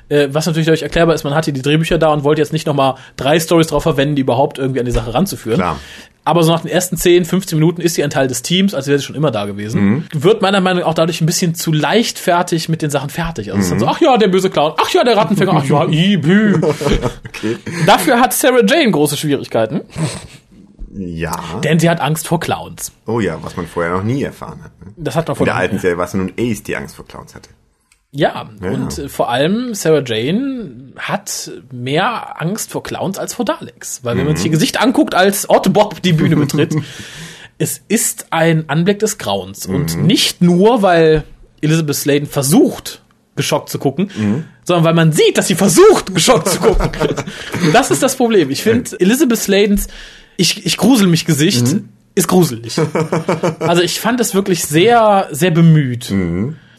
Äh, 0.08 0.28
was 0.32 0.46
natürlich 0.46 0.66
dadurch 0.66 0.82
erklärbar 0.82 1.14
ist, 1.14 1.24
man 1.24 1.34
hatte 1.34 1.52
die 1.52 1.62
Drehbücher 1.62 1.98
da 1.98 2.12
und 2.12 2.24
wollte 2.24 2.40
jetzt 2.42 2.52
nicht 2.52 2.66
nochmal 2.66 2.96
drei 3.16 3.38
Stories 3.38 3.68
drauf 3.68 3.84
verwenden, 3.84 4.16
die 4.16 4.22
überhaupt 4.22 4.58
irgendwie 4.58 4.80
an 4.80 4.86
die 4.86 4.92
Sache 4.92 5.14
ranzuführen. 5.14 5.58
Klar. 5.58 5.78
Aber 6.26 6.42
so 6.42 6.52
nach 6.52 6.60
den 6.60 6.70
ersten 6.70 6.96
10, 6.96 7.26
15 7.26 7.58
Minuten 7.58 7.82
ist 7.82 7.94
sie 7.96 8.02
ein 8.02 8.08
Teil 8.08 8.28
des 8.28 8.40
Teams, 8.40 8.72
als 8.74 8.86
wäre 8.86 8.98
sie 8.98 9.04
schon 9.04 9.14
immer 9.14 9.30
da 9.30 9.44
gewesen. 9.44 10.06
Wird 10.14 10.40
meiner 10.40 10.62
Meinung 10.62 10.80
nach 10.80 10.88
auch 10.88 10.94
dadurch 10.94 11.20
ein 11.20 11.26
bisschen 11.26 11.54
zu 11.54 11.70
leichtfertig 11.70 12.70
mit 12.70 12.80
den 12.80 12.88
Sachen 12.88 13.10
fertig. 13.10 13.50
Also 13.50 13.58
es 13.58 13.64
ist 13.66 13.70
dann 13.72 13.80
so, 13.80 13.86
ach 13.86 14.00
ja, 14.00 14.16
der 14.16 14.28
böse 14.28 14.48
Clown, 14.48 14.72
ach 14.78 14.88
ja, 14.94 15.04
der 15.04 15.18
Rattenfänger, 15.18 15.52
ach 15.54 15.66
ja, 15.66 15.84
ibü. 15.88 16.54
Okay. 16.62 17.58
Dafür 17.86 18.20
hat 18.20 18.32
Sarah 18.32 18.64
Jane 18.66 18.90
große 18.90 19.18
Schwierigkeiten, 19.18 19.82
Ja. 20.96 21.60
denn 21.62 21.80
sie 21.80 21.90
hat 21.90 22.00
Angst 22.00 22.28
vor 22.28 22.38
Clowns. 22.40 22.92
Oh 23.06 23.20
ja, 23.20 23.42
was 23.42 23.56
man 23.56 23.66
vorher 23.66 23.92
noch 23.92 24.04
nie 24.04 24.22
erfahren 24.22 24.62
hat. 24.62 24.72
Ne? 24.80 24.92
Das 24.96 25.16
hat 25.16 25.26
man 25.26 25.34
In 25.34 25.38
von 25.38 25.44
der 25.44 25.56
alten 25.56 25.78
Serie 25.78 25.98
war 25.98 26.04
es 26.04 26.14
nun 26.14 26.32
Ace, 26.38 26.62
die 26.62 26.76
Angst 26.76 26.94
vor 26.94 27.06
Clowns 27.06 27.34
hatte. 27.34 27.50
Ja, 28.16 28.48
und 28.60 28.96
äh, 28.96 29.08
vor 29.08 29.28
allem 29.28 29.74
Sarah 29.74 30.04
Jane 30.06 30.92
hat 30.96 31.50
mehr 31.72 32.40
Angst 32.40 32.70
vor 32.70 32.84
Clowns 32.84 33.18
als 33.18 33.34
vor 33.34 33.44
Daleks. 33.44 34.04
Weil 34.04 34.16
wenn 34.16 34.26
man 34.26 34.36
sich 34.36 34.44
ihr 34.44 34.52
Gesicht 34.52 34.80
anguckt, 34.80 35.16
als 35.16 35.50
Otto 35.50 35.70
Bob 35.70 36.00
die 36.00 36.12
Bühne 36.12 36.36
betritt, 36.36 36.76
es 37.58 37.80
ist 37.88 38.28
ein 38.30 38.68
Anblick 38.68 39.00
des 39.00 39.18
Grauens. 39.18 39.66
Und 39.66 40.00
nicht 40.00 40.42
nur, 40.42 40.82
weil 40.82 41.24
Elizabeth 41.60 41.96
Sladen 41.96 42.28
versucht, 42.28 43.02
geschockt 43.34 43.68
zu 43.68 43.80
gucken, 43.80 44.10
sondern 44.62 44.84
weil 44.84 44.94
man 44.94 45.10
sieht, 45.10 45.36
dass 45.36 45.48
sie 45.48 45.56
versucht, 45.56 46.14
geschockt 46.14 46.48
zu 46.48 46.60
gucken. 46.60 46.90
das 47.72 47.90
ist 47.90 48.00
das 48.02 48.14
Problem. 48.14 48.48
Ich 48.50 48.62
finde, 48.62 48.90
Elizabeth 49.00 49.38
Sladens 49.38 49.88
ich, 50.36 50.66
ich 50.66 50.76
grusel 50.76 51.06
mich 51.06 51.24
Gesicht 51.24 51.76
ist 52.14 52.28
gruselig. 52.28 52.80
Also 53.58 53.82
ich 53.82 53.98
fand 54.00 54.20
es 54.20 54.34
wirklich 54.34 54.64
sehr, 54.64 55.28
sehr 55.32 55.50
bemüht. 55.50 56.12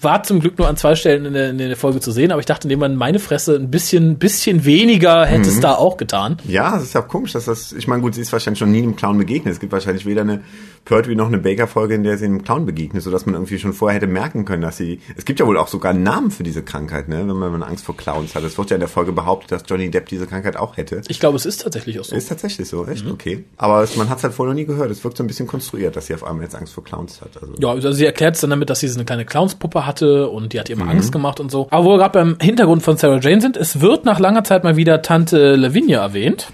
War 0.01 0.23
zum 0.23 0.39
Glück 0.39 0.57
nur 0.57 0.67
an 0.67 0.77
zwei 0.77 0.95
Stellen 0.95 1.25
in 1.25 1.33
der, 1.33 1.49
in 1.49 1.57
der 1.57 1.75
Folge 1.75 1.99
zu 1.99 2.11
sehen, 2.11 2.31
aber 2.31 2.39
ich 2.39 2.45
dachte, 2.45 2.65
indem 2.65 2.79
man 2.79 2.95
meine 2.95 3.19
Fresse 3.19 3.55
ein 3.55 3.71
bisschen, 3.71 4.17
bisschen 4.17 4.65
weniger 4.65 5.25
hätte 5.25 5.49
es 5.49 5.59
da 5.59 5.73
auch 5.75 5.97
getan. 5.97 6.37
Ja, 6.47 6.77
es 6.77 6.83
ist 6.83 6.93
ja 6.93 7.01
komisch, 7.01 7.33
dass 7.33 7.45
das, 7.45 7.73
ich 7.73 7.87
meine, 7.87 8.01
gut, 8.01 8.15
sie 8.15 8.21
ist 8.21 8.31
wahrscheinlich 8.31 8.59
schon 8.59 8.71
nie 8.71 8.83
einem 8.83 8.95
Clown 8.95 9.17
begegnet. 9.17 9.53
Es 9.53 9.59
gibt 9.59 9.73
wahrscheinlich 9.73 10.05
weder 10.05 10.21
eine 10.21 10.41
Pertwee 10.85 11.15
noch 11.15 11.27
eine 11.27 11.39
Baker-Folge, 11.39 11.95
in 11.95 12.03
der 12.03 12.17
sie 12.17 12.25
einem 12.25 12.43
Clown 12.43 12.65
begegnet, 12.65 13.03
sodass 13.03 13.25
man 13.25 13.35
irgendwie 13.35 13.57
schon 13.57 13.73
vorher 13.73 13.97
hätte 13.97 14.07
merken 14.07 14.45
können, 14.45 14.61
dass 14.61 14.77
sie, 14.77 14.99
es 15.17 15.25
gibt 15.25 15.39
ja 15.39 15.47
wohl 15.47 15.57
auch 15.57 15.67
sogar 15.67 15.91
einen 15.91 16.03
Namen 16.03 16.29
für 16.31 16.43
diese 16.43 16.61
Krankheit, 16.61 17.09
ne, 17.09 17.17
wenn 17.17 17.27
man 17.27 17.45
wenn 17.45 17.59
man 17.59 17.63
Angst 17.69 17.85
vor 17.85 17.97
Clowns 17.97 18.35
hat. 18.35 18.43
Es 18.43 18.57
wird 18.57 18.69
ja 18.69 18.75
in 18.75 18.79
der 18.79 18.89
Folge 18.89 19.11
behauptet, 19.11 19.51
dass 19.51 19.63
Johnny 19.67 19.89
Depp 19.89 20.07
diese 20.07 20.27
Krankheit 20.27 20.57
auch 20.57 20.77
hätte. 20.77 21.01
Ich 21.07 21.19
glaube, 21.19 21.37
es 21.37 21.45
ist 21.45 21.61
tatsächlich 21.61 21.99
auch 21.99 22.03
so. 22.03 22.15
Ist 22.15 22.29
tatsächlich 22.29 22.67
so, 22.67 22.85
echt? 22.85 23.05
Okay. 23.09 23.43
Aber 23.57 23.81
es, 23.83 23.95
man 23.95 24.09
hat 24.09 24.19
es 24.19 24.23
halt 24.23 24.33
vorher 24.33 24.53
noch 24.53 24.59
nie 24.59 24.65
gehört. 24.65 24.91
Es 24.91 25.03
wirkt 25.03 25.17
so 25.17 25.23
ein 25.23 25.27
bisschen 25.27 25.47
konstruiert, 25.47 25.95
dass 25.95 26.07
sie 26.07 26.13
auf 26.13 26.23
einmal 26.23 26.43
jetzt 26.43 26.55
Angst 26.55 26.73
vor 26.73 26.83
Clowns 26.83 27.21
hat. 27.21 27.41
Also, 27.41 27.53
Ja, 27.59 27.69
also 27.69 27.91
sie 27.91 28.05
erklärt 28.05 28.35
es 28.35 28.41
dann 28.41 28.51
damit, 28.51 28.69
dass 28.69 28.79
sie 28.79 28.87
so 28.87 28.97
eine 28.97 29.05
kleine 29.05 29.25
Clownspuppe 29.25 29.85
hatte 29.85 30.29
und 30.29 30.53
die 30.53 30.59
hat 30.59 30.69
ihr 30.69 30.75
immer 30.75 30.89
Angst 30.89 31.11
gemacht 31.11 31.39
und 31.39 31.49
so. 31.51 31.67
Aber 31.71 31.85
wo 31.85 31.89
wir 31.93 31.97
gerade 31.97 32.19
beim 32.19 32.37
Hintergrund 32.39 32.83
von 32.83 32.97
Sarah 32.97 33.19
Jane 33.19 33.41
sind, 33.41 33.57
es 33.57 33.81
wird 33.81 34.05
nach 34.05 34.19
langer 34.19 34.43
Zeit 34.43 34.63
mal 34.63 34.75
wieder 34.75 35.01
Tante 35.01 35.55
Lavinia 35.55 36.01
erwähnt. 36.01 36.47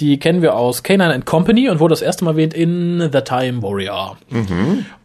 Die 0.00 0.18
kennen 0.18 0.42
wir 0.42 0.56
aus 0.56 0.82
Canine 0.82 1.14
and 1.14 1.24
Company 1.24 1.68
und 1.68 1.78
wurde 1.78 1.92
das 1.92 2.02
erste 2.02 2.24
Mal 2.24 2.32
erwähnt 2.32 2.52
in 2.54 3.08
The 3.12 3.20
Time 3.20 3.62
Warrior. 3.62 4.16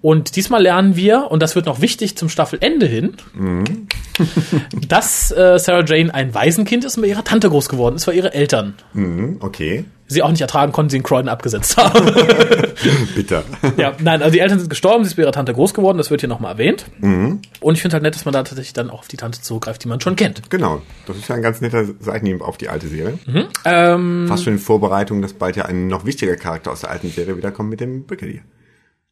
Und 0.06 0.36
diesmal 0.36 0.62
lernen 0.62 0.96
wir, 0.96 1.32
und 1.32 1.42
das 1.42 1.56
wird 1.56 1.66
noch 1.66 1.82
wichtig 1.82 2.16
zum 2.16 2.30
Staffelende 2.30 2.86
hin, 2.86 3.16
dass 4.88 5.32
äh, 5.32 5.58
Sarah 5.58 5.84
Jane 5.84 6.14
ein 6.14 6.32
Waisenkind 6.32 6.86
ist 6.86 6.98
und 6.98 7.02
bei 7.02 7.08
ihrer 7.08 7.24
Tante 7.24 7.50
groß 7.50 7.70
geworden 7.70 7.96
ist, 7.96 8.06
bei 8.06 8.14
ihre 8.14 8.32
Eltern. 8.32 8.76
Mhm, 8.94 9.38
okay. 9.40 9.86
Sie 10.06 10.22
auch 10.22 10.30
nicht 10.30 10.42
ertragen 10.42 10.72
konnten, 10.74 10.92
sie 10.92 10.98
in 10.98 11.02
Croydon 11.02 11.28
abgesetzt 11.28 11.76
haben. 11.78 12.06
Bitter. 13.16 13.44
ja, 13.78 13.94
nein, 13.98 14.22
also 14.22 14.32
die 14.32 14.42
Eltern 14.42 14.60
sind 14.60 14.70
gestorben, 14.70 15.04
sie 15.04 15.08
ist 15.08 15.16
bei 15.16 15.24
ihrer 15.24 15.32
Tante 15.32 15.56
groß 15.56 15.74
geworden, 15.74 15.98
das 15.98 16.12
wird 16.12 16.22
hier 16.22 16.30
nochmal 16.30 16.52
erwähnt. 16.52 16.86
Und 17.02 17.74
ich 17.74 17.82
finde 17.82 17.96
halt 17.96 18.04
nett, 18.04 18.14
dass 18.14 18.26
man 18.26 18.34
da 18.34 18.44
tatsächlich 18.44 18.74
dann 18.74 18.92
auch 18.92 19.00
auf 19.00 19.08
die 19.08 19.18
Tante 19.18 19.42
zurückgreift, 19.42 19.84
die 19.84 19.88
man 19.88 20.02
schon 20.02 20.16
kennt. 20.16 20.52
Genau. 20.52 20.84
Das 21.08 21.18
ist 21.18 21.30
ja 21.30 21.34
ein 21.34 21.42
ganz 21.42 21.62
netter 21.62 21.84
Seitenhieb 22.00 22.42
auf 22.42 22.58
die 22.58 22.70
alte 22.70 22.90
Serie. 22.90 23.18
Ähm, 23.66 24.26
Fast 24.28 24.44
schon 24.44 24.54
in 24.54 24.60
Vorbereitung, 24.60 25.24
dass 25.24 25.34
bald 25.34 25.56
ja 25.56 25.66
ein 25.66 25.88
noch 25.88 26.06
wichtiger 26.06 26.36
Charakter 26.36 26.72
aus 26.72 26.82
der 26.82 26.92
alten 26.92 27.10
Serie 27.10 27.36
wiederkommt 27.38 27.72
mit 27.72 27.80
dem 27.80 28.06
Brigadier. 28.06 28.42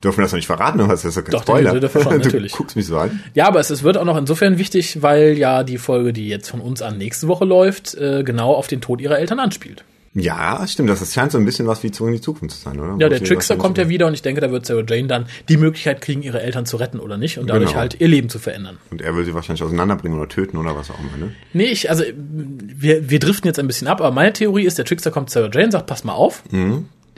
Dürfen 0.03 0.17
wir 0.17 0.23
das 0.23 0.31
noch 0.33 0.37
nicht 0.37 0.47
verraten, 0.47 0.81
oder 0.81 0.93
ist 0.93 1.05
das 1.05 1.13
so 1.13 1.21
kein 1.21 1.31
Doch, 1.31 1.43
Spoiler? 1.43 1.71
den 1.73 1.81
wir 1.81 1.89
schon, 1.89 2.03
du 2.11 2.17
natürlich. 2.17 2.51
guckst 2.51 2.75
mich 2.75 2.85
so 2.87 2.97
an. 2.97 3.21
Ja, 3.33 3.47
aber 3.47 3.59
es, 3.59 3.69
es 3.69 3.83
wird 3.83 3.97
auch 3.97 4.05
noch 4.05 4.17
insofern 4.17 4.57
wichtig, 4.57 5.01
weil 5.01 5.37
ja 5.37 5.63
die 5.63 5.77
Folge, 5.77 6.11
die 6.13 6.27
jetzt 6.27 6.49
von 6.49 6.59
uns 6.61 6.81
an 6.81 6.97
nächste 6.97 7.27
Woche 7.27 7.45
läuft, 7.45 7.95
äh, 7.95 8.23
genau 8.23 8.53
auf 8.53 8.67
den 8.67 8.81
Tod 8.81 8.99
ihrer 9.01 9.17
Eltern 9.17 9.39
anspielt. 9.39 9.83
Ja, 10.15 10.63
stimmt. 10.67 10.89
Das 10.89 11.11
scheint 11.11 11.31
so 11.31 11.39
ein 11.39 11.45
bisschen 11.45 11.65
was 11.65 11.81
wie 11.81 11.89
Zurück 11.89 12.09
in 12.09 12.15
die 12.17 12.21
Zukunft 12.21 12.55
zu 12.55 12.61
sein, 12.61 12.79
oder? 12.79 12.89
Ja, 12.99 13.05
Wo 13.07 13.09
der 13.09 13.23
Trickster 13.23 13.55
kommt 13.55 13.79
ja 13.79 13.89
wieder 13.89 14.05
und 14.05 14.13
ich 14.13 14.21
denke, 14.21 14.41
da 14.41 14.51
wird 14.51 14.63
Sarah 14.63 14.83
Jane 14.87 15.07
dann 15.07 15.25
die 15.49 15.57
Möglichkeit 15.57 16.01
kriegen, 16.01 16.21
ihre 16.21 16.39
Eltern 16.39 16.67
zu 16.67 16.77
retten 16.77 16.99
oder 16.99 17.17
nicht 17.17 17.39
und 17.39 17.49
dadurch 17.49 17.69
Genau. 17.71 17.79
halt 17.79 17.99
ihr 17.99 18.07
Leben 18.09 18.29
zu 18.29 18.37
verändern. 18.37 18.77
Und 18.91 19.01
er 19.01 19.15
will 19.15 19.25
sie 19.25 19.33
wahrscheinlich 19.33 19.63
auseinanderbringen 19.63 20.19
oder 20.19 20.29
töten 20.29 20.57
oder 20.57 20.75
was 20.75 20.91
auch 20.91 20.99
immer, 20.99 21.17
ne? 21.25 21.31
Nee, 21.53 21.65
ich, 21.65 21.89
also 21.89 22.03
wir, 22.13 23.09
wir 23.09 23.17
driften 23.17 23.47
jetzt 23.47 23.57
ein 23.57 23.65
bisschen 23.65 23.87
ab, 23.87 24.01
aber 24.01 24.11
meine 24.11 24.33
Theorie 24.33 24.65
ist, 24.65 24.77
der 24.77 24.85
Trickster 24.85 25.09
kommt 25.09 25.31
zu 25.31 25.39
Sarah 25.39 25.49
Jane, 25.51 25.71
sagt, 25.71 25.87
pass 25.87 26.03
mal 26.03 26.13
auf. 26.13 26.43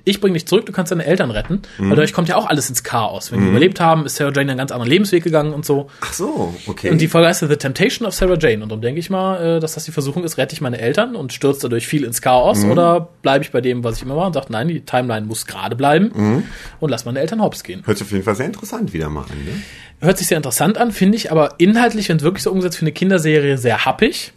Ich 0.06 0.22
bring 0.22 0.34
dich 0.34 0.48
zurück, 0.48 0.65
du 0.65 0.72
kannst 0.72 0.91
deine 0.91 1.06
Eltern 1.06 1.32
retten. 1.32 1.63
Weil 1.78 1.89
dadurch 1.89 2.13
kommt 2.13 2.30
ja 2.30 2.38
auch 2.38 2.46
alles 2.46 2.70
ins 2.70 2.84
Chaos. 2.84 3.32
Wenn 3.32 3.41
die 3.41 3.48
überlebt 3.48 3.80
haben, 3.80 4.06
ist 4.06 4.15
Sarah 4.15 4.32
Jane 4.32 4.52
einen 4.52 4.58
ganz 4.60 4.72
anderen 4.72 4.89
Lebensweg 4.89 5.24
gegangen 5.24 5.54
und 5.54 5.65
so. 5.65 5.89
Ach 6.02 6.13
so, 6.13 6.56
okay. 6.68 6.91
Und 6.91 7.02
die 7.02 7.08
Folge 7.08 7.28
heißt 7.28 7.41
The 7.41 7.56
Temptation 7.56 8.08
of 8.08 8.13
Sarah 8.13 8.38
Jane. 8.38 8.62
Und 8.63 8.70
darum 8.70 8.82
denke 8.82 9.00
ich 9.00 9.10
mal, 9.10 9.58
äh, 9.58 9.60
dass 9.60 9.74
das 9.74 9.86
die 9.86 9.91
Versuchung 9.91 10.24
ist, 10.24 10.38
rette 10.38 10.54
ich 10.54 10.62
meine 10.62 10.80
Eltern 10.80 11.15
und 11.15 11.34
stürze 11.34 11.62
dadurch 11.62 11.88
viel 11.88 12.04
ins 12.04 12.22
Chaos 12.22 12.63
oder 12.63 13.10
bleibe 13.24 13.44
ich 13.44 13.52
bei 13.52 13.62
dem, 13.62 13.84
was 13.84 13.98
ich 13.98 14.04
immer 14.04 14.15
war 14.15 14.28
und 14.28 14.34
sage, 14.34 14.48
nein, 14.50 14.68
die 14.68 14.82
Timeline 14.82 15.26
muss 15.26 15.48
gerade 15.48 15.76
bleiben 15.76 16.44
und 16.80 16.89
lass 16.89 17.06
meine 17.06 17.20
Eltern 17.20 17.41
hops 17.41 17.63
gehen. 17.63 17.82
Hört 17.86 17.98
sich 17.98 18.06
auf 18.06 18.12
jeden 18.12 18.24
Fall 18.24 18.36
sehr 18.36 18.46
interessant 18.46 18.94
wieder 18.94 19.10
mal 19.10 19.22
an, 19.22 19.44
ne? 19.44 19.62
Hört 20.02 20.18
sich 20.18 20.28
sehr 20.28 20.36
interessant 20.38 20.78
an, 20.78 20.91
finde 20.91 21.15
ich, 21.15 21.32
aber 21.32 21.56
inhaltlich, 21.58 22.10
wenn 22.10 22.18
es 22.18 22.24
wirklich 22.24 22.44
so 22.44 22.52
umgesetzt 22.52 22.78
für 22.78 22.84
eine 22.84 22.91
Kinderserie, 22.91 23.58
sehr 23.58 23.86
happig. 23.86 24.34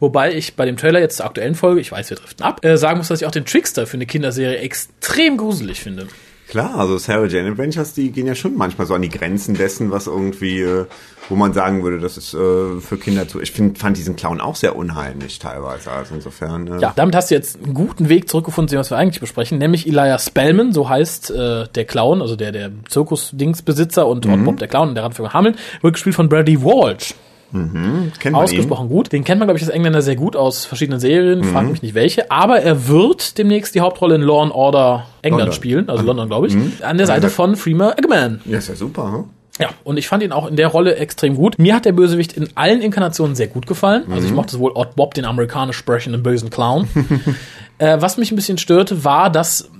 Wobei 0.00 0.32
ich 0.34 0.56
bei 0.56 0.64
dem 0.64 0.78
Trailer 0.78 1.00
jetzt 1.00 1.18
zur 1.18 1.26
aktuellen 1.26 1.54
Folge, 1.54 1.80
ich 1.82 1.92
weiß, 1.92 2.08
wir 2.08 2.16
driften 2.16 2.44
ab, 2.44 2.64
äh, 2.64 2.78
sagen 2.78 2.96
muss, 2.96 3.08
dass 3.08 3.20
ich 3.20 3.26
auch 3.26 3.30
den 3.30 3.44
Trickster 3.44 3.86
für 3.86 3.98
eine 3.98 4.06
Kinderserie 4.06 4.56
extrem 4.56 5.11
gruselig 5.36 5.80
finde. 5.80 6.06
Klar, 6.48 6.74
also 6.78 6.98
Sarah 6.98 7.26
Jane 7.28 7.48
Adventures, 7.52 7.94
die 7.94 8.10
gehen 8.10 8.26
ja 8.26 8.34
schon 8.34 8.56
manchmal 8.58 8.86
so 8.86 8.92
an 8.92 9.00
die 9.00 9.08
Grenzen 9.08 9.54
dessen, 9.54 9.90
was 9.90 10.06
irgendwie, 10.06 10.60
äh, 10.60 10.84
wo 11.30 11.34
man 11.36 11.54
sagen 11.54 11.82
würde, 11.82 11.98
das 11.98 12.18
ist 12.18 12.34
äh, 12.34 12.78
für 12.78 12.98
Kinder 12.98 13.26
zu. 13.26 13.40
Ich 13.40 13.52
find, 13.52 13.78
fand 13.78 13.96
diesen 13.96 14.16
Clown 14.16 14.38
auch 14.38 14.56
sehr 14.56 14.76
unheimlich 14.76 15.38
teilweise. 15.38 15.90
Also 15.90 16.14
insofern. 16.14 16.66
Äh, 16.66 16.80
Ja, 16.80 16.92
damit 16.94 17.14
hast 17.14 17.30
du 17.30 17.36
jetzt 17.36 17.56
einen 17.64 17.72
guten 17.72 18.10
Weg 18.10 18.28
zurückgefunden, 18.28 18.68
zu 18.68 18.74
dem, 18.74 18.80
was 18.80 18.90
wir 18.90 18.98
eigentlich 18.98 19.20
besprechen, 19.20 19.56
nämlich 19.56 19.86
Elijah 19.86 20.18
Spellman, 20.18 20.72
so 20.74 20.90
heißt 20.90 21.30
äh, 21.30 21.68
der 21.74 21.84
Clown, 21.86 22.20
also 22.20 22.36
der 22.36 22.52
der 22.52 22.70
Zirkus-Dingsbesitzer 22.86 24.06
und 24.06 24.26
Mhm. 24.26 24.44
Bob 24.44 24.58
der 24.58 24.68
Clown 24.68 24.88
und 24.90 24.94
der 24.94 25.04
Randfigur 25.04 25.32
Hameln, 25.32 25.56
wird 25.80 25.94
gespielt 25.94 26.16
von 26.16 26.28
Brady 26.28 26.62
Walsh. 26.62 27.14
Man 27.52 28.34
Ausgesprochen 28.34 28.88
gut. 28.88 29.12
Den 29.12 29.24
kennt 29.24 29.38
man, 29.38 29.46
glaube 29.46 29.58
ich, 29.58 29.64
als 29.64 29.72
Engländer 29.72 30.02
sehr 30.02 30.16
gut 30.16 30.36
aus 30.36 30.64
verschiedenen 30.64 31.00
Serien, 31.00 31.40
Mhm. 31.40 31.44
frag 31.44 31.70
mich 31.70 31.82
nicht 31.82 31.94
welche, 31.94 32.30
aber 32.30 32.60
er 32.60 32.88
wird 32.88 33.36
demnächst 33.38 33.74
die 33.74 33.80
Hauptrolle 33.80 34.14
in 34.14 34.22
Law 34.22 34.42
and 34.42 34.52
Order 34.52 35.06
England 35.22 35.40
London. 35.40 35.48
Mhm. 35.48 35.52
spielen, 35.52 35.88
also 35.88 36.04
London, 36.04 36.28
glaube 36.28 36.46
ich, 36.48 36.56
an 36.82 36.96
der 36.98 37.06
Seite 37.06 37.28
von 37.30 37.56
Freema 37.56 37.92
Eggman. 37.96 38.40
ihn. 38.46 38.52
Ja, 38.52 38.58
ist 38.58 38.68
ja 38.68 38.74
super, 38.74 39.12
hm? 39.12 39.24
Ja, 39.60 39.68
und 39.84 39.98
ich 39.98 40.08
fand 40.08 40.22
ihn 40.22 40.32
auch 40.32 40.46
in 40.48 40.56
der 40.56 40.68
Rolle 40.68 40.96
extrem 40.96 41.36
gut. 41.36 41.58
Mir 41.58 41.74
hat 41.76 41.84
der 41.84 41.92
Bösewicht 41.92 42.32
in 42.32 42.48
allen 42.54 42.80
Inkarnationen 42.80 43.36
sehr 43.36 43.48
gut 43.48 43.66
gefallen. 43.66 44.04
Also 44.08 44.22
Mhm. 44.22 44.26
ich 44.28 44.32
mochte 44.32 44.52
sowohl 44.52 44.72
Odd 44.74 44.96
Bob, 44.96 45.12
den 45.12 45.26
amerikanisch 45.26 45.76
sprechenden 45.76 46.22
bösen 46.22 46.48
Clown. 46.48 46.88
äh, 47.78 47.98
was 48.00 48.16
mich 48.16 48.32
ein 48.32 48.36
bisschen 48.36 48.56
störte, 48.56 49.04
war, 49.04 49.28
dass 49.30 49.70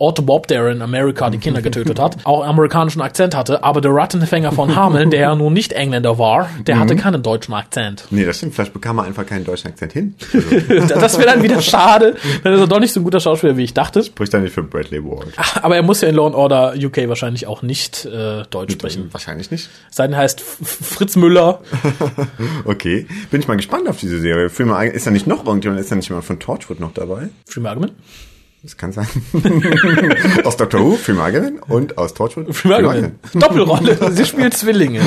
Otto 0.00 0.22
Bob, 0.22 0.46
der 0.46 0.68
in 0.68 0.80
Amerika 0.82 1.28
die 1.30 1.38
Kinder 1.38 1.60
getötet 1.60 1.98
hat, 1.98 2.18
auch 2.24 2.42
einen 2.42 2.50
amerikanischen 2.50 3.00
Akzent 3.02 3.34
hatte, 3.34 3.64
aber 3.64 3.80
der 3.80 3.92
Rattenfänger 3.92 4.52
von 4.52 4.76
Hameln, 4.76 5.10
der 5.10 5.20
ja 5.20 5.34
nun 5.34 5.52
nicht 5.52 5.72
Engländer 5.72 6.18
war, 6.18 6.48
der 6.66 6.76
Mhm. 6.76 6.80
hatte 6.80 6.96
keinen 6.96 7.22
deutschen 7.22 7.52
Akzent. 7.54 8.04
Nee, 8.10 8.24
das 8.24 8.36
stimmt. 8.38 8.54
Vielleicht 8.54 8.72
bekam 8.72 8.98
er 8.98 9.04
einfach 9.04 9.26
keinen 9.26 9.44
deutschen 9.44 9.68
Akzent 9.68 9.92
hin. 9.92 10.14
Also, 10.32 10.94
Das 11.00 11.18
wäre 11.18 11.28
dann 11.28 11.42
wieder 11.42 11.60
schade, 11.60 12.14
dann 12.44 12.52
ist 12.52 12.60
er 12.60 12.66
doch 12.68 12.80
nicht 12.80 12.92
so 12.92 13.00
ein 13.00 13.04
guter 13.04 13.20
Schauspieler, 13.20 13.56
wie 13.56 13.64
ich 13.64 13.74
dachte. 13.74 14.04
spricht 14.04 14.32
dann 14.32 14.42
nicht 14.44 14.52
für 14.52 14.62
Bradley 14.62 15.02
Ward. 15.04 15.26
Aber 15.62 15.74
er 15.76 15.82
muss 15.82 16.00
ja 16.00 16.08
in 16.08 16.14
Law 16.14 16.26
and 16.26 16.34
Order 16.36 16.74
UK 16.76 17.08
wahrscheinlich 17.08 17.46
auch 17.46 17.62
nicht 17.62 18.04
äh, 18.04 18.44
Deutsch 18.50 18.72
sprechen. 18.74 19.08
Wahrscheinlich 19.12 19.50
nicht. 19.50 19.68
Sein 19.90 20.16
heißt 20.16 20.40
Fritz 20.40 21.16
Müller. 21.16 21.60
Okay. 22.64 23.06
Bin 23.30 23.40
ich 23.40 23.48
mal 23.48 23.56
gespannt 23.56 23.88
auf 23.88 23.98
diese 23.98 24.20
Serie. 24.20 24.48
Film, 24.50 24.70
ist 24.92 25.06
da 25.06 25.10
nicht 25.10 25.26
noch 25.26 25.44
irgendjemand, 25.46 25.80
ist 25.80 25.90
da 25.90 25.96
nicht 25.96 26.08
jemand 26.08 26.24
von 26.26 26.38
Torchwood 26.38 26.80
noch 26.80 26.92
dabei? 26.92 27.28
Freema 27.48 27.70
Argument. 27.70 27.92
Das 28.62 28.76
kann 28.76 28.90
sein. 28.90 29.06
aus 30.44 30.56
Doctor 30.56 30.80
Who, 30.80 30.96
Film 30.96 31.20
Again 31.20 31.60
und 31.68 31.96
aus 31.96 32.12
Torchwood. 32.12 32.52
Freema 32.54 32.88
Argument. 32.88 33.14
Doppelrolle. 33.34 33.96
Sie 34.12 34.24
spielt 34.24 34.54
Zwillinge. 34.54 35.00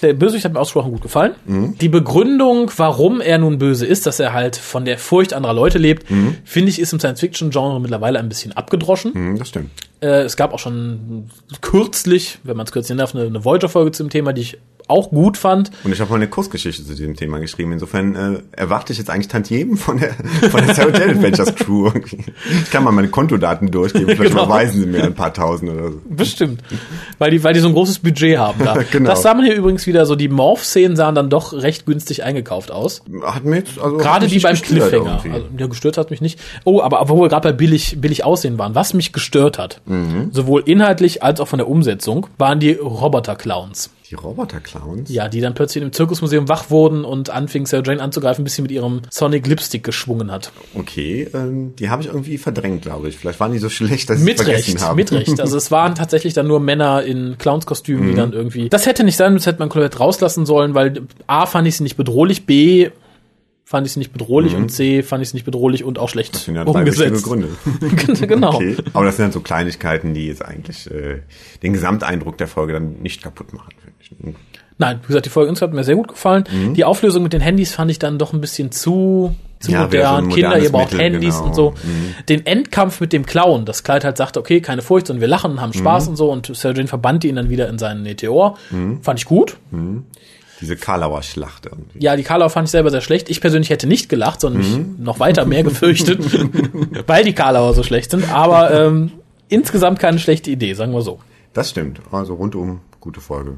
Der 0.00 0.12
Bösewicht 0.12 0.44
hat 0.44 0.52
mir 0.52 0.60
ausgesprochen 0.60 0.92
gut 0.92 1.02
gefallen. 1.02 1.34
Die 1.80 1.88
Begründung, 1.88 2.70
warum 2.76 3.20
er 3.20 3.38
nun 3.38 3.58
böse 3.58 3.84
ist, 3.84 4.06
dass 4.06 4.20
er 4.20 4.32
halt 4.32 4.56
von 4.56 4.84
der 4.84 4.96
Furcht 4.98 5.32
anderer 5.32 5.54
Leute 5.54 5.78
lebt, 5.78 6.06
finde 6.44 6.70
ich, 6.70 6.78
ist 6.78 6.92
im 6.92 7.00
Science-Fiction-Genre 7.00 7.80
mittlerweile 7.80 8.20
ein 8.20 8.28
bisschen 8.28 8.52
abgedroschen. 8.52 9.12
Hm, 9.12 9.38
das 9.38 9.48
stimmt. 9.48 9.70
Äh, 10.00 10.22
es 10.22 10.36
gab 10.36 10.52
auch 10.52 10.58
schon 10.58 11.30
kürzlich, 11.62 12.38
wenn 12.44 12.56
man 12.56 12.66
es 12.66 12.72
kürzlich 12.72 12.90
nennen 12.90 12.98
darf, 12.98 13.14
eine, 13.14 13.24
eine 13.24 13.44
Voyager-Folge 13.44 13.92
zum 13.92 14.10
Thema, 14.10 14.32
die 14.32 14.42
ich 14.42 14.58
auch 14.88 15.10
gut 15.10 15.36
fand. 15.36 15.70
Und 15.84 15.92
ich 15.92 16.00
habe 16.00 16.10
mal 16.10 16.16
eine 16.16 16.28
Kursgeschichte 16.28 16.84
zu 16.84 16.94
diesem 16.94 17.16
Thema 17.16 17.38
geschrieben. 17.38 17.72
Insofern 17.72 18.14
äh, 18.14 18.38
erwarte 18.52 18.92
ich 18.92 18.98
jetzt 18.98 19.10
eigentlich 19.10 19.28
Tantiemen 19.28 19.76
von 19.76 19.98
der, 19.98 20.14
von 20.50 20.64
der 20.64 20.74
Sarah 20.74 20.96
Jane 20.96 21.12
Adventures 21.12 21.54
Crew. 21.56 21.86
irgendwie. 21.86 22.24
Ich 22.62 22.70
kann 22.70 22.84
mal 22.84 22.92
meine 22.92 23.08
Kontodaten 23.08 23.70
durchgeben. 23.70 24.06
Vielleicht 24.16 24.32
Genau. 24.32 24.44
überweisen 24.44 24.80
sie 24.80 24.86
mir 24.86 25.04
ein 25.04 25.14
paar 25.14 25.32
Tausend 25.34 25.70
oder 25.70 25.90
so. 25.92 26.00
Bestimmt. 26.08 26.60
Weil 27.18 27.30
die, 27.30 27.42
weil 27.44 27.54
die 27.54 27.60
so 27.60 27.68
ein 27.68 27.74
großes 27.74 27.98
Budget 28.00 28.38
haben 28.38 28.64
da. 28.64 28.76
Genau. 28.90 29.10
Das 29.10 29.22
sah 29.22 29.34
man 29.34 29.44
hier 29.44 29.54
übrigens 29.56 29.86
wieder 29.86 30.06
so, 30.06 30.14
die 30.16 30.28
Morph-Szenen 30.28 30.96
sahen 30.96 31.14
dann 31.14 31.30
doch 31.30 31.52
recht 31.52 31.86
günstig 31.86 32.22
eingekauft 32.24 32.70
aus. 32.70 33.02
Hat 33.22 33.44
mir 33.44 33.56
jetzt, 33.56 33.78
also 33.78 33.96
Gerade 33.96 34.26
die 34.28 34.38
beim 34.38 34.54
Cliffhanger. 34.56 35.20
irgendwie. 35.22 35.30
Also, 35.30 35.46
ja, 35.58 35.66
gestört 35.66 35.98
hat 35.98 36.10
mich 36.10 36.20
nicht. 36.20 36.38
Oh, 36.64 36.80
aber 36.80 37.00
obwohl 37.02 37.22
wir 37.22 37.28
gerade 37.28 37.48
bei 37.48 37.52
billig, 37.52 37.96
billig 38.00 38.24
aussehen 38.24 38.58
waren, 38.58 38.74
was 38.74 38.94
mich 38.94 39.12
gestört 39.12 39.58
hat, 39.58 39.80
Mhm. 39.86 40.28
sowohl 40.32 40.62
inhaltlich 40.66 41.22
als 41.22 41.40
auch 41.40 41.48
von 41.48 41.58
der 41.58 41.68
Umsetzung, 41.68 42.26
waren 42.38 42.60
die 42.60 42.72
Roboter-Clowns. 42.72 43.90
Die 44.16 44.22
Roboter-Clowns? 44.22 45.10
Ja, 45.10 45.28
die 45.28 45.40
dann 45.40 45.54
plötzlich 45.54 45.82
im 45.84 45.92
Zirkusmuseum 45.92 46.48
wach 46.48 46.70
wurden 46.70 47.04
und 47.04 47.30
anfingen, 47.30 47.66
Sarah 47.66 47.82
Jane 47.84 48.02
anzugreifen, 48.02 48.44
bis 48.44 48.54
sie 48.54 48.62
mit 48.62 48.70
ihrem 48.70 49.02
Sonic 49.10 49.46
Lipstick 49.46 49.84
geschwungen 49.84 50.30
hat. 50.32 50.52
Okay, 50.74 51.28
ähm, 51.34 51.74
die 51.76 51.90
habe 51.90 52.02
ich 52.02 52.08
irgendwie 52.08 52.38
verdrängt, 52.38 52.82
glaube 52.82 53.08
ich. 53.08 53.16
Vielleicht 53.16 53.40
waren 53.40 53.52
die 53.52 53.58
so 53.58 53.68
schlecht, 53.68 54.10
dass 54.10 54.18
ich 54.18 54.24
Mit 54.24 54.36
es 54.38 54.42
vergessen 54.44 54.72
Recht, 54.72 54.84
habe. 54.84 54.96
mit 54.96 55.12
Recht. 55.12 55.40
Also 55.40 55.56
es 55.56 55.70
waren 55.70 55.94
tatsächlich 55.94 56.34
dann 56.34 56.46
nur 56.46 56.60
Männer 56.60 57.02
in 57.04 57.36
Clownskostümen, 57.38 58.04
Mhm. 58.06 58.10
die 58.10 58.14
dann 58.16 58.32
irgendwie. 58.32 58.68
Das 58.68 58.86
hätte 58.86 59.04
nicht 59.04 59.16
sein, 59.16 59.32
müssen, 59.32 59.44
das 59.44 59.52
hätte 59.52 59.60
man 59.60 59.68
komplett 59.68 59.98
rauslassen 60.00 60.46
sollen, 60.46 60.74
weil 60.74 61.02
A 61.26 61.46
fand 61.46 61.68
ich 61.68 61.76
sie 61.76 61.82
nicht 61.82 61.96
bedrohlich, 61.96 62.46
B 62.46 62.90
fand 63.68 63.84
ich 63.86 63.92
sie 63.94 63.98
nicht 63.98 64.12
bedrohlich 64.12 64.54
und 64.54 64.68
C 64.70 65.02
fand 65.02 65.22
ich 65.22 65.30
sie 65.30 65.36
nicht 65.36 65.44
bedrohlich 65.44 65.82
und 65.82 65.98
auch 65.98 66.08
schlecht 66.08 66.32
Mhm. 66.32 66.36
Das 66.36 66.44
sind 66.44 66.54
ja 66.54 66.62
umgesetzt. 66.62 67.24
Gründe. 67.24 67.48
genau. 68.26 68.52
Okay, 68.54 68.76
aber 68.92 69.04
das 69.06 69.16
sind 69.16 69.24
dann 69.24 69.32
so 69.32 69.40
Kleinigkeiten, 69.40 70.14
die 70.14 70.28
jetzt 70.28 70.44
eigentlich 70.44 70.88
äh, 70.90 71.22
den 71.64 71.72
Gesamteindruck 71.72 72.38
der 72.38 72.46
Folge 72.46 72.74
dann 72.74 73.00
nicht 73.02 73.22
kaputt 73.24 73.52
machen, 73.52 73.70
finde 73.82 74.30
ich. 74.30 74.34
Nein, 74.78 75.00
wie 75.02 75.06
gesagt, 75.08 75.26
die 75.26 75.30
Folge 75.30 75.48
insgesamt 75.48 75.72
hat 75.72 75.76
mir 75.76 75.84
sehr 75.84 75.96
gut 75.96 76.06
gefallen. 76.08 76.44
Die 76.74 76.84
Auflösung 76.84 77.22
mit 77.24 77.32
den 77.32 77.40
Handys 77.40 77.72
fand 77.74 77.90
ich 77.90 77.98
dann 77.98 78.18
doch 78.18 78.32
ein 78.34 78.40
bisschen 78.42 78.70
zu, 78.70 79.34
zu 79.58 79.70
Mhm. 79.70 79.74
Ja, 79.74 79.90
wieder 79.90 80.02
so 80.08 80.14
modern. 80.22 80.28
Kinder, 80.28 80.58
ihr 80.58 80.70
braucht 80.70 80.92
Mittel, 80.92 81.00
Handys 81.00 81.34
genau. 81.34 81.46
und 81.46 81.54
so. 81.56 81.74
Den 82.28 82.44
Endkampf 82.46 83.00
mit 83.00 83.12
dem 83.12 83.26
Clown, 83.26 83.64
das 83.64 83.82
Kleid 83.84 84.04
halt 84.04 84.16
sagte, 84.18 84.38
okay, 84.38 84.60
keine 84.60 84.82
Furcht, 84.82 85.06
sondern 85.08 85.22
wir 85.22 85.28
lachen 85.28 85.50
und 85.52 85.60
haben 85.60 85.70
Mhm. 85.74 85.78
Spaß 85.80 86.06
und 86.08 86.16
so. 86.16 86.30
Und 86.30 86.48
Jane 86.62 86.86
verbannte 86.86 87.26
ihn 87.26 87.34
dann 87.36 87.48
wieder 87.50 87.68
in 87.68 87.78
seinen 87.78 88.02
Meteor. 88.04 88.58
Fand 89.02 89.18
ich 89.18 89.24
gut. 89.24 89.56
Diese 90.60 90.76
Karlauer 90.76 91.22
Schlacht 91.22 91.66
irgendwie. 91.66 91.98
Ja, 92.02 92.16
die 92.16 92.22
Karlau 92.22 92.48
fand 92.48 92.66
ich 92.68 92.72
selber 92.72 92.90
sehr 92.90 93.00
schlecht. 93.02 93.28
Ich 93.28 93.40
persönlich 93.40 93.68
hätte 93.70 93.86
nicht 93.86 94.08
gelacht, 94.08 94.40
sondern 94.40 94.62
Mhm. 94.62 94.76
mich 94.96 94.98
noch 94.98 95.20
weiter 95.20 95.44
mehr 95.44 95.62
gefürchtet, 95.62 96.20
weil 97.06 97.24
die 97.24 97.34
Karlauer 97.34 97.74
so 97.74 97.82
schlecht 97.82 98.10
sind. 98.10 98.32
Aber 98.32 98.70
ähm, 98.72 99.12
insgesamt 99.48 99.98
keine 99.98 100.18
schlechte 100.18 100.50
Idee, 100.50 100.72
sagen 100.74 100.92
wir 100.92 101.02
so. 101.02 101.18
Das 101.52 101.70
stimmt. 101.70 102.00
Also 102.10 102.34
rundum 102.34 102.80
gute 103.00 103.20
Folge. 103.20 103.54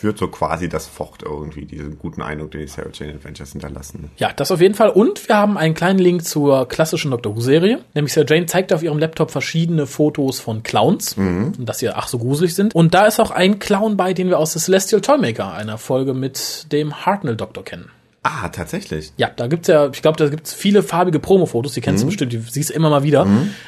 Führt 0.00 0.16
so 0.16 0.28
quasi 0.28 0.70
das 0.70 0.86
fort 0.86 1.22
irgendwie, 1.22 1.66
diesen 1.66 1.98
guten 1.98 2.22
Eindruck, 2.22 2.52
den 2.52 2.62
die 2.62 2.68
Sarah 2.68 2.88
Jane 2.90 3.12
Adventures 3.12 3.52
hinterlassen. 3.52 4.10
Ja, 4.16 4.32
das 4.34 4.50
auf 4.50 4.62
jeden 4.62 4.74
Fall. 4.74 4.88
Und 4.88 5.28
wir 5.28 5.36
haben 5.36 5.58
einen 5.58 5.74
kleinen 5.74 5.98
Link 5.98 6.24
zur 6.24 6.66
klassischen 6.66 7.10
Doctor 7.10 7.36
Who-Serie. 7.36 7.80
Nämlich 7.92 8.14
Sarah 8.14 8.26
Jane 8.26 8.46
zeigt 8.46 8.72
auf 8.72 8.82
ihrem 8.82 8.98
Laptop 8.98 9.30
verschiedene 9.30 9.86
Fotos 9.86 10.40
von 10.40 10.62
Clowns, 10.62 11.18
und 11.18 11.66
dass 11.66 11.80
sie 11.80 11.90
ach 11.90 12.08
so 12.08 12.18
gruselig 12.18 12.54
sind. 12.54 12.74
Und 12.74 12.94
da 12.94 13.04
ist 13.04 13.20
auch 13.20 13.30
ein 13.30 13.58
Clown 13.58 13.98
bei, 13.98 14.14
den 14.14 14.28
wir 14.28 14.38
aus 14.38 14.54
The 14.54 14.58
Celestial 14.58 15.02
Toymaker, 15.02 15.52
einer 15.52 15.76
Folge 15.76 16.14
mit 16.14 16.72
dem 16.72 17.04
Hartnell-Doktor 17.04 17.62
kennen. 17.62 17.90
Ah, 18.22 18.48
tatsächlich. 18.48 19.12
Ja, 19.16 19.30
da 19.34 19.46
gibt's 19.46 19.68
ja, 19.68 19.88
ich 19.88 20.02
glaube, 20.02 20.18
da 20.18 20.28
gibt's 20.28 20.52
viele 20.52 20.82
farbige 20.82 21.18
Promo-Fotos, 21.18 21.72
die 21.72 21.80
kennst 21.80 22.02
du 22.02 22.06
bestimmt, 22.06 22.32
die 22.32 22.38
siehst 22.38 22.68
du 22.70 22.74
immer 22.74 22.90
mal 22.90 23.02
wieder. 23.02 23.26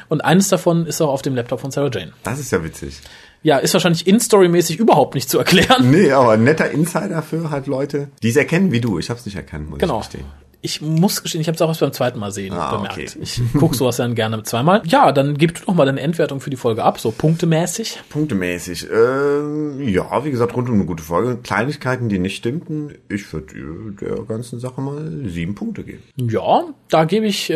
Und 0.09 0.21
eines 0.21 0.47
davon 0.49 0.85
ist 0.85 1.01
auch 1.01 1.09
auf 1.09 1.21
dem 1.21 1.35
Laptop 1.35 1.59
von 1.59 1.71
Sarah 1.71 1.89
Jane. 1.91 2.13
Das 2.23 2.39
ist 2.39 2.51
ja 2.51 2.63
witzig. 2.63 2.99
Ja, 3.43 3.57
ist 3.57 3.73
wahrscheinlich 3.73 4.07
in-story-mäßig 4.07 4.79
überhaupt 4.79 5.15
nicht 5.15 5.29
zu 5.29 5.37
erklären. 5.37 5.91
Nee, 5.91 6.11
aber 6.11 6.31
ein 6.31 6.43
netter 6.43 6.71
Insider 6.71 7.21
für 7.21 7.49
halt 7.51 7.67
Leute, 7.67 8.07
die 8.23 8.29
es 8.29 8.35
erkennen 8.37 8.71
wie 8.71 8.81
du. 8.81 8.97
Ich 8.99 9.09
habe 9.09 9.19
es 9.19 9.25
nicht 9.25 9.35
erkannt, 9.35 9.69
muss 9.69 9.79
Genau. 9.79 9.99
ich 9.99 10.05
gestehen. 10.07 10.25
Ich 10.65 10.79
muss 10.81 11.21
gestehen, 11.21 11.41
ich 11.41 11.47
habe 11.47 11.55
es 11.57 11.61
auch 11.61 11.67
erst 11.67 11.81
beim 11.81 11.91
zweiten 11.91 12.19
Mal 12.19 12.31
sehen 12.31 12.53
Ah, 12.53 12.73
bemerkt. 12.77 12.93
okay. 12.97 13.09
Ich 13.21 13.41
gucke 13.59 13.75
sowas 13.75 13.97
dann 13.97 14.15
gerne 14.15 14.41
zweimal. 14.43 14.81
Ja, 14.85 15.11
dann 15.11 15.37
gib 15.37 15.55
du 15.55 15.65
doch 15.65 15.73
mal 15.73 15.85
deine 15.85 15.99
Endwertung 15.99 16.39
für 16.39 16.49
die 16.49 16.55
Folge 16.55 16.85
ab, 16.85 17.01
so 17.01 17.11
punktemäßig. 17.11 17.99
Punktemäßig. 18.07 18.87
Ähm, 18.89 19.85
ja, 19.89 20.23
wie 20.23 20.31
gesagt, 20.31 20.55
rund 20.55 20.69
um 20.69 20.75
eine 20.75 20.85
gute 20.85 21.03
Folge. 21.03 21.37
Kleinigkeiten, 21.43 22.07
die 22.07 22.17
nicht 22.17 22.37
stimmten. 22.37 22.93
Ich 23.09 23.33
würde 23.33 23.53
der 23.99 24.23
ganzen 24.23 24.61
Sache 24.61 24.79
mal 24.79 25.03
sieben 25.25 25.53
Punkte 25.53 25.83
geben. 25.83 26.01
Ja, 26.15 26.63
da 26.89 27.03
gebe 27.03 27.25
ich 27.25 27.49
äh, 27.49 27.53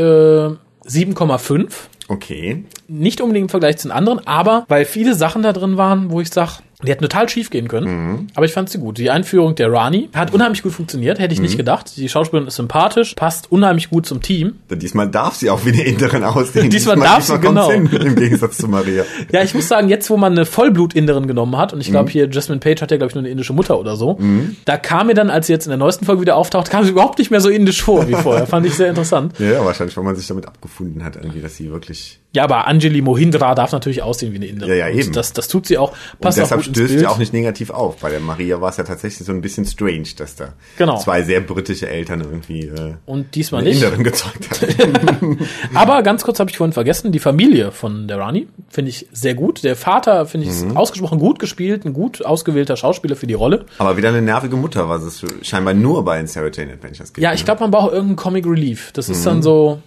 7,5. 0.86 1.70
Okay. 2.08 2.64
Nicht 2.88 3.22
unbedingt 3.22 3.46
im 3.46 3.50
Vergleich 3.50 3.78
zu 3.78 3.88
den 3.88 3.92
anderen, 3.92 4.26
aber 4.26 4.66
weil 4.68 4.86
viele 4.86 5.14
Sachen 5.16 5.44
da 5.44 5.54
drin 5.54 5.78
waren, 5.78 6.12
wo 6.12 6.22
ich 6.22 6.30
sag, 6.30 6.62
die 6.84 6.92
hätten 6.92 7.02
total 7.02 7.28
schief 7.28 7.50
gehen 7.50 7.68
können. 7.68 7.88
Mhm. 8.12 8.28
Aber 8.36 8.46
ich 8.46 8.54
fand 8.54 8.70
sie 8.70 8.78
gut. 8.78 9.00
Die 9.00 9.10
Einführung 9.10 9.56
der 9.56 9.72
Rani 9.72 10.10
hat 10.14 10.32
unheimlich 10.32 10.62
gut 10.62 10.74
funktioniert, 10.74 11.18
hätte 11.18 11.34
ich 11.34 11.40
Mhm. 11.40 11.46
nicht 11.46 11.58
gedacht. 11.58 11.98
Die 11.98 12.08
Schauspielerin 12.08 12.48
ist 12.48 12.56
sympathisch, 12.56 13.16
passt 13.16 13.52
unheimlich 13.52 13.90
gut 13.90 14.06
zum 14.06 14.22
Team. 14.22 14.60
Diesmal 14.70 15.10
darf 15.10 15.34
sie 15.36 15.50
auch 15.50 15.66
wie 15.66 15.70
eine 15.72 15.84
Inderin 15.84 16.24
aussehen. 16.24 16.70
Diesmal 16.70 16.98
darf 16.98 17.24
sie, 17.24 17.32
kommt's 17.34 17.48
genau. 17.48 17.72
Hin, 17.72 17.88
Im 17.92 18.16
Gegensatz 18.16 18.58
zu 18.58 18.68
Maria. 18.68 19.04
Ja, 19.32 19.42
ich 19.42 19.56
muss 19.56 19.68
sagen, 19.68 19.90
jetzt, 19.90 20.10
wo 20.12 20.18
man 20.18 20.34
eine 20.34 20.46
Vollblut-Inderin 20.46 21.26
genommen 21.28 21.58
hat, 21.58 21.74
und 21.74 21.82
ich 21.82 21.88
Mhm. 21.88 21.94
glaube 21.94 22.12
hier, 22.12 22.30
Jasmine 22.30 22.60
Page 22.60 22.80
hat 22.82 22.92
ja, 22.92 22.98
glaube 22.98 23.10
ich, 23.10 23.16
nur 23.16 23.22
eine 23.24 23.30
indische 23.30 23.54
Mutter 23.54 23.80
oder 23.80 23.96
so, 23.96 24.20
da 24.66 24.78
kam 24.78 25.08
mir 25.08 25.16
dann, 25.16 25.30
als 25.32 25.48
sie 25.48 25.54
jetzt 25.54 25.66
in 25.66 25.72
der 25.72 25.78
neuesten 25.80 26.06
Folge 26.06 26.22
wieder 26.22 26.36
auftaucht, 26.36 26.70
kam 26.70 26.84
sie 26.84 26.92
überhaupt 26.92 27.18
nicht 27.18 27.32
mehr 27.32 27.42
so 27.42 27.50
indisch 27.50 27.82
vor 27.82 28.08
wie 28.08 28.14
vorher. 28.14 28.46
Fand 28.46 28.66
ich 28.68 28.76
sehr 28.76 28.90
interessant. 28.90 29.34
Ja, 29.40 29.66
wahrscheinlich, 29.66 29.98
weil 29.98 30.04
man 30.04 30.16
sich 30.16 30.28
damit 30.28 30.46
abgefunden 30.48 31.04
hat, 31.04 31.16
irgendwie, 31.16 31.42
dass 31.42 31.56
sie 31.58 31.72
wirklich. 31.72 32.20
Ja, 32.34 32.44
aber 32.44 32.68
Anjali 32.68 33.02
Mohindra 33.02 33.56
darf 33.56 33.72
natürlich 33.72 34.04
aussehen 34.04 34.32
wie 34.34 34.36
eine 34.36 34.46
Inderin. 34.46 34.78
Ja, 34.78 34.88
ja, 34.88 34.94
eben. 34.96 35.12
Das, 35.14 35.34
das 35.34 35.48
tut 35.48 35.66
sie 35.66 35.78
auch. 35.80 35.94
Passt 36.22 36.40
auch 36.40 36.50
gut 36.52 36.67
stößt 36.72 37.00
sie 37.00 37.08
auch 37.08 37.18
nicht 37.18 37.34
negativ 37.34 37.70
auf. 37.70 37.98
Bei 37.98 38.10
der 38.10 38.20
Maria 38.20 38.60
war 38.62 38.70
es 38.70 38.78
ja 38.78 38.84
tatsächlich 38.84 39.26
so 39.26 39.32
ein 39.32 39.42
bisschen 39.42 39.66
strange, 39.66 40.08
dass 40.18 40.36
da 40.36 40.54
Genau. 40.78 40.98
zwei 41.00 41.24
sehr 41.24 41.40
britische 41.42 41.88
Eltern 41.90 42.22
irgendwie 42.22 42.62
äh, 42.68 42.94
Und 43.06 43.36
diesmal 43.36 43.64
nicht. 43.64 43.76
Inderin 43.82 44.04
gezeugt 44.04 44.48
haben. 44.62 45.40
Aber 45.74 46.02
ganz 46.04 46.24
kurz 46.24 46.40
habe 46.40 46.50
ich 46.50 46.58
vorhin 46.58 46.74
vergessen, 46.74 47.12
die 47.12 47.20
Familie 47.20 47.72
von 47.72 48.08
der 48.08 48.20
Rani 48.20 48.48
finde 48.70 48.90
ich 48.90 49.08
sehr 49.12 49.34
gut. 49.36 49.64
Der 49.64 49.76
Vater 49.76 50.26
finde 50.26 50.48
ich 50.48 50.54
Mhm. 50.62 50.78
ausgesprochen 50.78 51.20
gut 51.20 51.40
gespielt, 51.40 51.86
ein 51.86 51.94
gut 51.94 52.26
ausgewählter 52.26 52.78
Schauspieler 52.78 53.16
für 53.16 53.28
die 53.28 53.34
Rolle. 53.34 53.66
Aber 53.78 53.98
wieder 53.98 54.10
eine 54.10 54.22
nervige 54.22 54.56
Mutter, 54.56 54.90
was 54.90 55.04
es 55.04 55.24
scheinbar 55.42 55.74
nur 55.74 56.04
bei 56.06 56.18
den 56.18 56.28
Sarah 56.28 56.50
Jane 56.54 56.74
Adventures 56.74 57.14
gibt. 57.14 57.24
Ja, 57.24 57.34
ich 57.34 57.46
glaube, 57.46 57.62
man 57.62 57.72
braucht 57.72 57.92
irgendeinen 57.92 58.16
Comic 58.16 58.46
Relief. 58.46 58.92
Das 58.94 59.10
ist 59.10 59.26
dann 59.26 59.42
so, 59.42 59.82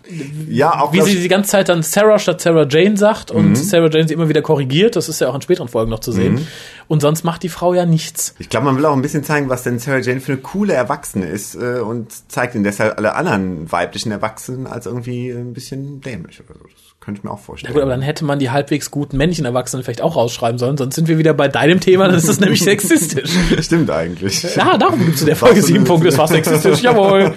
ja, 0.48 0.80
auch 0.80 0.92
wie 0.92 1.00
sie 1.02 1.20
die 1.20 1.28
ganze 1.28 1.50
Zeit 1.50 1.68
dann 1.68 1.82
Sarah 1.82 2.18
statt 2.18 2.40
Sarah 2.40 2.66
Jane 2.68 2.96
sagt 2.96 3.30
und 3.30 3.56
Sarah 3.56 3.88
Jane 3.90 4.06
sie 4.08 4.14
immer 4.14 4.28
wieder 4.28 4.42
korrigiert. 4.42 4.96
Das 4.96 5.08
ist 5.08 5.20
ja 5.20 5.28
auch 5.28 5.34
in 5.34 5.42
späteren 5.42 5.68
Folgen 5.68 5.90
noch 5.90 6.00
zu 6.00 6.12
sehen. 6.12 6.46
Und 6.90 7.00
sonst 7.02 7.22
macht 7.22 7.44
die 7.44 7.48
Frau 7.48 7.72
ja 7.72 7.86
nichts. 7.86 8.34
Ich 8.40 8.48
glaube, 8.48 8.66
man 8.66 8.76
will 8.76 8.84
auch 8.84 8.94
ein 8.94 9.00
bisschen 9.00 9.22
zeigen, 9.22 9.48
was 9.48 9.62
denn 9.62 9.78
Sarah 9.78 9.98
Jane 10.00 10.20
für 10.20 10.32
eine 10.32 10.40
coole 10.40 10.72
Erwachsene 10.72 11.26
ist 11.26 11.54
äh, 11.54 11.78
und 11.78 12.08
zeigt 12.28 12.56
ihnen 12.56 12.64
deshalb 12.64 12.98
alle 12.98 13.14
anderen 13.14 13.70
weiblichen 13.70 14.10
Erwachsenen 14.10 14.66
als 14.66 14.86
irgendwie 14.86 15.30
ein 15.30 15.52
bisschen 15.52 16.00
dämlich 16.00 16.40
oder 16.40 16.58
so. 16.58 16.64
Das 16.64 16.74
könnte 16.98 17.20
ich 17.20 17.24
mir 17.24 17.30
auch 17.30 17.38
Ja 17.38 17.42
vorstellen. 17.44 17.72
gut, 17.74 17.82
aber 17.82 17.92
dann 17.92 18.02
hätte 18.02 18.24
man 18.24 18.40
die 18.40 18.50
halbwegs 18.50 18.90
guten 18.90 19.16
männlichen 19.18 19.44
Erwachsenen 19.44 19.84
vielleicht 19.84 20.02
auch 20.02 20.16
rausschreiben 20.16 20.58
sollen. 20.58 20.76
Sonst 20.76 20.96
sind 20.96 21.06
wir 21.06 21.16
wieder 21.16 21.32
bei 21.32 21.46
deinem 21.46 21.78
Thema, 21.78 22.08
dann 22.08 22.16
ist 22.16 22.28
das 22.28 22.40
nämlich 22.40 22.60
sexistisch. 22.64 23.30
Stimmt 23.60 23.88
eigentlich. 23.92 24.42
Ja, 24.56 24.76
darum 24.76 24.98
gibt's 25.06 25.20
in 25.20 25.28
der 25.28 25.36
Folge 25.36 25.62
sieben 25.62 25.84
Punkte. 25.84 26.08
Das 26.08 26.18
war 26.18 26.26
sexistisch. 26.28 26.82
Jawohl. 26.82 27.32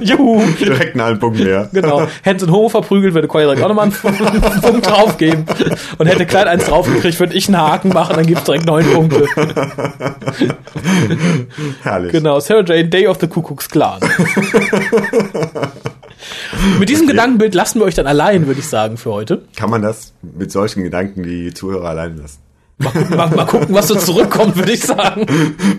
Juhu. 0.00 0.42
Direkt 0.58 0.94
einen 0.94 1.02
halben 1.02 1.20
Punkt 1.20 1.38
mehr. 1.38 1.70
Genau. 1.72 2.08
Hätten 2.22 2.40
sie 2.40 2.50
Homo 2.50 2.68
verprügelt, 2.68 3.14
würde 3.14 3.28
Koya 3.28 3.44
direkt 3.44 3.62
auch 3.62 3.68
nochmal 3.68 3.84
einen 3.84 3.92
Punkt 4.62 4.86
draufgeben. 4.86 5.44
Und 5.96 6.06
hätte 6.08 6.26
Kleid 6.26 6.48
eins 6.48 6.64
draufgekriegt, 6.64 7.20
würde 7.20 7.34
ich 7.34 7.46
einen 7.46 7.56
Haken 7.56 7.90
machen, 7.90 8.16
dann 8.16 8.26
gibt's 8.26 8.44
direkt 8.44 8.66
neun 8.66 8.79
Punkte. 8.82 9.26
Herrlich. 11.82 12.12
Genau, 12.12 12.40
Sarah 12.40 12.64
Jane, 12.64 12.88
Day 12.88 13.06
of 13.06 13.18
the 13.20 13.26
Kuckucks 13.26 13.68
Clan. 13.68 14.00
Mit 16.78 16.88
diesem 16.88 17.06
Gedankenbild 17.06 17.54
lassen 17.54 17.80
wir 17.80 17.86
euch 17.86 17.94
dann 17.94 18.06
allein, 18.06 18.46
würde 18.46 18.60
ich 18.60 18.68
sagen, 18.68 18.96
für 18.96 19.10
heute. 19.10 19.42
Kann 19.56 19.70
man 19.70 19.82
das 19.82 20.12
mit 20.22 20.52
solchen 20.52 20.82
Gedanken 20.82 21.22
die 21.22 21.52
Zuhörer 21.54 21.88
allein 21.90 22.16
lassen? 22.16 22.38
Mal, 22.78 23.28
mal 23.30 23.46
gucken, 23.46 23.74
was 23.74 23.88
so 23.88 23.94
zurückkommt, 23.94 24.56
würde 24.56 24.72
ich 24.72 24.80
sagen. 24.80 25.26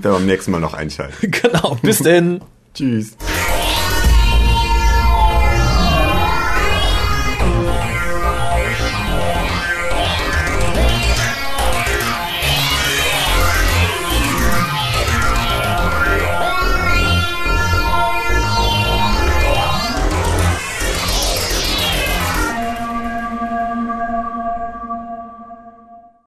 Wir 0.02 0.12
beim 0.12 0.26
nächsten 0.26 0.52
Mal 0.52 0.60
noch 0.60 0.74
einschalten. 0.74 1.16
Genau, 1.32 1.78
bis 1.82 1.99
denn. 1.99 2.41
Tschüss. 2.74 3.18